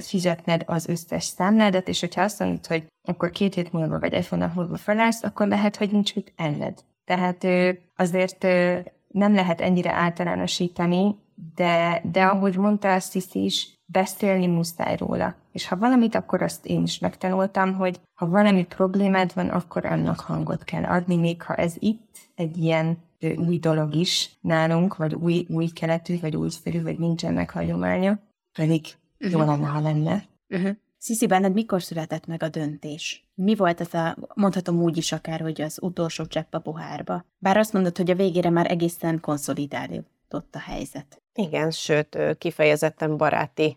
fizetned 0.00 0.62
az 0.66 0.88
összes 0.88 1.24
számládat, 1.24 1.88
és 1.88 2.00
hogyha 2.00 2.22
azt 2.22 2.38
mondod, 2.38 2.66
hogy 2.66 2.86
akkor 3.02 3.30
két 3.30 3.54
hét 3.54 3.72
múlva 3.72 3.98
vagy 3.98 4.12
egy 4.12 4.28
hónap 4.28 4.54
múlva 4.54 4.76
felállsz, 4.76 5.22
akkor 5.22 5.46
lehet, 5.46 5.76
hogy 5.76 5.90
nincs 5.90 6.14
mit 6.14 6.32
enned. 6.36 6.84
Tehát 7.04 7.46
azért 7.96 8.42
nem 9.08 9.34
lehet 9.34 9.60
ennyire 9.60 9.92
általánosítani, 9.92 11.16
de, 11.54 12.02
de 12.12 12.24
ahogy 12.24 12.56
mondta 12.56 12.92
azt 12.92 13.34
is, 13.34 13.75
beszélni 13.86 14.46
muszáj 14.46 14.96
róla. 14.96 15.34
És 15.52 15.68
ha 15.68 15.76
valamit, 15.76 16.14
akkor 16.14 16.42
azt 16.42 16.66
én 16.66 16.82
is 16.82 16.98
megtanultam, 16.98 17.74
hogy 17.74 18.00
ha 18.14 18.28
valami 18.28 18.64
problémád 18.64 19.34
van, 19.34 19.48
akkor 19.48 19.84
annak 19.84 20.20
hangot 20.20 20.64
kell 20.64 20.84
adni, 20.84 21.16
még 21.16 21.42
ha 21.42 21.54
ez 21.54 21.74
itt 21.78 22.18
egy 22.34 22.56
ilyen 22.56 22.98
új 23.36 23.58
dolog 23.58 23.94
is 23.94 24.30
nálunk, 24.40 24.96
vagy 24.96 25.14
új, 25.14 25.46
új 25.48 25.66
keletű, 25.66 26.20
vagy 26.20 26.36
új 26.36 26.48
szerű, 26.48 26.82
vagy 26.82 26.98
nincsenek 26.98 27.50
hagyománya, 27.50 28.18
pedig 28.52 28.86
uh-huh. 29.18 29.40
jó 29.40 29.46
lenne, 29.46 29.66
ha 29.66 29.80
lenne. 29.80 30.24
Uh-huh. 30.48 30.76
Sziszi, 30.98 31.26
benned 31.26 31.52
mikor 31.52 31.82
született 31.82 32.26
meg 32.26 32.42
a 32.42 32.48
döntés? 32.48 33.28
Mi 33.34 33.54
volt 33.54 33.80
ez 33.80 33.94
a, 33.94 34.16
mondhatom 34.34 34.82
úgy 34.82 34.96
is 34.96 35.12
akár, 35.12 35.40
hogy 35.40 35.60
az 35.60 35.78
utolsó 35.82 36.24
csepp 36.24 36.54
a 36.54 36.58
pohárba? 36.58 37.24
Bár 37.38 37.56
azt 37.56 37.72
mondod, 37.72 37.96
hogy 37.96 38.10
a 38.10 38.14
végére 38.14 38.50
már 38.50 38.70
egészen 38.70 39.20
konszolidálódott 39.20 40.54
a 40.54 40.58
helyzet. 40.58 41.22
Igen, 41.36 41.70
sőt, 41.70 42.18
kifejezetten 42.38 43.16
baráti 43.16 43.76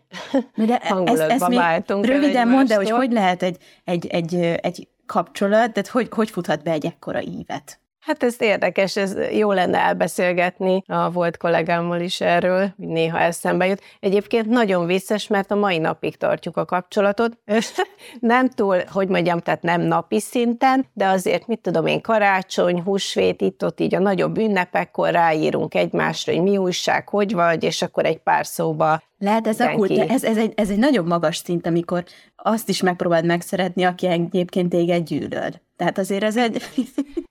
de 0.54 0.80
hangulatba 0.82 1.34
ez, 1.34 1.42
ez 1.42 1.54
váltunk. 1.54 2.06
Röviden 2.06 2.48
mondd, 2.48 2.66
de 2.66 2.74
hogy 2.74 2.90
hogy 2.90 3.12
lehet 3.12 3.42
egy, 3.42 3.56
egy, 3.84 4.06
egy, 4.06 4.34
egy 4.34 4.88
kapcsolat, 5.06 5.72
tehát 5.72 5.88
hogy, 5.88 6.08
hogy 6.10 6.30
futhat 6.30 6.62
be 6.62 6.70
egy 6.70 6.86
ekkora 6.86 7.22
ívet? 7.22 7.80
Hát 8.00 8.22
ez 8.22 8.34
érdekes, 8.38 8.96
ez 8.96 9.16
jó 9.32 9.52
lenne 9.52 9.78
elbeszélgetni 9.78 10.82
a 10.86 11.10
volt 11.10 11.36
kollégámmal 11.36 12.00
is 12.00 12.20
erről, 12.20 12.72
néha 12.76 13.18
eszembe 13.18 13.66
jut. 13.66 13.82
Egyébként 14.00 14.46
nagyon 14.46 14.86
vicces, 14.86 15.26
mert 15.26 15.50
a 15.50 15.54
mai 15.54 15.78
napig 15.78 16.16
tartjuk 16.16 16.56
a 16.56 16.64
kapcsolatot. 16.64 17.38
nem 18.20 18.48
túl, 18.48 18.82
hogy 18.92 19.08
mondjam, 19.08 19.38
tehát 19.38 19.62
nem 19.62 19.80
napi 19.80 20.20
szinten, 20.20 20.86
de 20.92 21.06
azért, 21.06 21.46
mit 21.46 21.60
tudom 21.60 21.86
én, 21.86 22.00
karácsony, 22.00 22.82
húsvét, 22.82 23.40
itt-ott 23.40 23.80
így 23.80 23.94
a 23.94 23.98
nagyobb 23.98 24.38
ünnepekkor 24.38 25.10
ráírunk 25.10 25.74
egymásra, 25.74 26.32
hogy 26.32 26.42
mi 26.42 26.56
újság, 26.56 27.08
hogy 27.08 27.32
vagy, 27.32 27.62
és 27.64 27.82
akkor 27.82 28.04
egy 28.04 28.18
pár 28.18 28.46
szóba 28.46 29.02
lehet 29.18 29.46
ez 29.46 29.60
a 29.60 29.70
kult, 29.70 29.90
ez, 29.90 30.24
ez, 30.24 30.36
egy, 30.36 30.52
ez 30.56 30.70
egy 30.70 30.78
nagyon 30.78 31.04
magas 31.04 31.36
szint, 31.36 31.66
amikor 31.66 32.04
azt 32.36 32.68
is 32.68 32.82
megpróbáld 32.82 33.24
megszeretni, 33.24 33.84
aki 33.84 34.06
egyébként 34.06 34.68
téged 34.68 35.02
gyűlöl. 35.02 35.50
Tehát 35.76 35.98
azért 35.98 36.22
ez 36.22 36.36
egy... 36.36 36.62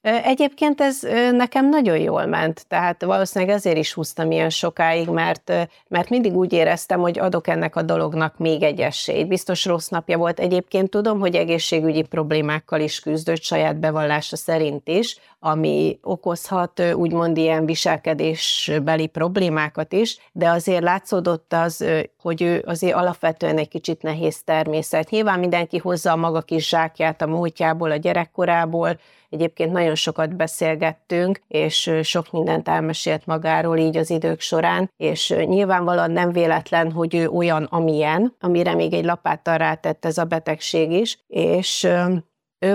Egyébként 0.02 0.82
ez 0.82 1.00
nekem 1.32 1.70
nagyon 1.70 1.98
jól 1.98 2.26
ment, 2.26 2.68
tehát 2.68 3.04
valószínűleg 3.04 3.56
ezért 3.56 3.78
is 3.78 3.94
húztam 3.94 4.32
ilyen 4.32 4.50
sokáig, 4.50 5.08
mert, 5.08 5.52
mert 5.88 6.10
mindig 6.10 6.36
úgy 6.36 6.54
éreztem, 6.54 7.00
hogy 7.00 7.20
adok 7.20 7.48
ennek 7.48 7.76
a 7.76 7.82
dolognak 7.82 8.38
még 8.38 8.64
egy 8.64 8.80
esélyt. 8.80 9.28
Biztos 9.28 9.66
rossz 9.66 9.88
napja 9.88 10.18
volt. 10.18 10.40
Egyébként 10.40 10.90
tudom, 10.90 11.20
hogy 11.20 11.36
egészségügyi 11.36 12.02
problémákkal 12.02 12.80
is 12.80 13.00
küzdött 13.00 13.42
saját 13.42 13.80
bevallása 13.80 14.36
szerint 14.36 14.88
is, 14.88 15.18
ami 15.40 16.00
okozhat 16.04 16.82
úgymond 16.94 17.38
ilyen 17.38 17.66
viselkedésbeli 17.66 19.08
problémákat 19.08 19.94
is, 19.94 20.18
de 20.32 20.50
azért 20.50 20.84
látszódott 20.84 21.54
az, 21.54 21.86
hogy 22.22 22.42
ő 22.42 22.64
azért 22.68 22.96
alapvetően 22.96 23.58
egy 23.58 23.68
kicsit 23.68 24.02
nehéz 24.02 24.44
természet. 24.44 25.10
Nyilván 25.10 25.40
mindenki 25.40 25.78
hozza 25.78 26.12
a 26.12 26.16
maga 26.16 26.42
kis 26.42 26.68
zsákját 26.68 27.22
a 27.22 27.28
múltjából, 27.28 27.92
a 27.92 27.96
gyerekkorából, 27.96 29.00
Egyébként 29.30 29.72
nagyon 29.72 29.96
sokat 29.96 30.36
beszélgettünk, 30.36 31.42
és 31.48 31.92
sok 32.04 32.32
mindent 32.32 32.68
elmesélt 32.68 33.26
magáról 33.26 33.78
így 33.78 33.98
az 33.98 34.10
idők 34.10 34.40
során, 34.40 34.92
és 34.98 35.36
nyilvánvalóan 35.46 36.12
nem 36.12 36.32
véletlen, 36.32 36.92
hogy 36.92 37.16
ő 37.16 37.28
olyan, 37.28 37.64
amilyen, 37.64 38.36
amire 38.40 38.74
még 38.74 38.94
egy 38.94 39.06
lapáttal 39.06 39.58
rátett 39.58 40.06
ez 40.06 40.18
a 40.18 40.24
betegség 40.24 40.92
is, 40.92 41.20
és 41.28 41.88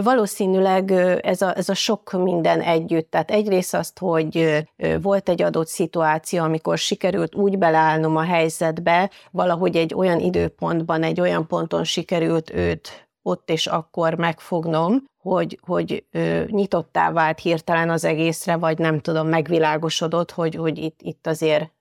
Valószínűleg 0.02 0.90
ez 1.22 1.42
a, 1.42 1.56
ez 1.56 1.68
a 1.68 1.74
sok 1.74 2.12
minden 2.12 2.60
együtt, 2.60 3.10
tehát 3.10 3.30
egyrészt 3.30 3.74
azt, 3.74 3.98
hogy 3.98 4.64
volt 5.02 5.28
egy 5.28 5.42
adott 5.42 5.66
szituáció, 5.66 6.42
amikor 6.42 6.78
sikerült 6.78 7.34
úgy 7.34 7.58
beleállnom 7.58 8.16
a 8.16 8.22
helyzetbe, 8.22 9.10
valahogy 9.30 9.76
egy 9.76 9.94
olyan 9.94 10.18
időpontban, 10.18 11.02
egy 11.02 11.20
olyan 11.20 11.46
ponton 11.46 11.84
sikerült 11.84 12.50
őt 12.54 13.03
ott 13.26 13.50
és 13.50 13.66
akkor 13.66 14.14
megfognom, 14.14 15.04
hogy, 15.22 15.58
hogy 15.62 16.04
ö, 16.10 16.42
nyitottá 16.46 17.12
vált 17.12 17.38
hirtelen 17.38 17.90
az 17.90 18.04
egészre, 18.04 18.56
vagy 18.56 18.78
nem 18.78 19.00
tudom, 19.00 19.28
megvilágosodott, 19.28 20.30
hogy, 20.30 20.54
hogy 20.54 20.78
itt, 20.78 21.00
itt 21.02 21.26
azért 21.26 21.72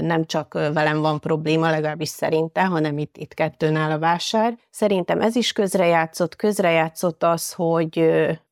nem 0.00 0.24
csak 0.24 0.52
velem 0.52 1.00
van 1.00 1.20
probléma, 1.20 1.70
legalábbis 1.70 2.08
szerinte, 2.08 2.64
hanem 2.64 2.98
itt, 2.98 3.16
itt 3.16 3.34
kettőnál 3.34 3.90
a 3.90 3.98
vásár. 3.98 4.58
Szerintem 4.70 5.20
ez 5.20 5.36
is 5.36 5.52
közrejátszott, 5.52 6.36
közrejátszott 6.36 7.22
az, 7.22 7.52
hogy 7.52 7.98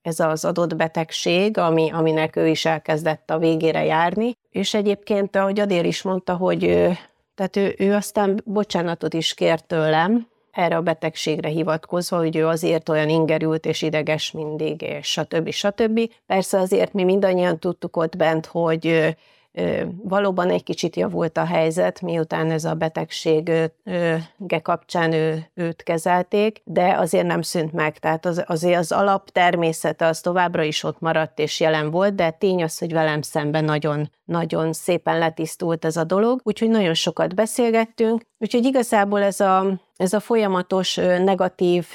ez 0.02 0.20
az 0.20 0.44
adott 0.44 0.76
betegség, 0.76 1.58
ami, 1.58 1.90
aminek 1.90 2.36
ő 2.36 2.46
is 2.46 2.64
elkezdett 2.64 3.30
a 3.30 3.38
végére 3.38 3.84
járni, 3.84 4.32
és 4.50 4.74
egyébként, 4.74 5.36
ahogy 5.36 5.60
Adél 5.60 5.84
is 5.84 6.02
mondta, 6.02 6.36
hogy 6.36 6.60
tehát 7.34 7.56
ő, 7.56 7.74
ő 7.78 7.94
aztán 7.94 8.42
bocsánatot 8.44 9.14
is 9.14 9.34
kért 9.34 9.66
tőlem, 9.66 10.29
erre 10.50 10.76
a 10.76 10.82
betegségre 10.82 11.48
hivatkozva, 11.48 12.16
hogy 12.16 12.36
ő 12.36 12.46
azért 12.46 12.88
olyan 12.88 13.08
ingerült 13.08 13.66
és 13.66 13.82
ideges 13.82 14.30
mindig, 14.30 14.82
és 14.82 15.06
stb. 15.10 15.50
stb. 15.50 16.00
Persze 16.26 16.58
azért 16.58 16.92
mi 16.92 17.04
mindannyian 17.04 17.58
tudtuk 17.58 17.96
ott 17.96 18.16
bent, 18.16 18.46
hogy 18.46 19.16
Valóban 20.02 20.50
egy 20.50 20.62
kicsit 20.62 20.96
javult 20.96 21.38
a 21.38 21.44
helyzet, 21.44 22.00
miután 22.00 22.50
ez 22.50 22.64
a 22.64 22.74
betegség 22.74 23.52
kapcsán 24.62 25.12
ő, 25.12 25.50
őt 25.54 25.82
kezelték, 25.82 26.62
de 26.64 26.94
azért 26.98 27.26
nem 27.26 27.42
szűnt 27.42 27.72
meg. 27.72 27.98
Tehát 27.98 28.26
az, 28.26 28.44
azért 28.46 28.78
az 28.78 28.92
alap 28.92 29.30
természete 29.30 30.06
az 30.06 30.20
továbbra 30.20 30.62
is 30.62 30.82
ott 30.82 31.00
maradt 31.00 31.38
és 31.38 31.60
jelen 31.60 31.90
volt, 31.90 32.14
de 32.14 32.30
tény 32.30 32.62
az, 32.62 32.78
hogy 32.78 32.92
velem 32.92 33.22
szemben 33.22 33.64
nagyon, 33.64 34.10
nagyon 34.24 34.72
szépen 34.72 35.18
letisztult 35.18 35.84
ez 35.84 35.96
a 35.96 36.04
dolog, 36.04 36.40
úgyhogy 36.42 36.68
nagyon 36.68 36.94
sokat 36.94 37.34
beszélgettünk, 37.34 38.22
úgyhogy 38.38 38.64
igazából 38.64 39.22
ez 39.22 39.40
a, 39.40 39.80
ez 39.96 40.12
a 40.12 40.20
folyamatos 40.20 40.94
negatív 40.94 41.86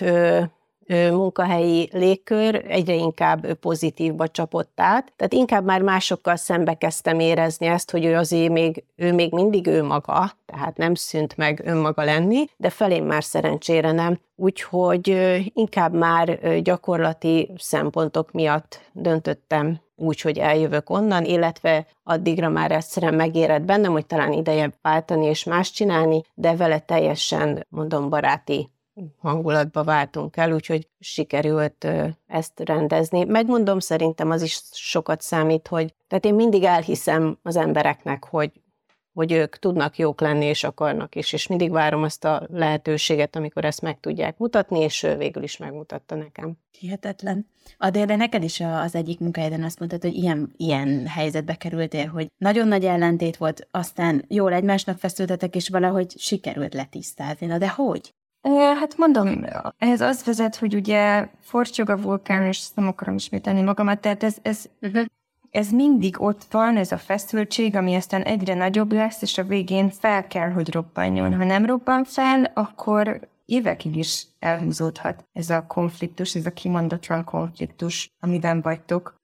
munkahelyi 0.88 1.90
légkör 1.92 2.66
egyre 2.68 2.94
inkább 2.94 3.54
pozitívba 3.54 4.28
csapott 4.28 4.74
át. 4.76 5.14
Tehát 5.16 5.34
inkább 5.34 5.66
már 5.66 5.82
másokkal 5.82 6.36
szembe 6.36 6.74
kezdtem 6.74 7.20
érezni 7.20 7.66
ezt, 7.66 7.92
hogy 7.92 8.06
ő 8.06 8.16
azért 8.16 8.52
még, 8.52 8.84
ő 8.96 9.14
még 9.14 9.34
mindig 9.34 9.68
ő 9.68 9.84
maga, 9.84 10.32
tehát 10.46 10.78
nem 10.78 10.96
szűnt 10.96 11.38
meg 11.38 11.62
önmaga 11.66 12.04
lenni, 12.04 12.46
de 12.58 12.70
felém 12.70 13.06
már 13.06 13.24
szerencsére 13.24 13.92
nem. 13.92 14.20
Úgyhogy 14.36 15.08
inkább 15.54 15.94
már 15.94 16.60
gyakorlati 16.62 17.52
szempontok 17.58 18.32
miatt 18.32 18.80
döntöttem 18.92 19.84
úgy, 19.96 20.22
hogy 20.22 20.38
eljövök 20.38 20.90
onnan, 20.90 21.26
illetve 21.26 21.88
addigra 22.04 22.50
már 22.50 22.72
egyszerűen 22.72 23.14
megérett 23.14 23.62
bennem, 23.62 23.92
hogy 23.92 24.06
talán 24.06 24.34
ideje 24.34 24.74
váltani 24.82 25.26
és 25.26 25.44
más 25.44 25.72
csinálni, 25.72 26.22
de 26.34 26.56
vele 26.56 26.80
teljesen, 26.80 27.66
mondom, 27.70 28.10
baráti 28.10 28.70
hangulatba 29.18 29.84
váltunk 29.84 30.38
el, 30.38 30.52
úgyhogy 30.52 30.90
sikerült 31.00 31.88
ezt 32.28 32.60
rendezni. 32.60 33.24
Megmondom, 33.24 33.80
szerintem 33.80 34.32
az 34.32 34.42
is 34.42 34.62
sokat 34.72 35.22
számít, 35.22 35.68
hogy 35.68 35.94
tehát 36.08 36.26
én 36.26 36.36
mindig 36.36 36.64
elhiszem 36.64 37.40
az 37.42 37.56
embereknek, 37.56 38.24
hogy 38.24 38.52
hogy 39.16 39.32
ők 39.32 39.60
tudnak 39.60 39.98
jók 39.98 40.22
lenni, 40.22 40.46
és 40.46 40.64
akarnak 40.64 41.16
is, 41.16 41.34
és 41.34 41.48
mindig 41.48 41.72
várom 41.72 42.04
azt 42.04 42.26
a 42.26 42.48
lehetőséget, 42.52 43.36
amikor 43.36 43.66
ezt 43.66 43.82
meg 43.82 44.00
tudják 44.00 44.38
mutatni, 44.38 44.80
és 44.80 45.04
ő 45.04 45.18
végül 45.18 45.44
is 45.44 45.58
megmutatta 45.58 46.16
nekem. 46.16 46.58
Hihetetlen. 46.80 47.48
Adél, 47.78 48.06
de 48.06 48.16
neked 48.16 48.44
is 48.44 48.60
az 48.60 48.96
egyik 48.96 49.20
munkahelyeden 49.20 49.64
azt 49.64 49.80
mondtad, 49.80 50.02
hogy 50.02 50.16
ilyen, 50.16 50.54
ilyen 50.58 51.08
helyzetbe 51.08 51.56
kerültél, 51.56 52.08
hogy 52.08 52.28
nagyon 52.38 52.68
nagy 52.68 52.86
ellentét 52.86 53.38
volt, 53.38 53.68
aztán 53.72 54.26
jól 54.28 54.54
egymásnak 54.54 54.98
feszültetek, 54.98 55.56
és 55.56 55.70
valahogy 55.70 56.14
sikerült 56.18 56.74
letisztázni. 56.74 57.48
Na 57.48 57.58
de 57.58 57.70
hogy? 57.70 58.14
Hát 58.54 58.98
mondom, 58.98 59.46
ez 59.78 60.02
az 60.02 60.24
vezet, 60.24 60.56
hogy 60.56 60.76
ugye 60.76 61.28
fortyog 61.42 61.90
a 61.90 61.98
vulkán, 61.98 62.44
és 62.44 62.68
nem 62.74 62.88
akarom 62.88 63.16
ismételni 63.16 63.62
magamat, 63.62 64.00
tehát 64.00 64.24
ez, 64.24 64.38
ez, 64.42 64.66
uh-huh. 64.82 65.06
ez 65.52 65.72
mindig 65.72 66.22
ott 66.22 66.44
van, 66.52 66.78
ez 66.78 66.92
a 66.92 66.98
feszültség, 66.98 67.76
ami 67.76 67.96
aztán 67.96 68.22
egyre 68.22 68.54
nagyobb 68.54 68.92
lesz, 68.92 69.22
és 69.22 69.38
a 69.38 69.44
végén 69.44 69.90
fel 69.90 70.28
kell, 70.28 70.50
hogy 70.50 70.74
robbanjon. 70.74 71.36
Ha 71.36 71.44
nem 71.44 71.66
robban 71.66 72.04
fel, 72.04 72.52
akkor 72.54 73.20
évekig 73.46 73.96
is 73.96 74.28
elhúzódhat 74.40 75.26
ez 75.34 75.50
a 75.50 75.66
konfliktus, 75.68 76.36
ez 76.36 76.46
a 76.46 76.54
kimondatlan 76.54 77.24
konfliktus, 77.24 78.10
amiben 78.20 78.62
vagytok. 78.62 79.16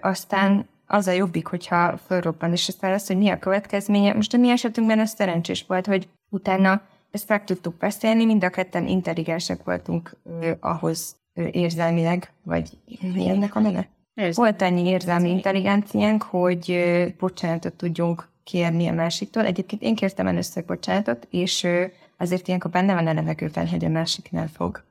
Aztán 0.00 0.68
az 0.86 1.06
a 1.06 1.12
jobbik, 1.12 1.46
hogyha 1.46 1.96
fölrobban, 1.96 2.52
és 2.52 2.68
aztán 2.68 2.90
lesz, 2.90 3.06
hogy 3.06 3.18
mi 3.18 3.28
a 3.28 3.38
következménye. 3.38 4.14
Most 4.14 4.34
a 4.34 4.36
mi 4.36 4.50
esetünkben 4.50 4.98
ez 4.98 5.10
szerencsés 5.10 5.64
volt, 5.68 5.86
hogy 5.86 6.08
utána 6.28 6.82
ezt 7.10 7.28
meg 7.28 7.44
tudtuk 7.44 7.76
beszélni, 7.76 8.24
mind 8.24 8.44
a 8.44 8.50
ketten 8.50 8.86
intelligensek 8.86 9.64
voltunk 9.64 10.16
ö, 10.40 10.50
ahhoz 10.60 11.16
ö, 11.34 11.46
érzelmileg, 11.50 12.32
vagy 12.42 12.70
mi 13.00 13.28
ennek 13.28 13.54
a 13.54 13.60
neve? 13.60 13.88
Volt 14.32 14.62
ennyi 14.62 14.88
érzelmi 14.88 15.30
intelligenciánk, 15.30 16.22
hogy 16.22 16.70
ö, 16.70 17.06
bocsánatot 17.18 17.72
tudjunk 17.72 18.28
kérni 18.44 18.86
a 18.86 18.92
másiktól. 18.92 19.44
Egyébként 19.44 19.82
én 19.82 19.94
kértem 19.94 20.26
először 20.26 20.64
bocsánatot, 20.64 21.26
és 21.30 21.64
ö, 21.64 21.84
azért 22.16 22.48
ilyenkor 22.48 22.70
benne 22.70 22.94
van 22.94 23.06
a 23.06 23.12
levegőben, 23.12 23.68
hogy 23.68 23.84
a 23.84 23.88
másiknál 23.88 24.48
fog, 24.48 24.84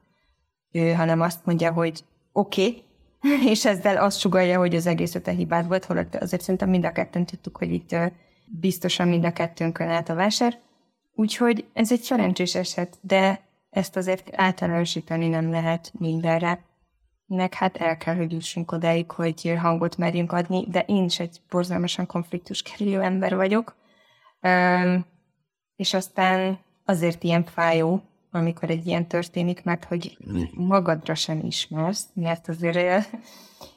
ö, 0.71 0.91
hanem 0.91 1.21
azt 1.21 1.45
mondja, 1.45 1.71
hogy 1.71 2.03
oké, 2.31 2.61
okay, 2.61 2.85
és 3.51 3.65
ezzel 3.65 3.97
azt 3.97 4.19
sugalja, 4.19 4.57
hogy 4.57 4.75
az 4.75 4.87
egész 4.87 5.15
öte 5.15 5.31
hibád 5.31 5.67
volt, 5.67 5.85
holott 5.85 6.15
azért 6.15 6.41
szerintem 6.41 6.69
mind 6.69 6.85
a 6.85 6.91
ketten 6.91 7.25
tudtuk, 7.25 7.57
hogy 7.57 7.73
itt 7.73 7.95
biztosan 8.45 9.07
mind 9.07 9.25
a 9.25 9.33
kettőnkön 9.33 9.87
állt 9.87 10.09
a 10.09 10.15
vásár. 10.15 10.59
Úgyhogy 11.19 11.65
ez 11.73 11.91
egy 11.91 12.01
szerencsés 12.01 12.55
eset, 12.55 12.97
de 13.01 13.41
ezt 13.69 13.95
azért 13.95 14.29
általánosítani 14.33 15.27
nem 15.27 15.51
lehet 15.51 15.91
mindenre. 15.99 16.59
Meg 17.25 17.53
hát 17.53 17.77
el 17.77 17.97
kell, 17.97 18.15
hogy 18.15 18.31
jussunk 18.31 18.71
odáig, 18.71 19.11
hogy 19.11 19.53
hangot 19.59 19.97
merjünk 19.97 20.31
adni, 20.31 20.65
de 20.69 20.79
én 20.87 21.03
is 21.03 21.19
egy 21.19 21.41
borzalmasan 21.49 22.05
konfliktus 22.05 22.61
kerülő 22.61 23.01
ember 23.01 23.35
vagyok. 23.35 23.75
Um, 24.41 25.05
és 25.75 25.93
aztán 25.93 26.59
azért 26.85 27.23
ilyen 27.23 27.43
fájó, 27.43 28.01
amikor 28.31 28.69
egy 28.69 28.87
ilyen 28.87 29.07
történik, 29.07 29.63
mert 29.63 29.85
hogy 29.85 30.17
magadra 30.53 31.15
sem 31.15 31.39
ismersz, 31.45 32.07
mert 32.13 32.49
azért 32.49 33.07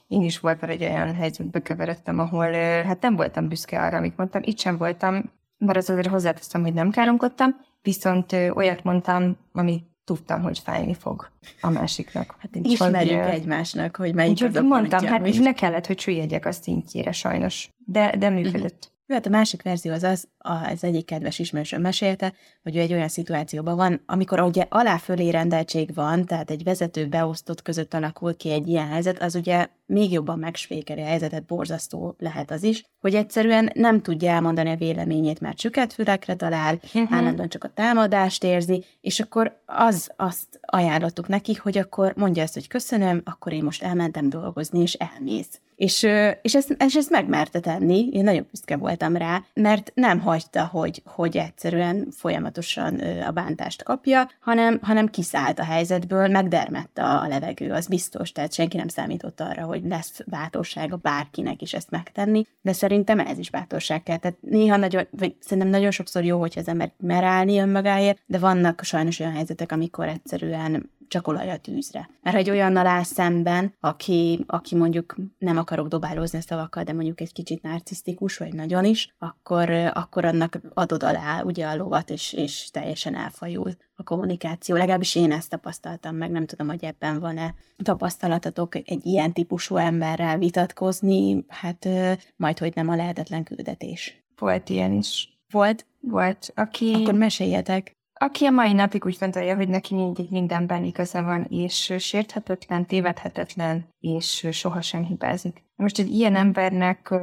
én 0.07 0.21
is 0.21 0.39
voltam 0.39 0.69
egy 0.69 0.83
olyan 0.83 1.15
helyzetbe 1.15 1.61
keveredtem, 1.61 2.19
ahol 2.19 2.51
hát 2.83 3.01
nem 3.01 3.15
voltam 3.15 3.47
büszke 3.47 3.81
arra, 3.81 3.97
amit 3.97 4.17
mondtam, 4.17 4.41
itt 4.45 4.59
sem 4.59 4.77
voltam, 4.77 5.31
mert 5.65 5.77
az 5.77 5.89
azért 5.89 6.07
hozzáteszem, 6.07 6.61
hogy 6.61 6.73
nem 6.73 6.89
káromkodtam, 6.89 7.55
viszont 7.81 8.33
olyat 8.33 8.83
mondtam, 8.83 9.37
ami 9.51 9.83
tudtam, 10.03 10.41
hogy 10.41 10.59
fájni 10.59 10.93
fog 10.93 11.29
a 11.61 11.69
másiknak. 11.69 12.35
Hát 12.39 12.55
ismerjük 12.55 13.23
hogy, 13.23 13.33
egymásnak, 13.33 13.95
hogy 13.95 14.13
melyik 14.13 14.43
az 14.43 14.55
a 14.55 14.61
Mondtam, 14.61 15.05
hát 15.05 15.39
ne 15.39 15.53
kellett, 15.53 15.85
hogy 15.85 15.99
süllyedjek 15.99 16.45
a 16.45 16.51
szintjére 16.51 17.11
sajnos, 17.11 17.69
de, 17.85 18.15
de 18.17 18.29
működött. 18.29 18.91
Jó, 19.05 19.17
hát 19.17 19.25
a 19.25 19.29
másik 19.29 19.61
verzió 19.61 19.91
az 19.91 20.03
az, 20.03 20.27
az 20.37 20.83
egyik 20.83 21.05
kedves 21.05 21.39
ismerősöm 21.39 21.81
mesélte, 21.81 22.33
hogy 22.63 22.75
ő 22.75 22.79
egy 22.79 22.93
olyan 22.93 23.07
szituációban 23.07 23.75
van, 23.75 24.01
amikor 24.05 24.39
ugye 24.39 24.65
alá-fölé 24.69 25.29
rendeltség 25.29 25.93
van, 25.93 26.25
tehát 26.25 26.49
egy 26.49 26.63
vezető 26.63 27.07
beosztott 27.07 27.61
között 27.61 27.93
alakul 27.93 28.35
ki 28.35 28.51
egy 28.51 28.67
ilyen 28.67 28.87
helyzet, 28.87 29.21
az 29.21 29.35
ugye 29.35 29.67
még 29.85 30.11
jobban 30.11 30.39
megsvékeli 30.39 31.01
a 31.01 31.05
helyzetet, 31.05 31.45
borzasztó 31.45 32.15
lehet 32.17 32.51
az 32.51 32.63
is, 32.63 32.83
hogy 33.01 33.15
egyszerűen 33.15 33.71
nem 33.73 34.01
tudja 34.01 34.31
elmondani 34.31 34.69
a 34.69 34.75
véleményét, 34.75 35.39
mert 35.39 35.57
csüket 35.57 35.93
fülekre 35.93 36.35
talál, 36.35 36.79
uh-huh. 36.83 37.13
állandóan 37.13 37.49
csak 37.49 37.63
a 37.63 37.71
támadást 37.73 38.43
érzi, 38.43 38.83
és 39.01 39.19
akkor 39.19 39.59
az 39.65 40.11
azt 40.15 40.59
ajánlottuk 40.61 41.27
neki, 41.27 41.53
hogy 41.53 41.77
akkor 41.77 42.13
mondja 42.15 42.43
ezt, 42.43 42.53
hogy 42.53 42.67
köszönöm, 42.67 43.21
akkor 43.23 43.53
én 43.53 43.63
most 43.63 43.83
elmentem 43.83 44.29
dolgozni, 44.29 44.81
és 44.81 44.93
elmész. 44.93 45.59
És, 45.81 46.07
és, 46.41 46.55
ezt, 46.55 46.75
és 46.85 46.95
ezt 46.95 47.09
megmerte 47.09 47.59
tenni, 47.59 48.09
én 48.11 48.23
nagyon 48.23 48.47
büszke 48.51 48.77
voltam 48.77 49.15
rá, 49.15 49.43
mert 49.53 49.91
nem 49.93 50.19
hagyta, 50.19 50.65
hogy, 50.65 51.01
hogy 51.05 51.37
egyszerűen 51.37 52.07
folyamatosan 52.11 52.99
a 53.27 53.31
bántást 53.31 53.83
kapja, 53.83 54.29
hanem, 54.39 54.79
hanem 54.81 55.07
kiszállt 55.07 55.59
a 55.59 55.63
helyzetből, 55.63 56.27
megdermette 56.27 57.03
a 57.03 57.27
levegő, 57.27 57.71
az 57.71 57.87
biztos, 57.87 58.31
tehát 58.31 58.53
senki 58.53 58.77
nem 58.77 58.87
számított 58.87 59.39
arra, 59.39 59.65
hogy 59.65 59.81
lesz 59.85 60.21
bátorsága 60.25 60.95
bárkinek 60.95 61.61
is 61.61 61.73
ezt 61.73 61.89
megtenni, 61.89 62.45
de 62.61 62.73
szerintem 62.91 63.19
ez 63.19 63.37
is 63.37 63.49
bátorság 63.49 64.03
kell. 64.03 64.17
Tehát 64.17 64.37
néha 64.41 64.77
nagyon, 64.77 65.07
vagy 65.09 65.35
szerintem 65.39 65.71
nagyon 65.71 65.91
sokszor 65.91 66.23
jó, 66.23 66.39
hogyha 66.39 66.59
az 66.59 66.67
ember 66.67 66.91
mer 66.97 67.23
állni 67.23 67.59
önmagáért, 67.59 68.21
de 68.25 68.37
vannak 68.37 68.83
sajnos 68.83 69.19
olyan 69.19 69.33
helyzetek, 69.33 69.71
amikor 69.71 70.07
egyszerűen 70.07 70.89
csak 71.11 71.27
olaj 71.27 71.51
a 71.51 71.57
tűzre. 71.57 72.09
Mert 72.21 72.35
egy 72.35 72.49
olyannal 72.49 72.87
áll 72.87 73.03
szemben, 73.03 73.75
aki, 73.79 74.43
aki 74.47 74.75
mondjuk 74.75 75.15
nem 75.37 75.57
akarok 75.57 75.87
dobálózni 75.87 76.37
a 76.37 76.41
szavakkal, 76.41 76.83
de 76.83 76.93
mondjuk 76.93 77.21
egy 77.21 77.33
kicsit 77.33 77.61
narcisztikus, 77.61 78.37
vagy 78.37 78.53
nagyon 78.53 78.85
is, 78.85 79.15
akkor, 79.17 79.69
akkor 79.93 80.25
annak 80.25 80.59
adod 80.73 81.03
alá 81.03 81.41
ugye 81.41 81.67
a 81.67 81.75
lovat, 81.75 82.09
és, 82.09 82.33
és 82.33 82.69
teljesen 82.71 83.15
elfajul 83.15 83.71
a 83.95 84.03
kommunikáció. 84.03 84.75
Legalábbis 84.75 85.15
én 85.15 85.31
ezt 85.31 85.49
tapasztaltam 85.49 86.15
meg, 86.15 86.31
nem 86.31 86.45
tudom, 86.45 86.67
hogy 86.67 86.83
ebben 86.83 87.19
van-e 87.19 87.55
tapasztalatatok 87.83 88.75
egy 88.75 89.05
ilyen 89.05 89.33
típusú 89.33 89.75
emberrel 89.75 90.37
vitatkozni, 90.37 91.45
hát 91.47 91.87
majd, 92.35 92.57
hogy 92.57 92.71
nem 92.75 92.89
a 92.89 92.95
lehetetlen 92.95 93.43
küldetés. 93.43 94.23
Volt 94.37 94.69
ilyen 94.69 94.91
is. 94.91 95.39
Volt? 95.49 95.85
Volt, 95.99 96.51
aki... 96.55 96.93
Akkor 96.93 97.13
meséljetek 97.13 97.99
aki 98.21 98.45
a 98.45 98.51
mai 98.51 98.73
napig 98.73 99.05
úgy 99.05 99.17
gondolja, 99.19 99.55
hogy 99.55 99.67
neki 99.67 99.95
mindig 99.95 100.29
mindenben 100.29 100.83
igaza 100.83 101.23
van, 101.23 101.45
és 101.49 101.93
sérthetetlen, 101.97 102.85
tévedhetetlen, 102.85 103.87
és 103.99 104.47
sohasem 104.51 105.03
hibázik. 105.03 105.63
Most 105.75 105.99
egy 105.99 106.09
ilyen 106.09 106.35
embernek 106.35 107.13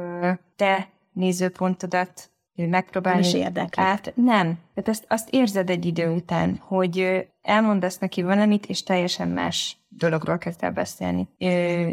te 0.55 0.89
nézőpontodat 1.13 2.31
megpróbálni 2.67 3.19
nem 3.19 3.29
is 3.29 3.35
érdekli. 3.35 3.83
át. 3.83 4.13
Nem. 4.15 4.57
Tehát 4.73 4.89
ezt, 4.89 5.05
azt 5.07 5.29
érzed 5.29 5.69
egy 5.69 5.85
idő 5.85 6.09
után, 6.09 6.59
hogy 6.61 7.27
elmondasz 7.41 7.97
neki 7.97 8.21
valamit, 8.21 8.65
és 8.65 8.83
teljesen 8.83 9.27
más 9.27 9.77
dologról 9.89 10.37
kezd 10.37 10.63
el 10.63 10.71
beszélni. 10.71 11.27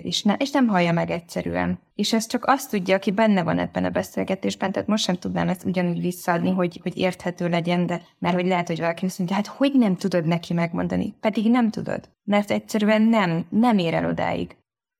És, 0.03 0.23
ne, 0.23 0.35
és 0.35 0.51
nem 0.51 0.67
hallja 0.67 0.93
meg 0.93 1.11
egyszerűen. 1.11 1.79
És 1.95 2.13
ez 2.13 2.27
csak 2.27 2.45
azt 2.47 2.71
tudja, 2.71 2.95
aki 2.95 3.11
benne 3.11 3.43
van 3.43 3.59
ebben 3.59 3.85
a 3.85 3.91
beszélgetésben, 3.91 4.73
tehát 4.73 4.89
most 4.89 5.05
sem 5.05 5.15
tudnám 5.17 5.49
ezt 5.49 5.65
ugyanúgy 5.65 6.01
visszaadni, 6.01 6.51
hogy, 6.51 6.81
hogy 6.83 6.97
érthető 6.97 7.49
legyen, 7.49 7.87
de 7.87 8.03
mert 8.19 8.35
hogy 8.35 8.47
lehet, 8.47 8.67
hogy 8.67 8.79
valaki 8.79 9.05
azt 9.05 9.19
mondja, 9.19 9.37
hát 9.37 9.47
hogy 9.47 9.73
nem 9.73 9.97
tudod 9.97 10.27
neki 10.27 10.53
megmondani? 10.53 11.15
Pedig 11.21 11.51
nem 11.51 11.71
tudod. 11.71 12.09
Mert 12.25 12.51
egyszerűen 12.51 13.03
nem, 13.03 13.47
nem 13.49 13.79
ér 13.79 13.95
el 13.95 14.07
odáig 14.07 14.57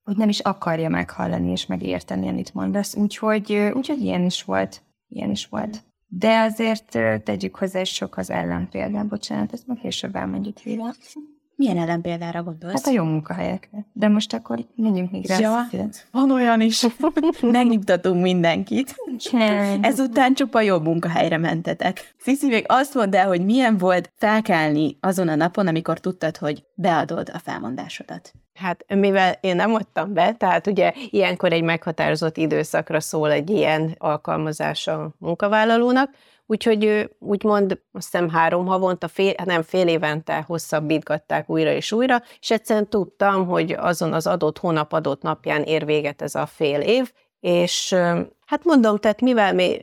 hogy 0.07 0.17
nem 0.17 0.29
is 0.29 0.41
akarja 0.41 0.89
meghallani 0.89 1.51
és 1.51 1.67
megérteni, 1.67 2.29
amit 2.29 2.55
mondasz. 2.55 2.97
Úgyhogy, 2.97 3.71
úgyhogy 3.75 4.01
ilyen 4.01 4.25
is 4.25 4.43
volt. 4.43 4.83
Ilyen 5.09 5.31
is 5.31 5.47
volt. 5.47 5.83
De 6.07 6.39
azért 6.39 6.91
tegyük 7.25 7.57
hozzá, 7.57 7.81
és 7.81 7.95
sok 7.95 8.17
az 8.17 8.31
ellenpéldán, 8.31 9.09
bocsánat, 9.09 9.53
ezt 9.53 9.67
meg 9.67 9.79
később 9.79 10.17
elmondjuk 10.17 10.63
végre. 10.63 10.95
Milyen 11.57 11.79
ellenpéldára 11.79 12.43
gondolsz? 12.43 12.75
Hát 12.75 12.87
a 12.87 12.91
jó 12.91 13.05
munkahelyekre. 13.05 13.87
De 13.93 14.09
most 14.09 14.33
akkor 14.35 14.59
menjünk 14.75 15.11
még 15.11 15.27
rá. 15.27 15.39
Ja, 15.39 15.69
van 16.11 16.31
olyan 16.31 16.61
is. 16.61 16.87
Megnyugtatunk 17.41 18.23
mindenkit. 18.23 18.95
Ezután 19.81 20.35
csupa 20.35 20.61
jobb 20.61 20.85
munkahelyre 20.85 21.39
mentetek. 21.39 22.15
Sziszi, 22.19 22.47
még 22.47 22.65
azt 22.69 22.95
mondd 22.95 23.17
el, 23.17 23.27
hogy 23.27 23.45
milyen 23.45 23.79
volt 23.79 24.13
felkelni 24.17 24.97
azon 25.01 25.29
a 25.29 25.35
napon, 25.35 25.67
amikor 25.67 25.99
tudtad, 25.99 26.37
hogy 26.37 26.65
beadod 26.75 27.31
a 27.35 27.39
felmondásodat. 27.39 28.33
Hát 28.55 28.85
mivel 28.95 29.39
én 29.41 29.57
nem 29.57 29.75
adtam 29.75 30.13
be, 30.13 30.33
tehát 30.33 30.67
ugye 30.67 30.93
ilyenkor 31.11 31.53
egy 31.53 31.63
meghatározott 31.63 32.37
időszakra 32.37 33.01
szól 33.01 33.33
egy 33.33 33.51
ilyen 33.51 33.95
alkalmazás 33.99 34.87
a 34.87 35.15
munkavállalónak, 35.19 36.11
úgyhogy 36.47 36.85
ő 36.85 37.17
úgymond 37.19 37.81
azt 37.93 38.11
hiszem 38.11 38.29
három 38.29 38.67
havonta, 38.67 39.09
fél, 39.09 39.35
nem 39.45 39.63
fél 39.63 39.89
évente 39.89 40.45
hosszabbítgatták 40.47 41.51
újra 41.51 41.71
és 41.71 41.93
újra, 41.93 42.23
és 42.41 42.51
egyszerűen 42.51 42.89
tudtam, 42.89 43.47
hogy 43.47 43.73
azon 43.73 44.13
az 44.13 44.27
adott 44.27 44.59
hónap 44.59 44.93
adott 44.93 45.23
napján 45.23 45.63
ér 45.63 45.85
véget 45.85 46.23
ez 46.23 46.35
a 46.35 46.47
fél 46.47 46.81
év, 46.81 47.13
és 47.41 47.95
hát 48.47 48.65
mondom, 48.65 48.99
tehát 48.99 49.21
mivel 49.21 49.55
mi 49.55 49.81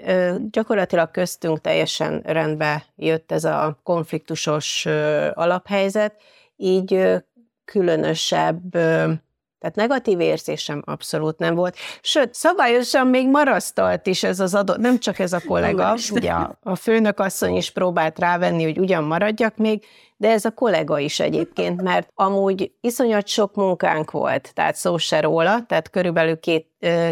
gyakorlatilag 0.51 1.11
köztünk 1.11 1.61
teljesen 1.61 2.22
rendbe 2.26 2.86
jött 2.95 3.32
ez 3.32 3.43
a 3.43 3.80
konfliktusos 3.84 4.86
alaphelyzet, 5.34 6.16
így 6.55 7.01
különösebb, 7.66 8.78
tehát 9.64 9.78
negatív 9.78 10.20
érzésem 10.20 10.82
abszolút 10.86 11.38
nem 11.38 11.55
volt. 11.55 11.76
Sőt, 12.01 12.34
szabályosan 12.34 13.07
még 13.07 13.30
marasztalt 13.30 14.07
is 14.07 14.24
ez 14.24 14.39
az 14.39 14.55
adott, 14.55 14.78
nem 14.78 14.99
csak 14.99 15.20
ez 15.20 15.34
a 15.34 15.41
kollega, 15.47 15.95
ugye 16.11 16.32
a, 16.32 16.57
a 16.64 16.76
főnök 16.76 17.20
asszony 17.20 17.55
is 17.55 17.72
próbált 17.72 18.20
rávenni, 18.20 18.64
hogy 18.64 18.78
ugyan 18.78 19.03
maradjak 19.03 19.57
még, 19.57 19.84
de 20.24 20.30
ez 20.30 20.45
a 20.45 20.51
kollega 20.51 20.99
is 20.99 21.19
egyébként, 21.19 21.82
mert 21.82 22.07
amúgy 22.15 22.71
iszonyat 22.82 23.28
sok 23.28 23.55
munkánk 23.55 24.11
volt, 24.11 24.51
tehát 24.53 24.76
szó 24.76 24.97
se 24.97 25.21
róla, 25.21 25.63
tehát 25.67 25.89
körülbelül 25.89 26.39
két, 26.39 26.67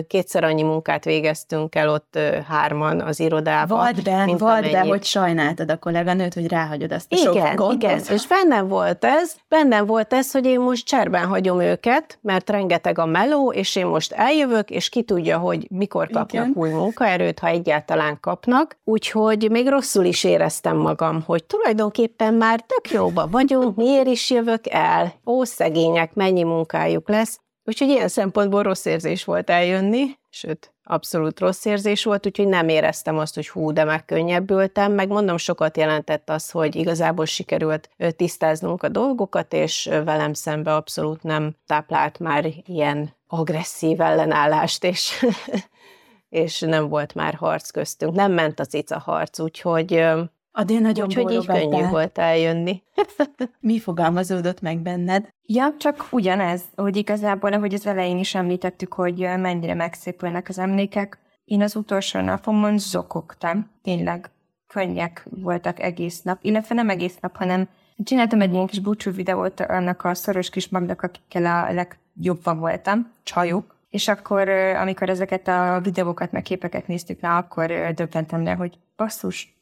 kétszer 0.07 0.43
annyi 0.43 0.63
munkát 0.63 1.03
végeztünk 1.03 1.75
el 1.75 1.89
ott 1.89 2.19
hárman 2.47 3.01
az 3.01 3.19
irodában. 3.19 3.77
Vad 3.77 4.03
be, 4.03 4.35
vad 4.37 4.71
be, 4.71 4.79
hogy 4.79 5.03
sajnáltad 5.03 5.71
a 5.71 5.77
kolléganőt, 5.77 6.33
hogy 6.33 6.47
ráhagyod 6.47 6.91
azt 6.91 7.13
a 7.13 7.15
igen, 7.15 7.55
sok 7.57 7.73
Igen, 7.73 8.01
és 8.09 8.27
bennem 8.27 8.67
volt 8.67 9.05
ez, 9.05 9.35
bennem 9.47 9.85
volt 9.85 10.13
ez, 10.13 10.31
hogy 10.31 10.45
én 10.45 10.59
most 10.59 10.85
cserben 10.85 11.25
hagyom 11.25 11.59
őket, 11.59 12.19
mert 12.21 12.49
rengeteg 12.49 12.99
a 12.99 13.05
meló, 13.05 13.51
és 13.51 13.75
én 13.75 13.85
most 13.85 14.11
eljövök, 14.11 14.69
és 14.69 14.89
ki 14.89 15.03
tudja, 15.03 15.37
hogy 15.37 15.67
mikor 15.69 16.09
kapnak 16.09 16.33
igen. 16.33 16.51
új 16.55 16.69
munkaerőt, 16.69 17.39
ha 17.39 17.47
egyáltalán 17.47 18.17
kapnak. 18.19 18.77
Úgyhogy 18.83 19.49
még 19.51 19.67
rosszul 19.67 20.05
is 20.05 20.23
éreztem 20.23 20.77
magam, 20.77 21.23
hogy 21.25 21.43
tulajdonképpen 21.43 22.33
már 22.33 22.59
tök 22.59 22.91
jóba 23.01 23.27
vagyunk, 23.27 23.75
miért 23.75 24.07
is 24.07 24.29
jövök 24.29 24.69
el? 24.69 25.13
Ó, 25.25 25.43
szegények, 25.43 26.13
mennyi 26.13 26.43
munkájuk 26.43 27.09
lesz. 27.09 27.39
Úgyhogy 27.63 27.87
ilyen 27.87 28.07
szempontból 28.07 28.63
rossz 28.63 28.85
érzés 28.85 29.23
volt 29.23 29.49
eljönni, 29.49 30.05
sőt, 30.29 30.73
abszolút 30.83 31.39
rossz 31.39 31.65
érzés 31.65 32.03
volt, 32.03 32.25
úgyhogy 32.25 32.47
nem 32.47 32.69
éreztem 32.69 33.17
azt, 33.17 33.35
hogy 33.35 33.49
hú, 33.49 33.71
de 33.71 33.83
megkönnyebbültem, 33.83 34.91
meg 34.91 35.07
mondom, 35.07 35.37
sokat 35.37 35.77
jelentett 35.77 36.29
az, 36.29 36.49
hogy 36.51 36.75
igazából 36.75 37.25
sikerült 37.25 37.89
tisztáznunk 38.15 38.83
a 38.83 38.89
dolgokat, 38.89 39.53
és 39.53 39.89
velem 40.03 40.33
szembe 40.33 40.75
abszolút 40.75 41.23
nem 41.23 41.55
táplált 41.65 42.19
már 42.19 42.45
ilyen 42.65 43.15
agresszív 43.27 44.01
ellenállást, 44.01 44.83
és, 44.83 45.25
és 46.29 46.59
nem 46.59 46.89
volt 46.89 47.13
már 47.13 47.33
harc 47.33 47.69
köztünk. 47.69 48.15
Nem 48.15 48.31
ment 48.31 48.59
a 48.59 48.65
cica 48.65 48.99
harc, 48.99 49.39
úgyhogy 49.39 50.03
Adél 50.51 50.79
nagyon 50.79 51.05
Úgyhogy 51.05 51.31
így 51.31 51.45
könnyű 51.45 51.87
volt 51.87 52.17
eljönni. 52.17 52.83
Mi 53.59 53.79
fogalmazódott 53.79 54.61
meg 54.61 54.79
benned? 54.79 55.29
Ja, 55.45 55.75
csak 55.77 56.07
ugyanez, 56.11 56.63
hogy 56.75 56.95
igazából, 56.95 57.53
ahogy 57.53 57.73
az 57.73 57.85
elején 57.85 58.17
is 58.17 58.35
említettük, 58.35 58.93
hogy 58.93 59.17
mennyire 59.17 59.73
megszépülnek 59.73 60.49
az 60.49 60.59
emlékek. 60.59 61.19
Én 61.45 61.61
az 61.61 61.75
utolsó 61.75 62.19
napomon 62.19 62.77
zokogtam, 62.77 63.69
tényleg 63.81 64.31
könnyek 64.67 65.27
voltak 65.29 65.79
egész 65.79 66.21
nap, 66.21 66.37
illetve 66.41 66.75
nem 66.75 66.89
egész 66.89 67.17
nap, 67.19 67.35
hanem 67.35 67.67
csináltam 68.03 68.41
egy 68.41 68.53
ilyen 68.53 68.67
kis 68.67 68.79
búcsú 68.79 69.11
videót 69.11 69.59
annak 69.59 70.03
a 70.03 70.13
szoros 70.13 70.49
kis 70.49 70.69
magnak, 70.69 71.01
akikkel 71.01 71.45
a 71.45 71.73
legjobban 71.73 72.59
voltam, 72.59 73.11
csajok, 73.23 73.75
és 73.89 74.07
akkor, 74.07 74.49
amikor 74.49 75.09
ezeket 75.09 75.47
a 75.47 75.79
videókat, 75.83 76.31
meg 76.31 76.41
képeket 76.41 76.87
néztük, 76.87 77.21
na, 77.21 77.37
akkor 77.37 77.91
döbbentem 77.93 78.43
le, 78.43 78.51
hogy 78.51 78.77
basszus, 78.95 79.60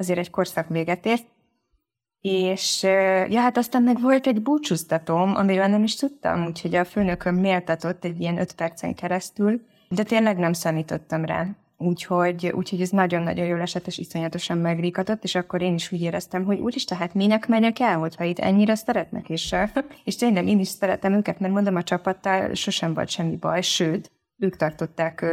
azért 0.00 0.18
egy 0.18 0.30
korszak 0.30 0.68
véget 0.68 1.06
ért, 1.06 1.24
és 2.20 2.82
ja, 3.28 3.40
hát 3.40 3.56
aztán 3.56 3.82
meg 3.82 4.00
volt 4.00 4.26
egy 4.26 4.42
búcsúztatóm, 4.42 5.34
amiről 5.34 5.66
nem 5.66 5.82
is 5.82 5.96
tudtam, 5.96 6.46
úgyhogy 6.46 6.74
a 6.74 6.84
főnököm 6.84 7.34
méltatott 7.34 8.04
egy 8.04 8.20
ilyen 8.20 8.38
öt 8.38 8.52
percen 8.52 8.94
keresztül, 8.94 9.60
de 9.88 10.02
tényleg 10.02 10.38
nem 10.38 10.52
számítottam 10.52 11.24
rá. 11.24 11.46
Úgyhogy, 11.76 12.46
úgyhogy 12.54 12.80
ez 12.80 12.90
nagyon-nagyon 12.90 13.46
jól 13.46 13.60
esett, 13.60 13.86
és 13.86 13.98
iszonyatosan 13.98 14.58
megríkatott, 14.58 15.24
és 15.24 15.34
akkor 15.34 15.62
én 15.62 15.74
is 15.74 15.92
úgy 15.92 16.02
éreztem, 16.02 16.44
hogy 16.44 16.58
úgyis, 16.58 16.84
tehát 16.84 17.14
minek 17.14 17.48
megyek 17.48 17.78
el, 17.78 17.98
hogyha 17.98 18.24
itt 18.24 18.38
ennyire 18.38 18.74
szeretnek, 18.74 19.28
és, 19.28 19.54
és 20.04 20.16
tényleg 20.16 20.48
én 20.48 20.58
is 20.58 20.68
szeretem 20.68 21.12
őket, 21.12 21.40
mert 21.40 21.52
mondom, 21.52 21.76
a 21.76 21.82
csapattal 21.82 22.54
sosem 22.54 22.94
volt 22.94 23.08
semmi 23.08 23.36
baj, 23.36 23.62
sőt, 23.62 24.10
ők 24.38 24.56
tartották 24.56 25.24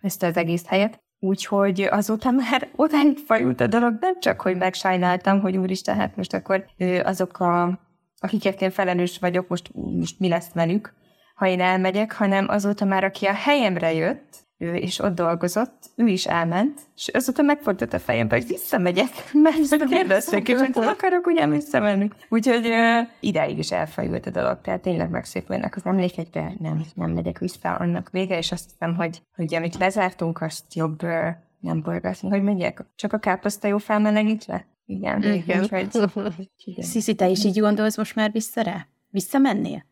ezt 0.00 0.22
az 0.22 0.36
egész 0.36 0.66
helyet. 0.66 1.03
Úgyhogy 1.24 1.80
azóta 1.80 2.30
már 2.30 2.68
odáig 2.76 3.18
fajult 3.18 3.60
a 3.60 3.66
dolog, 3.66 3.96
nem 4.00 4.20
csak, 4.20 4.40
hogy 4.40 4.56
megsajnáltam, 4.56 5.40
hogy 5.40 5.56
úristen, 5.56 5.96
hát 5.96 6.16
most 6.16 6.34
akkor 6.34 6.64
azok 7.02 7.40
a, 7.40 7.80
akikért 8.18 8.62
én 8.62 8.70
felelős 8.70 9.18
vagyok, 9.18 9.48
most, 9.48 9.70
most 9.74 10.18
mi 10.18 10.28
lesz 10.28 10.52
velük, 10.52 10.94
ha 11.34 11.46
én 11.46 11.60
elmegyek, 11.60 12.12
hanem 12.12 12.48
azóta 12.48 12.84
már, 12.84 13.04
aki 13.04 13.26
a 13.26 13.32
helyemre 13.32 13.92
jött, 13.92 14.43
ő 14.58 14.74
is 14.74 14.98
ott 14.98 15.14
dolgozott, 15.14 15.90
ő 15.96 16.06
is 16.06 16.26
elment, 16.26 16.80
és 16.96 17.08
azóta 17.08 17.42
megfordult 17.42 17.92
a 17.92 17.98
fejembe, 17.98 18.36
hogy 18.36 18.46
visszamegyek, 18.46 19.08
mert 19.42 19.86
kérdezték, 19.88 20.56
hogy 20.56 20.70
akarok 20.74 21.26
ugye 21.26 21.46
visszamenni. 21.46 22.10
Úgyhogy 22.28 22.66
uh, 22.66 23.08
ideig 23.20 23.58
is 23.58 23.72
elfajult 23.72 24.26
a 24.26 24.30
dolog, 24.30 24.60
tehát 24.60 24.80
tényleg 24.80 25.10
megszépülnek 25.10 25.76
az 25.76 25.86
emlékek, 25.86 26.26
de 26.30 26.52
nem, 26.58 26.84
nem 26.94 27.10
megyek 27.10 27.38
vissza 27.38 27.74
annak 27.74 28.10
vége, 28.10 28.38
és 28.38 28.52
azt 28.52 28.70
hiszem, 28.70 28.94
hogy, 28.94 29.22
hogy 29.36 29.54
amit 29.54 29.76
lezártunk, 29.76 30.40
azt 30.40 30.74
jobb 30.74 31.02
uh, 31.02 31.26
nem 31.60 31.82
borgatni, 31.82 32.28
hogy 32.28 32.42
megyek, 32.42 32.84
csak 32.96 33.12
a 33.12 33.18
káposzta 33.18 33.68
jó 33.68 33.78
felmelegítve? 33.78 34.66
Igen. 34.86 35.22
Igen. 35.22 35.60
Úgyhogy, 35.62 35.88
Sziszi, 36.76 37.14
te 37.14 37.28
is 37.28 37.44
így 37.44 37.58
gondolsz 37.58 37.96
most 37.96 38.14
már 38.14 38.32
vissza 38.32 38.62
rá? 38.62 38.86
Visszamennél? 39.10 39.84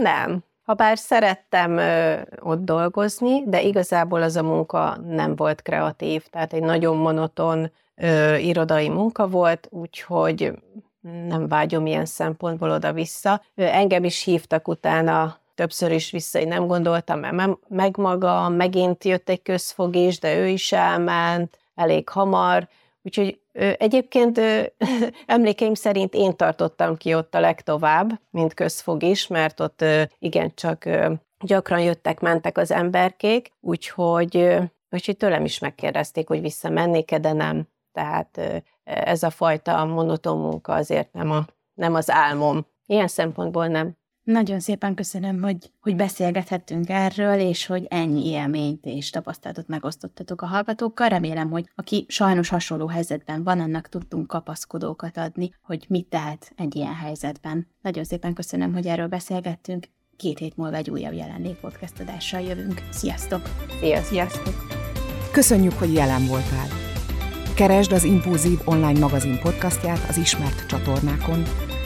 Nem. 0.00 0.44
Habár 0.62 0.98
szerettem 0.98 1.76
ö, 1.76 2.20
ott 2.40 2.64
dolgozni, 2.64 3.42
de 3.46 3.62
igazából 3.62 4.22
az 4.22 4.36
a 4.36 4.42
munka 4.42 4.96
nem 5.06 5.36
volt 5.36 5.62
kreatív, 5.62 6.26
tehát 6.26 6.52
egy 6.52 6.62
nagyon 6.62 6.96
monoton 6.96 7.70
ö, 7.94 8.36
irodai 8.36 8.88
munka 8.88 9.28
volt, 9.28 9.68
úgyhogy 9.70 10.52
nem 11.28 11.48
vágyom 11.48 11.86
ilyen 11.86 12.06
szempontból 12.06 12.70
oda-vissza. 12.70 13.42
Ö, 13.54 13.62
engem 13.62 14.04
is 14.04 14.22
hívtak 14.22 14.68
utána 14.68 15.40
többször 15.54 15.92
is 15.92 16.10
vissza, 16.10 16.38
én 16.38 16.48
nem 16.48 16.66
gondoltam 16.66 17.20
meg 17.68 17.96
maga, 17.96 18.48
megint 18.48 19.04
jött 19.04 19.28
egy 19.28 19.42
közfogés, 19.42 20.18
de 20.18 20.36
ő 20.36 20.46
is 20.46 20.72
elment 20.72 21.58
elég 21.74 22.08
hamar, 22.08 22.68
úgyhogy 23.02 23.42
Egyébként 23.78 24.40
emlékeim 25.26 25.74
szerint 25.74 26.14
én 26.14 26.36
tartottam 26.36 26.96
ki 26.96 27.14
ott 27.14 27.34
a 27.34 27.40
legtovább, 27.40 28.20
mint 28.30 28.54
közfog 28.54 29.02
is, 29.02 29.26
mert 29.26 29.60
ott 29.60 29.84
igencsak 30.18 30.88
gyakran 31.38 31.80
jöttek, 31.80 32.20
mentek 32.20 32.58
az 32.58 32.70
emberkék, 32.70 33.52
úgyhogy, 33.60 34.56
úgyhogy 34.90 35.16
tőlem 35.16 35.44
is 35.44 35.58
megkérdezték, 35.58 36.28
hogy 36.28 36.40
visszamennék-e, 36.40 37.18
de 37.18 37.32
nem. 37.32 37.68
Tehát 37.92 38.62
ez 38.84 39.22
a 39.22 39.30
fajta 39.30 39.84
monoton 39.84 40.38
munka 40.38 40.74
azért 40.74 41.12
nem, 41.12 41.30
a, 41.30 41.44
nem 41.74 41.94
az 41.94 42.10
álmom. 42.10 42.66
Ilyen 42.86 43.08
szempontból 43.08 43.66
nem. 43.66 43.96
Nagyon 44.24 44.60
szépen 44.60 44.94
köszönöm, 44.94 45.42
hogy, 45.42 45.72
hogy 45.80 45.96
beszélgethettünk 45.96 46.88
erről, 46.88 47.38
és 47.38 47.66
hogy 47.66 47.86
ennyi 47.88 48.26
élményt 48.26 48.84
és 48.84 49.10
tapasztalatot 49.10 49.68
megosztottatok 49.68 50.42
a 50.42 50.46
hallgatókkal. 50.46 51.08
Remélem, 51.08 51.50
hogy 51.50 51.70
aki 51.74 52.06
sajnos 52.08 52.48
hasonló 52.48 52.86
helyzetben 52.86 53.42
van, 53.42 53.60
annak 53.60 53.88
tudtunk 53.88 54.26
kapaszkodókat 54.26 55.16
adni, 55.16 55.54
hogy 55.62 55.84
mit 55.88 56.06
tehet 56.06 56.52
egy 56.56 56.76
ilyen 56.76 56.94
helyzetben. 56.94 57.66
Nagyon 57.80 58.04
szépen 58.04 58.34
köszönöm, 58.34 58.72
hogy 58.72 58.86
erről 58.86 59.08
beszélgettünk. 59.08 59.86
Két 60.16 60.38
hét 60.38 60.56
múlva 60.56 60.76
egy 60.76 60.90
újabb 60.90 61.14
jelenlét 61.14 61.60
podcast 61.60 62.00
adással 62.00 62.40
jövünk. 62.40 62.82
Sziasztok! 62.90 63.42
Sziasztok! 63.80 64.12
Sziasztok! 64.12 64.54
Köszönjük, 65.32 65.72
hogy 65.72 65.92
jelen 65.92 66.26
voltál! 66.26 66.68
Keresd 67.54 67.92
az 67.92 68.04
Impulzív 68.04 68.58
online 68.64 68.98
magazin 68.98 69.38
podcastját 69.38 70.08
az 70.08 70.16
ismert 70.16 70.66
csatornákon, 70.66 71.42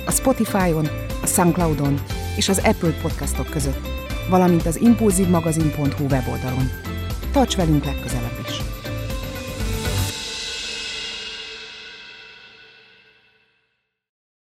a 0.06 0.10
Spotify-on, 0.10 0.88
a 1.22 1.26
Soundcloud-on 1.26 2.00
és 2.36 2.48
az 2.48 2.58
Apple 2.64 2.92
podcastok 3.02 3.50
között, 3.50 3.88
valamint 4.30 4.66
az 4.66 4.80
impulzívmagazin.hu 4.80 6.04
weboldalon. 6.04 6.70
Tarts 7.32 7.56
velünk 7.56 7.84
legközelebb 7.84 8.38
is! 8.48 8.75